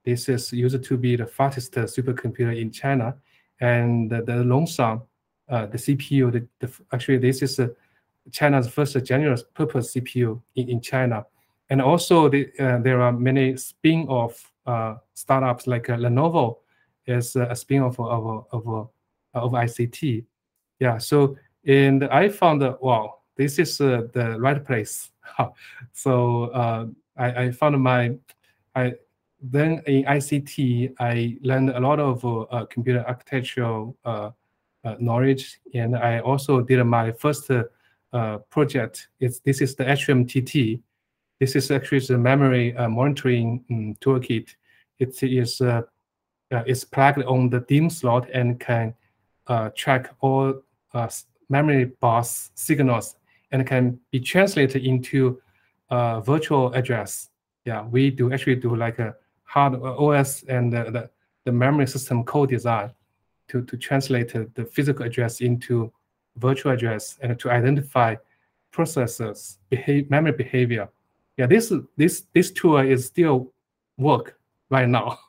This 0.05 0.29
is 0.29 0.53
used 0.53 0.85
to 0.85 0.97
be 0.97 1.16
the 1.16 1.27
fastest 1.27 1.72
supercomputer 1.75 2.61
in 2.61 2.70
China. 2.70 3.16
And 3.61 4.11
the, 4.11 4.22
the 4.22 4.33
Loongson, 4.33 5.03
uh, 5.49 5.66
the 5.66 5.79
CPU, 5.79 6.31
the, 6.33 6.47
the, 6.61 6.72
actually 6.93 7.18
this 7.18 7.41
is 7.41 7.59
China's 8.31 8.68
first 8.68 9.03
general 9.05 9.37
purpose 9.55 9.95
CPU 9.95 10.43
in, 10.57 10.68
in 10.68 10.81
China. 10.81 11.25
And 11.70 11.81
also 11.81 12.29
the, 12.29 12.51
there 12.59 13.01
are 13.01 13.12
many 13.12 13.57
spin-off 13.57 14.53
startups 15.14 15.66
like 15.66 15.87
Lenovo 15.87 16.59
is 17.07 17.37
a 17.37 17.55
spin-off 17.55 17.99
of, 17.99 18.47
of, 18.53 18.68
of, 18.68 18.91
of 19.35 19.53
ICT 19.53 20.27
yeah 20.81 20.99
so 20.99 21.37
and 21.66 22.05
i 22.05 22.29
found 22.29 22.61
that 22.61 22.81
wow 22.83 23.18
this 23.37 23.59
is 23.59 23.80
uh, 23.80 24.03
the 24.12 24.39
right 24.41 24.64
place. 24.64 25.11
So 25.93 26.45
uh, 26.47 26.87
I, 27.16 27.45
I 27.45 27.51
found 27.51 27.80
my 27.80 28.16
i 28.74 28.93
then 29.41 29.82
in 29.87 30.05
ict 30.07 30.59
i 30.99 31.37
learned 31.43 31.70
a 31.70 31.80
lot 31.80 32.01
of 32.01 32.24
uh, 32.24 32.66
computer 32.66 33.05
architectural 33.07 33.97
uh, 34.05 34.30
uh, 34.85 34.95
knowledge. 34.99 35.61
And 35.74 35.97
i 35.97 36.20
also 36.20 36.61
did 36.61 36.82
my 36.85 37.12
first 37.12 37.51
uh, 37.51 38.39
project. 38.51 39.09
It's 39.20 39.41
this 39.41 39.61
is 39.61 39.74
the 39.74 39.85
hmtt 39.85 40.80
this 41.41 41.57
is 41.57 41.70
actually 41.70 41.99
the 41.99 42.16
memory 42.16 42.72
monitoring 42.72 43.64
um, 43.70 43.97
toolkit. 44.01 44.55
It 44.99 45.20
is 45.22 45.61
it's 46.51 46.85
plugged 46.85 47.24
on 47.24 47.51
the 47.51 47.61
DIMM 47.61 47.91
slot 47.91 48.30
and 48.30 48.59
can 48.61 48.95
track 49.74 50.14
all 50.20 50.62
memory 51.49 51.87
bus 52.01 52.51
signals 52.55 53.16
and 53.55 53.64
can 53.64 54.00
be 54.11 54.18
translated 54.18 54.84
into 54.84 55.40
a 55.88 56.20
virtual 56.20 56.72
address. 56.74 57.30
Yeah, 57.64 57.86
we 57.86 58.11
do 58.11 58.32
actually 58.32 58.57
do 58.57 58.74
like 58.74 58.98
a 58.98 59.14
hard 59.44 59.74
OS 59.80 60.42
and 60.48 60.72
the, 60.72 60.90
the, 60.90 61.11
the 61.44 61.52
memory 61.52 61.86
system 61.86 62.24
co-design 62.24 62.90
to, 63.48 63.62
to 63.62 63.76
translate 63.76 64.32
the 64.32 64.64
physical 64.64 65.07
address 65.07 65.40
into 65.40 65.92
virtual 66.36 66.72
address 66.72 67.16
and 67.22 67.38
to 67.38 67.48
identify 67.48 68.16
processors 68.72 69.59
behave, 69.70 70.11
memory 70.11 70.32
behavior. 70.32 70.88
Yeah, 71.36 71.46
this 71.46 71.72
this 71.96 72.24
this 72.34 72.50
tool 72.50 72.78
is 72.78 73.07
still 73.07 73.52
work 73.96 74.38
right 74.68 74.88
now. 74.88 75.18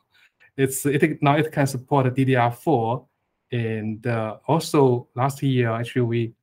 It's 0.57 0.85
it 0.85 1.21
now 1.21 1.35
it 1.35 1.51
can 1.51 1.67
support 1.67 2.15
DDR4 2.15 3.05
and 3.51 4.07
uh, 4.07 4.37
also 4.47 5.09
last 5.13 5.43
year, 5.43 5.69
actually, 5.71 6.03
we 6.03 6.33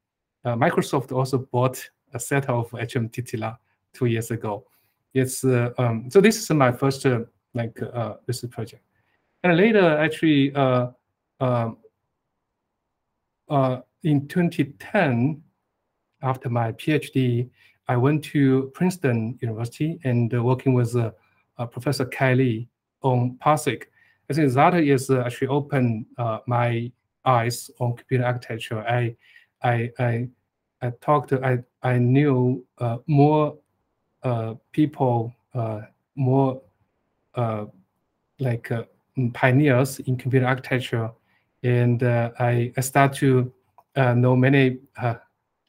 uh, 0.45 0.55
Microsoft 0.55 1.13
also 1.13 1.39
bought 1.39 1.79
a 2.15 2.21
set 2.21 2.49
of 2.49 2.71
HMTTLA 2.71 3.57
two 3.93 4.07
years 4.07 4.31
ago. 4.31 4.65
It's 5.15 5.45
uh, 5.45 5.71
um, 5.79 6.11
so 6.11 6.21
this 6.21 6.39
is 6.39 6.51
my 6.51 6.73
first 6.73 7.05
uh, 7.07 7.21
like 7.55 7.81
uh, 7.83 8.15
research 8.27 8.51
project, 8.51 8.83
and 9.45 9.57
later 9.57 9.99
actually 9.99 10.55
uh, 10.55 10.89
um, 11.41 11.77
in 14.03 14.27
2010, 14.27 15.43
after 16.23 16.49
my 16.49 16.73
PhD, 16.73 17.49
I 17.89 17.97
went 17.97 18.25
to 18.25 18.71
Princeton 18.75 19.39
University 19.43 20.01
and 20.05 20.33
working 20.43 20.73
with 20.73 20.97
Professor 21.71 22.07
Kai 22.07 22.67
on 23.03 23.39
PARSEC. 23.45 23.85
I 24.31 24.35
think 24.35 24.53
that 24.53 24.75
is 24.75 25.11
actually 25.11 25.49
opened 25.49 26.07
my 26.47 26.91
eyes 27.25 27.71
on 27.79 27.97
computer 27.97 28.25
architecture. 28.25 28.81
I 28.81 29.15
I 29.63 29.91
I 29.99 30.29
I 30.81 30.91
talked. 31.01 31.33
I 31.33 31.59
I 31.83 31.99
knew 31.99 32.65
uh, 32.79 32.99
more 33.07 33.57
uh, 34.23 34.55
people, 34.73 35.35
uh, 35.55 35.83
more 36.17 36.61
uh, 37.35 37.67
like 38.39 38.71
uh, 38.71 38.85
pioneers 39.33 40.01
in 40.01 40.17
computer 40.17 40.47
architecture, 40.47 41.11
and 41.63 42.03
I 42.03 42.73
I 42.77 42.81
start 42.81 43.15
to 43.15 43.53
know 43.97 44.37
many 44.37 44.79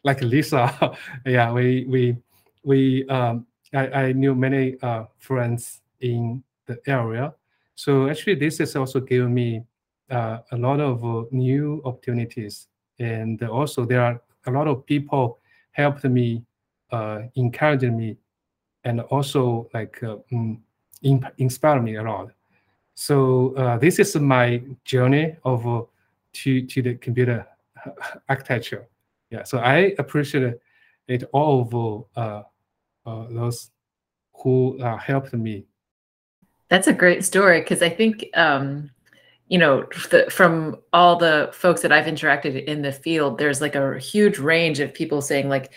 like 0.03 0.21
Lisa. 0.21 0.95
yeah, 1.25 1.51
we 1.51 1.85
we 1.87 2.17
we 2.63 3.07
um, 3.07 3.45
I, 3.73 3.87
I 3.87 4.11
knew 4.13 4.35
many 4.35 4.77
friends 5.19 5.81
in 5.99 6.43
the 6.65 6.79
area. 6.87 7.33
So 7.75 8.09
actually, 8.09 8.35
this 8.35 8.59
is 8.59 8.75
also 8.75 8.99
giving 8.99 9.33
me 9.33 9.63
uh, 10.09 10.39
a 10.51 10.57
lot 10.57 10.79
of 10.79 11.03
uh, 11.03 11.23
new 11.31 11.81
opportunities. 11.85 12.67
And 12.99 13.41
also 13.43 13.85
there 13.85 14.01
are 14.01 14.21
a 14.45 14.51
lot 14.51 14.67
of 14.67 14.85
people 14.85 15.39
helped 15.71 16.03
me, 16.03 16.43
uh, 16.91 17.23
encouraged 17.35 17.91
me, 17.91 18.17
and 18.83 19.01
also 19.01 19.69
like 19.73 20.01
uh, 20.03 20.17
mm, 20.31 20.59
in, 21.01 21.25
inspire 21.37 21.81
me 21.81 21.95
a 21.95 22.03
lot. 22.03 22.31
So 22.95 23.55
uh, 23.55 23.77
this 23.77 23.99
is 23.99 24.15
my 24.15 24.61
journey 24.85 25.35
of 25.43 25.65
uh, 25.65 25.81
to 26.33 26.65
to 26.67 26.81
the 26.81 26.95
computer 26.95 27.47
architecture. 28.29 28.87
Yeah, 29.31 29.43
so 29.43 29.57
I 29.57 29.95
appreciate 29.97 30.59
it 31.07 31.23
all 31.31 32.05
of 33.05 33.33
those 33.33 33.71
who 34.35 34.77
helped 34.99 35.33
me. 35.33 35.65
That's 36.69 36.87
a 36.87 36.93
great 36.93 37.25
story 37.25 37.61
because 37.61 37.81
I 37.81 37.89
think 37.89 38.25
um, 38.35 38.91
you 39.53 39.59
know, 39.59 39.83
the, 40.09 40.25
from 40.31 40.75
all 40.93 41.15
the 41.15 41.51
folks 41.53 41.81
that 41.83 41.91
I've 41.91 42.07
interacted 42.07 42.65
in 42.65 42.81
the 42.81 42.91
field, 42.91 43.37
there's 43.37 43.61
like 43.61 43.75
a 43.75 43.99
huge 43.99 44.39
range 44.39 44.79
of 44.79 44.95
people 44.95 45.21
saying 45.21 45.47
like, 45.47 45.71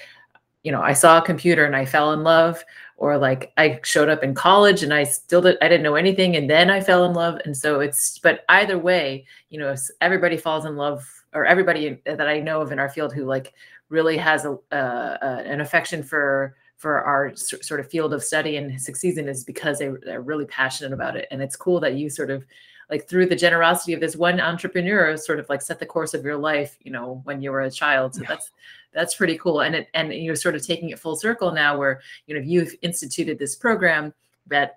you 0.62 0.72
know, 0.72 0.80
I 0.80 0.94
saw 0.94 1.18
a 1.18 1.22
computer 1.22 1.66
and 1.66 1.76
I 1.76 1.84
fell 1.84 2.14
in 2.14 2.22
love, 2.22 2.64
or 2.96 3.18
like 3.18 3.52
I 3.58 3.78
showed 3.84 4.08
up 4.08 4.24
in 4.24 4.34
college 4.34 4.82
and 4.82 4.94
I 4.94 5.04
still 5.04 5.42
did, 5.42 5.58
I 5.60 5.68
didn't 5.68 5.82
know 5.82 5.94
anything 5.94 6.36
and 6.36 6.48
then 6.48 6.70
I 6.70 6.80
fell 6.80 7.04
in 7.04 7.12
love. 7.12 7.38
And 7.44 7.54
so 7.54 7.80
it's, 7.80 8.18
but 8.18 8.46
either 8.48 8.78
way, 8.78 9.26
you 9.50 9.58
know, 9.60 9.74
everybody 10.00 10.38
falls 10.38 10.64
in 10.64 10.76
love, 10.76 11.06
or 11.34 11.44
everybody 11.44 12.00
that 12.06 12.26
I 12.26 12.40
know 12.40 12.62
of 12.62 12.72
in 12.72 12.78
our 12.78 12.88
field 12.88 13.12
who 13.12 13.26
like 13.26 13.52
really 13.90 14.16
has 14.16 14.46
a, 14.46 14.56
uh, 14.72 15.42
an 15.44 15.60
affection 15.60 16.02
for 16.02 16.56
for 16.78 17.02
our 17.02 17.34
sort 17.36 17.80
of 17.80 17.90
field 17.90 18.14
of 18.14 18.24
study 18.24 18.56
and 18.56 18.80
succeeds 18.80 19.18
in 19.18 19.28
is 19.28 19.44
because 19.44 19.78
they, 19.78 19.90
they're 20.02 20.20
really 20.22 20.46
passionate 20.46 20.92
about 20.92 21.16
it. 21.16 21.26
And 21.30 21.42
it's 21.42 21.56
cool 21.56 21.80
that 21.80 21.94
you 21.94 22.08
sort 22.10 22.30
of 22.30 22.44
like 22.90 23.08
through 23.08 23.26
the 23.26 23.36
generosity 23.36 23.92
of 23.92 24.00
this 24.00 24.16
one 24.16 24.40
entrepreneur 24.40 25.16
sort 25.16 25.40
of 25.40 25.48
like 25.48 25.62
set 25.62 25.78
the 25.78 25.86
course 25.86 26.14
of 26.14 26.24
your 26.24 26.36
life 26.36 26.76
you 26.82 26.92
know 26.92 27.20
when 27.24 27.40
you 27.40 27.50
were 27.50 27.62
a 27.62 27.70
child 27.70 28.14
so 28.14 28.22
yeah. 28.22 28.28
that's 28.28 28.50
that's 28.92 29.14
pretty 29.14 29.36
cool 29.38 29.60
and 29.60 29.74
it 29.74 29.88
and 29.94 30.12
you're 30.12 30.36
sort 30.36 30.54
of 30.54 30.64
taking 30.64 30.90
it 30.90 30.98
full 30.98 31.16
circle 31.16 31.52
now 31.52 31.76
where 31.76 32.00
you 32.26 32.34
know 32.34 32.40
you've 32.40 32.74
instituted 32.82 33.38
this 33.38 33.54
program 33.54 34.12
that 34.46 34.76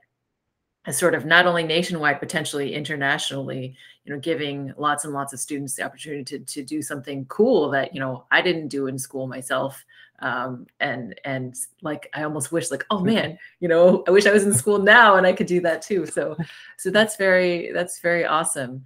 is 0.87 0.97
sort 0.97 1.13
of 1.13 1.25
not 1.25 1.45
only 1.45 1.63
nationwide 1.63 2.19
potentially 2.19 2.73
internationally 2.73 3.75
you 4.05 4.13
know 4.13 4.19
giving 4.19 4.73
lots 4.77 5.05
and 5.05 5.13
lots 5.13 5.33
of 5.33 5.39
students 5.39 5.75
the 5.75 5.83
opportunity 5.83 6.23
to, 6.23 6.39
to 6.39 6.63
do 6.63 6.81
something 6.81 7.25
cool 7.25 7.69
that 7.69 7.93
you 7.93 7.99
know 7.99 8.25
i 8.31 8.41
didn't 8.41 8.67
do 8.67 8.87
in 8.87 8.97
school 8.97 9.27
myself 9.27 9.85
um, 10.21 10.67
and 10.79 11.19
and 11.25 11.55
like 11.81 12.09
I 12.13 12.23
almost 12.23 12.51
wish 12.51 12.71
like 12.71 12.85
oh 12.89 12.99
man 13.03 13.37
you 13.59 13.67
know 13.67 14.03
I 14.07 14.11
wish 14.11 14.25
I 14.25 14.33
was 14.33 14.43
in 14.43 14.53
school 14.53 14.79
now 14.79 15.15
and 15.15 15.25
I 15.25 15.33
could 15.33 15.47
do 15.47 15.61
that 15.61 15.81
too 15.81 16.05
so 16.05 16.37
so 16.77 16.89
that's 16.89 17.15
very 17.15 17.71
that's 17.71 17.99
very 17.99 18.25
awesome 18.25 18.85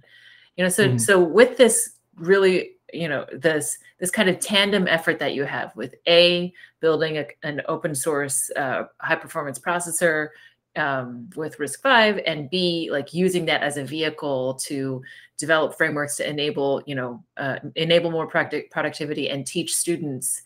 you 0.56 0.64
know 0.64 0.70
so 0.70 0.88
mm. 0.88 1.00
so 1.00 1.20
with 1.20 1.56
this 1.56 1.96
really 2.16 2.72
you 2.92 3.08
know 3.08 3.26
this 3.32 3.78
this 3.98 4.10
kind 4.10 4.28
of 4.28 4.38
tandem 4.38 4.86
effort 4.86 5.18
that 5.18 5.34
you 5.34 5.44
have 5.44 5.74
with 5.74 5.94
a 6.06 6.52
building 6.80 7.18
a, 7.18 7.26
an 7.42 7.62
open 7.68 7.94
source 7.94 8.50
uh, 8.56 8.84
high 9.00 9.16
performance 9.16 9.58
processor 9.58 10.28
um, 10.76 11.30
with 11.36 11.58
RISC-V, 11.58 12.22
and 12.26 12.50
B, 12.50 12.88
like 12.90 13.14
using 13.14 13.44
that 13.46 13.62
as 13.62 13.76
a 13.76 13.84
vehicle 13.84 14.54
to 14.64 15.02
develop 15.38 15.76
frameworks 15.76 16.16
to 16.16 16.28
enable, 16.28 16.82
you 16.86 16.94
know, 16.94 17.22
uh, 17.36 17.58
enable 17.76 18.10
more 18.10 18.26
product 18.26 18.70
productivity 18.70 19.30
and 19.30 19.46
teach 19.46 19.74
students. 19.74 20.42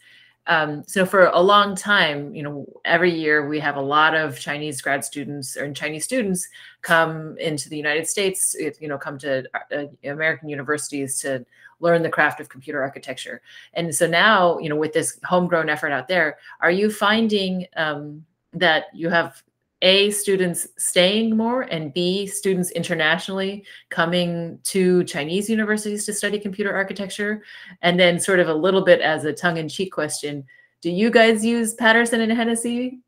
Um, 0.49 0.83
so 0.87 1.05
for 1.05 1.27
a 1.27 1.41
long 1.41 1.77
time, 1.77 2.35
you 2.35 2.43
know, 2.43 2.67
every 2.87 3.15
year 3.15 3.47
we 3.47 3.61
have 3.61 3.77
a 3.77 3.83
lot 3.83 4.15
of 4.15 4.41
Chinese 4.41 4.81
grad 4.81 5.05
students 5.05 5.57
or 5.59 5.71
Chinese 5.73 6.05
students 6.05 6.49
come 6.81 7.37
into 7.39 7.69
the 7.69 7.77
United 7.77 8.09
States, 8.09 8.57
you 8.81 8.89
know, 8.89 8.97
come 8.97 9.19
to 9.19 9.45
uh, 9.71 9.85
American 10.05 10.49
universities 10.49 11.21
to 11.21 11.45
learn 11.81 12.03
the 12.03 12.09
craft 12.09 12.41
of 12.41 12.49
computer 12.49 12.83
architecture. 12.83 13.43
And 13.75 13.95
so 13.95 14.07
now, 14.07 14.59
you 14.59 14.71
know, 14.71 14.77
with 14.77 14.95
this 14.95 15.21
homegrown 15.23 15.69
effort 15.69 15.93
out 15.93 16.09
there, 16.09 16.39
are 16.61 16.71
you 16.71 16.91
finding 16.91 17.67
um, 17.77 18.25
that 18.55 18.87
you 18.95 19.11
have 19.11 19.43
a 19.83 20.11
students 20.11 20.67
staying 20.77 21.37
more 21.37 21.63
and 21.63 21.93
b 21.95 22.27
students 22.27 22.71
internationally 22.73 23.65
coming 23.91 24.59
to 24.65 25.05
chinese 25.05 25.49
universities 25.49 26.05
to 26.07 26.13
study 26.13 26.39
computer 26.39 26.75
architecture. 26.75 27.43
And 27.83 27.99
then 27.99 28.19
sort 28.19 28.41
of 28.41 28.49
a 28.49 28.55
little 28.55 28.83
bit 28.83 29.01
as 29.01 29.25
a 29.25 29.33
tongue-in-cheek 29.33 29.93
question 29.93 30.45
do 30.81 30.91
you 30.91 31.11
guys 31.11 31.45
use 31.45 31.75
patterson 31.75 32.21
and 32.21 32.33
hennessy? 32.33 33.01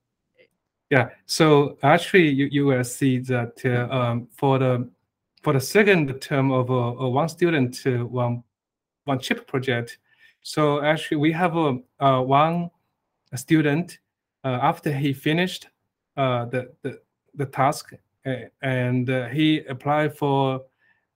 Yeah 0.90 1.10
so 1.26 1.78
actually 1.82 2.28
you, 2.28 2.46
you 2.46 2.66
will 2.66 2.84
see 2.84 3.18
that 3.18 3.54
uh, 3.64 3.94
um, 3.94 4.28
for 4.32 4.58
the 4.58 4.90
for 5.42 5.52
the 5.52 5.60
second 5.60 6.20
term 6.20 6.50
of 6.50 6.70
uh, 6.70 7.08
one 7.08 7.28
student 7.28 7.80
uh, 7.86 8.04
one 8.04 8.42
one 9.04 9.18
chip 9.18 9.46
project 9.46 9.98
so 10.42 10.82
actually 10.82 11.16
we 11.16 11.32
have 11.32 11.56
a, 11.56 11.78
uh, 12.00 12.20
one 12.20 12.70
student 13.36 13.98
uh, 14.44 14.58
after 14.62 14.92
he 14.92 15.12
finished 15.12 15.68
uh, 16.20 16.44
the, 16.44 16.70
the 16.82 17.00
the 17.34 17.46
task, 17.46 17.94
and 18.60 19.08
uh, 19.08 19.28
he 19.28 19.60
applied 19.74 20.14
for 20.14 20.60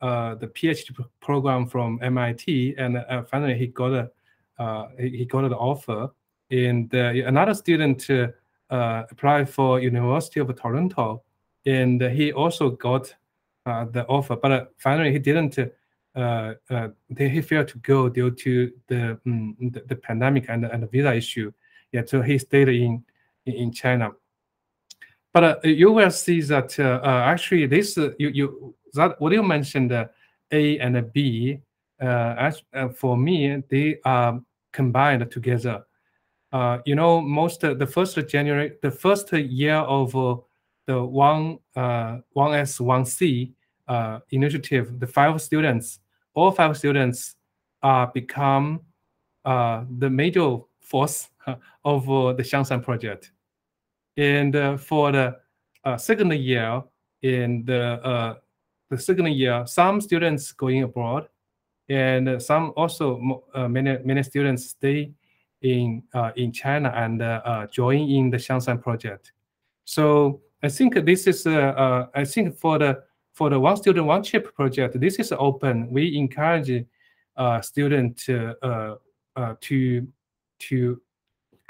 uh, 0.01 0.35
the 0.37 0.47
PhD 0.47 0.97
program 1.21 1.67
from 1.67 1.99
MIT, 2.03 2.75
and 2.79 3.05
finally 3.31 3.55
he 3.55 3.67
got 3.67 3.93
a 3.93 4.89
he 4.99 5.27
got 5.27 5.47
the 5.49 5.57
offer. 5.57 6.11
And 6.51 6.93
another 6.95 7.53
student 7.53 8.09
applied 8.71 9.51
for 9.51 9.79
University 9.79 10.41
of 10.41 10.49
Toronto, 10.57 11.23
and 11.67 12.01
he 12.01 12.33
also 12.33 12.71
got 12.71 13.15
the 13.67 14.07
offer, 14.09 14.37
but 14.37 14.73
finally 14.79 15.13
he 15.13 15.19
didn't. 15.19 15.59
Uh, 16.17 16.55
uh, 16.71 16.89
he 17.19 17.43
failed 17.43 17.67
to 17.67 17.79
go 17.79 18.09
due 18.09 18.31
to 18.31 18.71
the, 18.87 19.19
um, 19.27 19.57
the, 19.59 19.83
the 19.89 19.97
pandemic 19.97 20.45
and, 20.49 20.65
and 20.65 20.85
the 20.85 20.87
visa 20.87 21.13
issue. 21.13 21.51
Yeah, 21.91 22.03
so 22.07 22.23
he 22.23 22.39
stayed 22.39 22.69
in 22.69 23.05
in 23.47 23.73
China. 23.73 24.13
But 25.35 25.45
uh, 25.45 25.57
you 25.65 25.93
will 25.93 26.11
see 26.11 26.41
that 26.43 26.79
uh, 26.79 27.01
uh, 27.05 27.23
actually 27.27 27.67
this 27.67 27.97
you 27.97 28.29
you 28.29 28.75
that 28.95 29.21
what 29.21 29.33
you 29.33 29.43
mentioned 29.43 29.93
A 29.93 30.79
and 30.79 31.13
B 31.13 31.61
as, 32.01 32.63
for 32.95 33.19
me 33.19 33.63
they 33.69 33.99
are 34.05 34.41
combined 34.73 35.31
together. 35.31 35.85
you 36.87 36.95
know, 36.95 37.21
most 37.21 37.61
the 37.61 37.87
first 37.87 38.17
January, 38.29 38.73
the 38.81 38.91
first 38.91 39.33
year 39.33 39.77
of 39.77 40.13
the 40.87 41.05
one 41.05 41.59
uh, 41.75 42.19
one 42.33 42.55
S 42.55 42.81
one 42.81 43.05
C 43.05 43.53
initiative, 44.31 45.01
the 45.01 45.07
five 45.07 45.43
students, 45.43 45.99
all 46.35 46.53
five 46.53 46.77
students 46.77 47.35
uh, 47.83 48.07
become 48.07 48.81
uh, 49.45 49.85
the 49.99 50.09
major 50.09 50.59
force 50.81 51.29
of 51.85 52.11
uh, 52.11 52.33
the 52.33 52.43
Xiangshan 52.43 52.83
project. 52.83 53.33
And 54.17 54.55
uh, 54.55 54.77
for 54.77 55.13
the 55.13 55.37
uh, 55.85 55.97
second 55.97 56.33
year, 56.35 56.83
in 57.23 57.65
the 57.65 58.01
uh, 58.05 58.35
the 58.91 58.99
second 58.99 59.33
year, 59.33 59.65
some 59.67 60.01
students 60.01 60.53
going 60.53 60.83
abroad, 60.83 61.29
and 61.89 62.41
some 62.41 62.73
also 62.77 63.43
uh, 63.55 63.67
many 63.67 63.99
many 64.05 64.23
students 64.23 64.71
stay 64.71 65.11
in 65.63 66.03
uh, 66.13 66.31
in 66.37 66.53
China 66.53 66.93
and 66.95 67.23
uh, 67.23 67.41
uh, 67.45 67.67
join 67.67 68.09
in 68.09 68.31
the 68.31 68.37
Xiangshan 68.37 68.83
project. 68.83 69.33
So 69.85 70.43
I 70.63 70.69
think 70.69 70.95
this 71.05 71.27
is 71.27 71.47
I 71.47 72.25
think 72.25 72.57
for 72.57 72.79
the 72.79 73.03
for 73.33 73.51
the 73.51 73.59
one 73.59 73.77
student 73.77 74.07
one 74.07 74.23
chip 74.23 74.55
project, 74.55 75.01
this 75.01 75.17
is 75.17 75.33
open. 75.33 75.91
We 75.91 76.17
encourage 76.17 76.87
uh, 77.37 77.61
students 77.63 78.27
to 78.27 78.99
to 79.61 80.07
to 80.59 81.01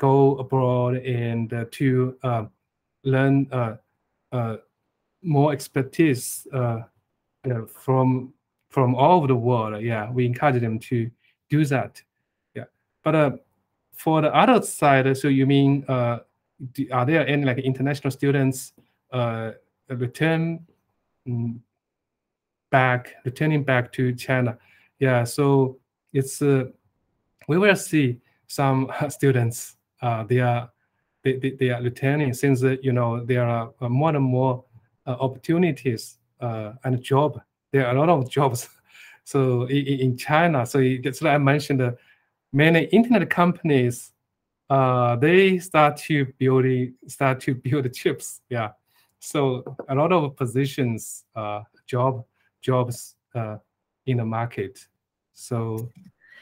go 0.04 0.36
abroad 0.36 0.96
and 0.96 1.52
uh, 1.52 1.64
to 1.70 2.16
uh, 2.22 2.44
learn 3.04 3.48
uh, 3.50 3.76
uh, 4.32 4.56
more 5.22 5.52
expertise 5.52 6.46
uh, 6.52 6.80
from 7.84 8.32
from 8.68 8.94
all 8.94 9.18
over 9.18 9.28
the 9.28 9.40
world. 9.48 9.82
Yeah, 9.82 10.10
we 10.10 10.26
encourage 10.26 10.60
them 10.60 10.78
to 10.90 11.10
do 11.48 11.64
that. 11.66 12.02
Yeah, 12.54 12.68
but 13.02 13.46
for 13.92 14.20
the 14.20 14.34
other 14.34 14.60
side, 14.62 15.16
so 15.16 15.28
you 15.28 15.46
mean 15.46 15.84
are 15.88 17.06
there 17.06 17.26
any 17.26 17.44
like 17.44 17.58
international 17.58 18.10
students 18.10 18.72
return 19.88 20.66
mm, 21.26 21.58
back 22.70 23.14
returning 23.24 23.64
back 23.64 23.92
to 23.92 24.12
China? 24.14 24.58
Yeah, 24.98 25.24
so 25.24 25.78
it's 26.12 26.40
we 26.40 27.56
will 27.58 27.76
see 27.76 28.20
some 28.46 28.90
students 29.08 29.76
uh, 29.76 29.83
they 30.28 30.40
are 30.40 30.70
they, 31.22 31.38
they, 31.38 31.50
they, 31.50 31.70
are 31.70 31.82
returning 31.82 32.34
since 32.34 32.62
uh, 32.62 32.76
you 32.82 32.92
know 32.92 33.24
there 33.24 33.44
are 33.46 33.72
uh, 33.80 33.88
more 33.88 34.10
and 34.10 34.24
more 34.24 34.64
opportunities 35.06 36.18
and 36.40 37.02
job. 37.02 37.40
There 37.72 37.86
are 37.86 37.96
a 37.96 37.98
lot 37.98 38.08
of 38.08 38.30
jobs. 38.38 38.68
so 39.24 39.64
in, 39.64 40.00
in 40.00 40.16
China, 40.16 40.66
so 40.66 40.78
that's 41.02 41.20
what 41.22 41.32
I 41.32 41.38
mentioned. 41.38 41.96
many 42.52 42.84
internet 42.84 43.28
companies 43.30 44.12
uh, 44.70 45.16
they 45.16 45.58
start 45.58 45.96
to 45.96 46.26
build 46.38 46.64
start 47.06 47.40
to 47.40 47.54
build 47.54 47.92
chips. 48.00 48.40
Yeah, 48.48 48.70
so 49.18 49.62
a 49.88 49.94
lot 49.94 50.12
of 50.12 50.36
positions, 50.36 51.24
uh, 51.34 51.62
job 51.86 52.24
jobs 52.60 53.16
uh, 53.34 53.58
in 54.06 54.18
the 54.18 54.24
market. 54.24 54.86
So 55.34 55.90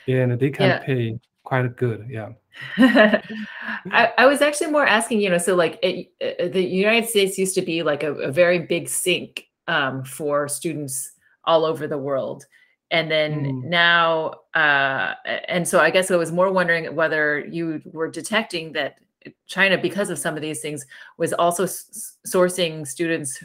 and 0.07 0.39
they 0.39 0.51
can 0.51 0.69
yeah. 0.69 0.79
pay 0.79 1.19
quite 1.45 1.77
good. 1.77 2.07
Yeah. 2.09 2.31
I, 2.77 4.13
I, 4.19 4.27
was 4.27 4.43
actually 4.43 4.71
more 4.71 4.87
asking, 4.87 5.21
you 5.21 5.31
know, 5.31 5.39
so 5.39 5.55
like 5.55 5.79
it, 5.83 6.13
uh, 6.21 6.49
the 6.49 6.63
United 6.63 7.09
States 7.09 7.39
used 7.39 7.55
to 7.55 7.63
be 7.63 7.83
like 7.83 8.03
a, 8.03 8.13
a 8.15 8.31
very 8.31 8.59
big 8.59 8.89
sink 8.89 9.49
um, 9.69 10.05
for 10.05 10.49
students 10.49 11.13
all 11.45 11.65
over 11.65 11.87
the 11.87 11.99
world. 11.99 12.45
And 12.91 13.11
then 13.11 13.45
mm. 13.45 13.65
now, 13.65 14.35
uh, 14.55 15.15
and 15.49 15.67
so 15.67 15.81
I 15.81 15.91
guess 15.91 16.11
I 16.11 16.17
was 16.17 16.31
more 16.31 16.53
wondering 16.53 16.95
whether 16.95 17.41
you 17.41 17.81
were 17.87 18.11
detecting 18.11 18.73
that 18.73 18.99
China, 19.47 19.79
because 19.79 20.11
of 20.11 20.19
some 20.19 20.37
of 20.37 20.43
these 20.43 20.61
things, 20.61 20.85
was 21.17 21.33
also 21.33 21.65
sourcing 21.65 22.87
students 22.87 23.43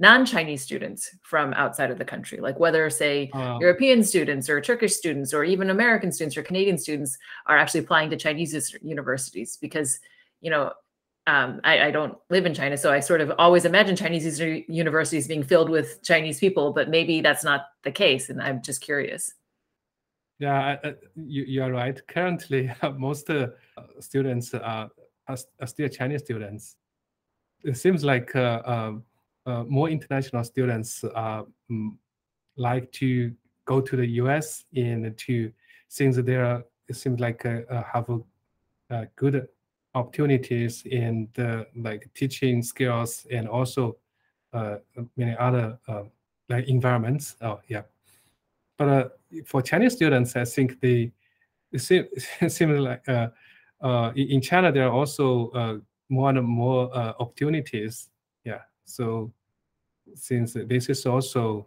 non-Chinese 0.00 0.62
students 0.62 1.10
from 1.22 1.52
outside 1.54 1.90
of 1.90 1.98
the 1.98 2.04
country, 2.04 2.38
like 2.40 2.58
whether, 2.60 2.88
say, 2.88 3.30
uh, 3.34 3.58
European 3.60 4.02
students 4.04 4.48
or 4.48 4.60
Turkish 4.60 4.94
students 4.94 5.34
or 5.34 5.44
even 5.44 5.70
American 5.70 6.12
students 6.12 6.36
or 6.36 6.42
Canadian 6.42 6.78
students 6.78 7.18
are 7.46 7.58
actually 7.58 7.80
applying 7.80 8.08
to 8.10 8.16
Chinese 8.16 8.76
universities 8.82 9.58
because, 9.60 9.98
you 10.40 10.50
know, 10.50 10.72
um, 11.26 11.60
I, 11.62 11.88
I, 11.88 11.90
don't 11.90 12.16
live 12.30 12.46
in 12.46 12.54
China, 12.54 12.78
so 12.78 12.90
I 12.90 13.00
sort 13.00 13.20
of 13.20 13.32
always 13.38 13.66
imagine 13.66 13.94
Chinese 13.94 14.40
universities 14.40 15.28
being 15.28 15.42
filled 15.42 15.68
with 15.68 16.02
Chinese 16.02 16.40
people, 16.40 16.72
but 16.72 16.88
maybe 16.88 17.20
that's 17.20 17.44
not 17.44 17.66
the 17.82 17.92
case, 17.92 18.30
and 18.30 18.40
I'm 18.40 18.62
just 18.62 18.80
curious. 18.80 19.34
Yeah, 20.38 20.76
you, 21.16 21.44
you 21.44 21.62
are 21.62 21.70
right. 21.70 22.00
Currently, 22.06 22.70
most 22.96 23.28
uh, 23.28 23.48
students 24.00 24.54
are, 24.54 24.88
are, 25.26 25.66
still 25.66 25.88
Chinese 25.88 26.22
students. 26.22 26.76
It 27.62 27.76
seems 27.76 28.04
like 28.04 28.34
uh, 28.34 28.62
um, 28.64 28.96
uh, 28.96 29.00
more 29.68 29.88
international 29.88 30.44
students 30.44 31.04
uh, 31.04 31.42
like 32.56 32.90
to 32.92 33.32
go 33.64 33.80
to 33.80 33.96
the 33.96 34.06
US 34.22 34.64
and 34.74 35.16
to 35.16 35.52
since 35.88 36.16
there 36.16 36.44
are, 36.44 36.64
it 36.88 36.96
seems 36.96 37.20
like 37.20 37.44
uh, 37.46 37.60
uh 37.70 37.82
have 37.92 38.08
a, 38.10 38.18
uh, 38.90 39.04
good 39.16 39.48
opportunities 39.94 40.82
in 40.84 41.28
the 41.34 41.66
like 41.76 42.08
teaching 42.14 42.62
skills 42.62 43.26
and 43.30 43.48
also 43.48 43.96
uh, 44.52 44.76
many 45.16 45.36
other 45.36 45.78
like 46.48 46.68
environments. 46.68 47.36
Oh 47.40 47.60
yeah, 47.68 47.82
but 48.76 49.18
for 49.46 49.62
Chinese 49.62 49.94
students, 49.94 50.36
I 50.36 50.44
think 50.44 50.80
they 50.80 51.12
it 51.72 51.80
seems, 51.80 52.06
it 52.40 52.52
seems 52.52 52.78
like 52.78 53.02
in 54.16 54.40
China 54.40 54.72
there 54.72 54.88
are 54.88 54.92
also 54.92 55.82
more 56.08 56.30
and 56.30 56.42
more 56.42 56.94
opportunities. 57.18 58.08
Yeah, 58.44 58.62
so 58.84 59.32
since 60.14 60.54
this 60.54 60.88
is 60.88 61.06
also 61.06 61.66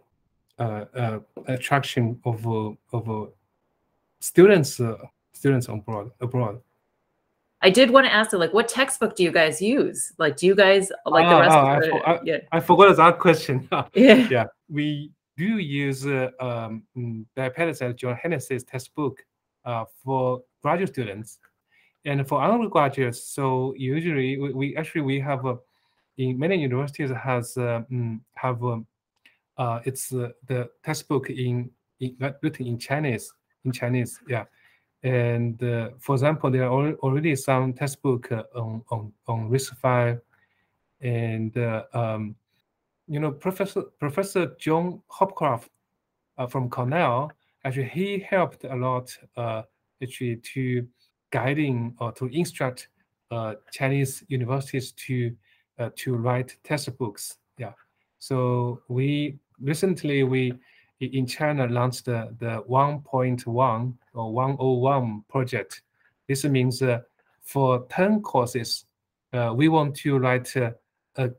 uh, 0.58 0.84
uh, 0.94 1.18
attraction 1.46 2.18
of 2.24 2.46
uh, 2.46 2.70
of 2.92 3.08
uh, 3.10 3.26
students 4.20 4.80
uh, 4.80 4.96
students 5.32 5.68
abroad 5.68 6.10
abroad. 6.20 6.60
I 7.64 7.70
did 7.70 7.90
want 7.90 8.06
to 8.06 8.12
ask, 8.12 8.32
like, 8.32 8.52
what 8.52 8.66
textbook 8.68 9.14
do 9.14 9.22
you 9.22 9.30
guys 9.30 9.62
use? 9.62 10.12
Like, 10.18 10.36
do 10.36 10.46
you 10.48 10.54
guys 10.56 10.90
like 11.06 11.28
the 11.28 11.36
Ah, 11.36 11.40
rest 11.40 11.52
ah, 11.52 11.60
of 11.62 11.68
I 11.68 11.80
the? 11.80 11.90
for- 11.90 12.08
I- 12.08 12.20
yeah, 12.24 12.38
I 12.50 12.58
forgot 12.60 12.96
that 12.96 13.18
question. 13.20 13.68
yeah. 13.94 14.26
yeah, 14.28 14.44
we 14.68 15.12
do 15.36 15.58
use 15.58 16.04
uh, 16.04 16.30
um, 16.40 16.82
and 16.96 17.96
John 17.96 18.16
Hennessy's 18.20 18.64
textbook 18.64 19.24
uh, 19.64 19.84
for 20.02 20.42
graduate 20.60 20.88
students, 20.90 21.38
and 22.04 22.26
for 22.26 22.42
undergraduates. 22.42 23.22
So 23.22 23.74
usually, 23.76 24.38
we, 24.38 24.52
we 24.52 24.76
actually 24.76 25.02
we 25.02 25.20
have 25.20 25.46
uh, 25.46 25.54
in 26.18 26.38
many 26.38 26.56
universities 26.56 27.10
has 27.10 27.56
uh, 27.56 27.82
mm, 27.90 28.20
have 28.34 28.62
um, 28.64 28.86
uh, 29.58 29.80
it's 29.84 30.12
uh, 30.12 30.30
the 30.46 30.68
textbook 30.82 31.30
in, 31.30 31.70
in 32.00 32.16
written 32.42 32.66
in 32.66 32.78
Chinese 32.78 33.32
in 33.64 33.72
Chinese. 33.72 34.20
Yeah, 34.28 34.44
and 35.02 35.58
for 35.98 36.14
example, 36.14 36.50
there 36.50 36.64
are 36.64 36.92
already 36.94 37.36
some 37.36 37.72
textbook 37.72 38.30
on 38.54 38.82
on 38.90 39.12
on 39.26 39.50
RISC-V 39.50 40.20
and 41.00 41.56
um, 41.92 42.36
you 43.08 43.20
know, 43.20 43.32
Professor 43.32 43.82
Professor 43.98 44.54
John 44.58 45.02
Hopcroft 45.10 45.68
from 46.48 46.70
Cornell, 46.70 47.30
actually 47.64 47.88
he 47.88 48.18
helped 48.18 48.64
a 48.64 48.74
lot 48.76 49.16
actually 50.02 50.36
to 50.36 50.86
guiding 51.30 51.94
or 51.98 52.12
to 52.12 52.26
instruct 52.26 52.88
uh, 53.32 53.54
Chinese 53.72 54.22
universities 54.28 54.92
to 54.92 55.34
uh, 55.78 55.90
to 55.96 56.14
write 56.16 56.56
textbooks. 56.64 57.38
Yeah. 57.58 57.72
So 58.18 58.82
we 58.88 59.38
recently 59.60 60.22
we 60.22 60.54
in 61.00 61.26
China 61.26 61.66
launched 61.66 62.04
the, 62.04 62.34
the 62.38 62.62
1.1 62.68 63.94
or 64.14 64.32
101 64.32 65.24
project. 65.28 65.82
This 66.28 66.44
means 66.44 66.80
uh, 66.82 67.00
for 67.42 67.86
10 67.90 68.22
courses, 68.22 68.84
uh, 69.32 69.52
we 69.54 69.68
want 69.68 69.96
to 69.96 70.18
write 70.18 70.56
uh, 70.56 70.70
a, 71.16 71.30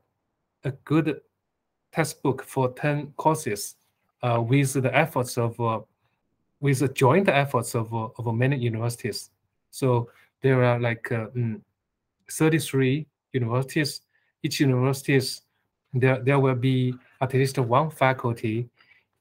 a 0.65 0.71
good 0.83 1.21
textbook 1.91 2.43
for 2.43 2.73
10 2.73 3.13
courses 3.17 3.75
uh, 4.21 4.41
with 4.41 4.73
the 4.73 4.95
efforts 4.95 5.37
of 5.37 5.59
uh, 5.59 5.79
with 6.59 6.79
the 6.79 6.87
joint 6.87 7.27
efforts 7.27 7.75
of, 7.75 7.93
of 7.93 8.33
many 8.33 8.57
universities 8.57 9.31
so 9.69 10.09
there 10.41 10.63
are 10.63 10.79
like 10.79 11.03
mm, 11.09 11.59
33 12.31 13.05
universities 13.33 14.01
each 14.43 14.59
universities 14.59 15.41
there, 15.93 16.19
there 16.19 16.39
will 16.39 16.55
be 16.55 16.93
at 17.21 17.33
least 17.33 17.57
one 17.57 17.89
faculty 17.89 18.69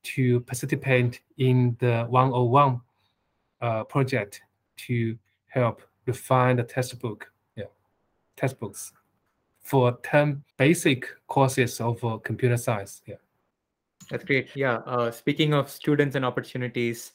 to 0.02 0.40
participate 0.40 1.20
in 1.38 1.76
the 1.78 2.04
101 2.08 2.80
uh, 3.60 3.84
project 3.84 4.42
to 4.76 5.16
help 5.46 5.82
refine 6.06 6.56
the 6.56 6.62
textbook 6.62 7.30
yeah 7.56 7.64
textbooks 8.36 8.92
for 9.62 9.98
10 10.02 10.42
basic 10.56 11.06
courses 11.28 11.80
of 11.80 12.04
uh, 12.04 12.18
computer 12.18 12.56
science. 12.56 13.02
Yeah. 13.06 13.16
That's 14.10 14.24
great. 14.24 14.50
Yeah. 14.54 14.78
Uh, 14.84 15.10
speaking 15.10 15.54
of 15.54 15.70
students 15.70 16.16
and 16.16 16.24
opportunities, 16.24 17.12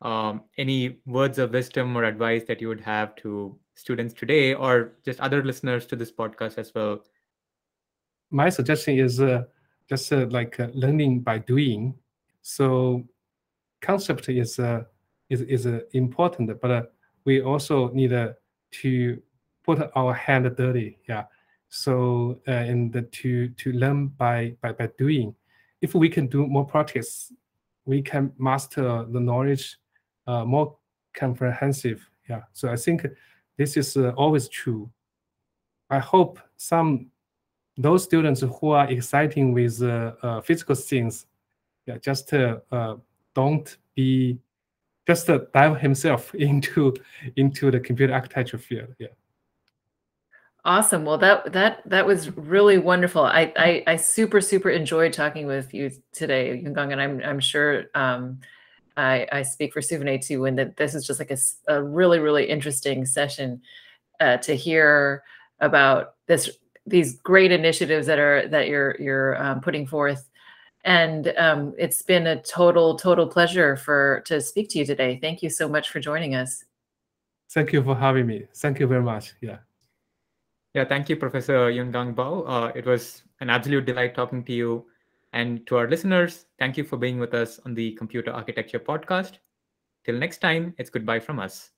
um, 0.00 0.42
any 0.58 0.98
words 1.06 1.38
of 1.38 1.52
wisdom 1.52 1.96
or 1.96 2.04
advice 2.04 2.44
that 2.44 2.60
you 2.60 2.68
would 2.68 2.80
have 2.80 3.14
to 3.16 3.56
students 3.74 4.14
today 4.14 4.54
or 4.54 4.94
just 5.04 5.20
other 5.20 5.44
listeners 5.44 5.86
to 5.86 5.96
this 5.96 6.10
podcast 6.10 6.58
as 6.58 6.72
well? 6.74 7.04
My 8.32 8.48
suggestion 8.48 8.98
is 8.98 9.20
uh, 9.20 9.44
just 9.88 10.10
uh, 10.10 10.26
like 10.30 10.58
uh, 10.58 10.68
learning 10.72 11.20
by 11.20 11.36
doing. 11.36 11.94
So 12.40 13.04
concept 13.82 14.30
is 14.30 14.58
uh, 14.58 14.84
is 15.28 15.42
is 15.42 15.66
important, 15.92 16.58
but 16.60 16.94
we 17.26 17.42
also 17.42 17.90
need 17.90 18.10
to 18.10 19.22
put 19.62 19.90
our 19.94 20.14
hand 20.14 20.50
dirty. 20.56 20.98
Yeah. 21.06 21.24
So 21.68 22.40
and 22.46 23.06
to 23.12 23.48
to 23.48 23.72
learn 23.72 24.08
by, 24.08 24.56
by 24.62 24.72
by 24.72 24.88
doing. 24.96 25.34
If 25.82 25.94
we 25.94 26.08
can 26.08 26.26
do 26.26 26.46
more 26.46 26.64
practice, 26.64 27.32
we 27.84 28.00
can 28.00 28.32
master 28.38 29.04
the 29.10 29.20
knowledge 29.20 29.76
more 30.26 30.76
comprehensive. 31.12 32.08
Yeah. 32.30 32.42
So 32.54 32.72
I 32.72 32.76
think 32.76 33.06
this 33.58 33.76
is 33.76 33.96
always 33.96 34.48
true. 34.48 34.90
I 35.90 35.98
hope 35.98 36.40
some 36.56 37.11
those 37.76 38.04
students 38.04 38.40
who 38.40 38.70
are 38.70 38.90
exciting 38.90 39.52
with 39.52 39.82
uh, 39.82 40.12
uh, 40.22 40.40
physical 40.40 40.74
things, 40.74 41.26
yeah, 41.86 41.98
just 41.98 42.32
uh, 42.32 42.58
uh, 42.70 42.96
don't 43.34 43.76
be 43.94 44.38
just 45.06 45.28
uh, 45.28 45.40
dive 45.52 45.80
himself 45.80 46.34
into 46.48 46.94
into 47.36 47.70
the 47.70 47.80
computer 47.80 48.12
architecture 48.12 48.58
field. 48.58 48.94
Yeah. 48.98 49.08
Awesome. 50.64 51.04
Well, 51.04 51.18
that 51.18 51.52
that 51.52 51.82
that 51.86 52.06
was 52.06 52.36
really 52.36 52.78
wonderful. 52.78 53.24
I 53.24 53.52
I, 53.56 53.82
I 53.86 53.96
super 53.96 54.40
super 54.40 54.70
enjoyed 54.70 55.12
talking 55.12 55.46
with 55.46 55.74
you 55.74 55.90
today, 56.12 56.62
Yungang, 56.64 56.92
and 56.92 57.00
I'm 57.00 57.20
I'm 57.24 57.40
sure 57.40 57.86
um, 57.96 58.38
I 58.96 59.26
I 59.32 59.42
speak 59.42 59.72
for 59.72 59.80
Suvinay 59.80 60.24
too, 60.24 60.44
and 60.44 60.56
that 60.58 60.76
this 60.76 60.94
is 60.94 61.04
just 61.04 61.18
like 61.18 61.32
a, 61.32 61.38
a 61.66 61.82
really 61.82 62.20
really 62.20 62.48
interesting 62.48 63.04
session 63.06 63.60
uh, 64.20 64.36
to 64.36 64.54
hear 64.54 65.24
about 65.58 66.14
this 66.26 66.50
these 66.86 67.20
great 67.20 67.52
initiatives 67.52 68.06
that 68.06 68.18
are 68.18 68.48
that 68.48 68.68
you're 68.68 68.96
you're 68.98 69.42
um, 69.42 69.60
putting 69.60 69.86
forth, 69.86 70.28
and 70.84 71.32
um, 71.38 71.74
it's 71.78 72.02
been 72.02 72.26
a 72.26 72.42
total 72.42 72.96
total 72.96 73.26
pleasure 73.26 73.76
for 73.76 74.22
to 74.26 74.40
speak 74.40 74.68
to 74.70 74.78
you 74.78 74.84
today. 74.84 75.18
Thank 75.20 75.42
you 75.42 75.50
so 75.50 75.68
much 75.68 75.90
for 75.90 76.00
joining 76.00 76.34
us. 76.34 76.64
Thank 77.52 77.72
you 77.72 77.82
for 77.82 77.94
having 77.94 78.26
me. 78.26 78.46
Thank 78.56 78.80
you 78.80 78.86
very 78.86 79.02
much. 79.02 79.34
Yeah. 79.40 79.58
Yeah, 80.74 80.86
thank 80.86 81.10
you, 81.10 81.16
Professor 81.16 81.70
Yungang 81.70 82.14
Bao. 82.14 82.44
Uh, 82.48 82.72
it 82.74 82.86
was 82.86 83.22
an 83.40 83.50
absolute 83.50 83.84
delight 83.84 84.14
talking 84.14 84.42
to 84.44 84.52
you. 84.52 84.86
And 85.34 85.66
to 85.66 85.76
our 85.76 85.88
listeners, 85.88 86.46
thank 86.58 86.78
you 86.78 86.84
for 86.84 86.96
being 86.96 87.18
with 87.18 87.34
us 87.34 87.60
on 87.66 87.74
the 87.74 87.92
Computer 87.92 88.32
Architecture 88.32 88.78
Podcast. 88.78 89.38
Till 90.04 90.16
next 90.16 90.38
time, 90.38 90.74
it's 90.78 90.90
goodbye 90.90 91.20
from 91.20 91.38
us. 91.38 91.70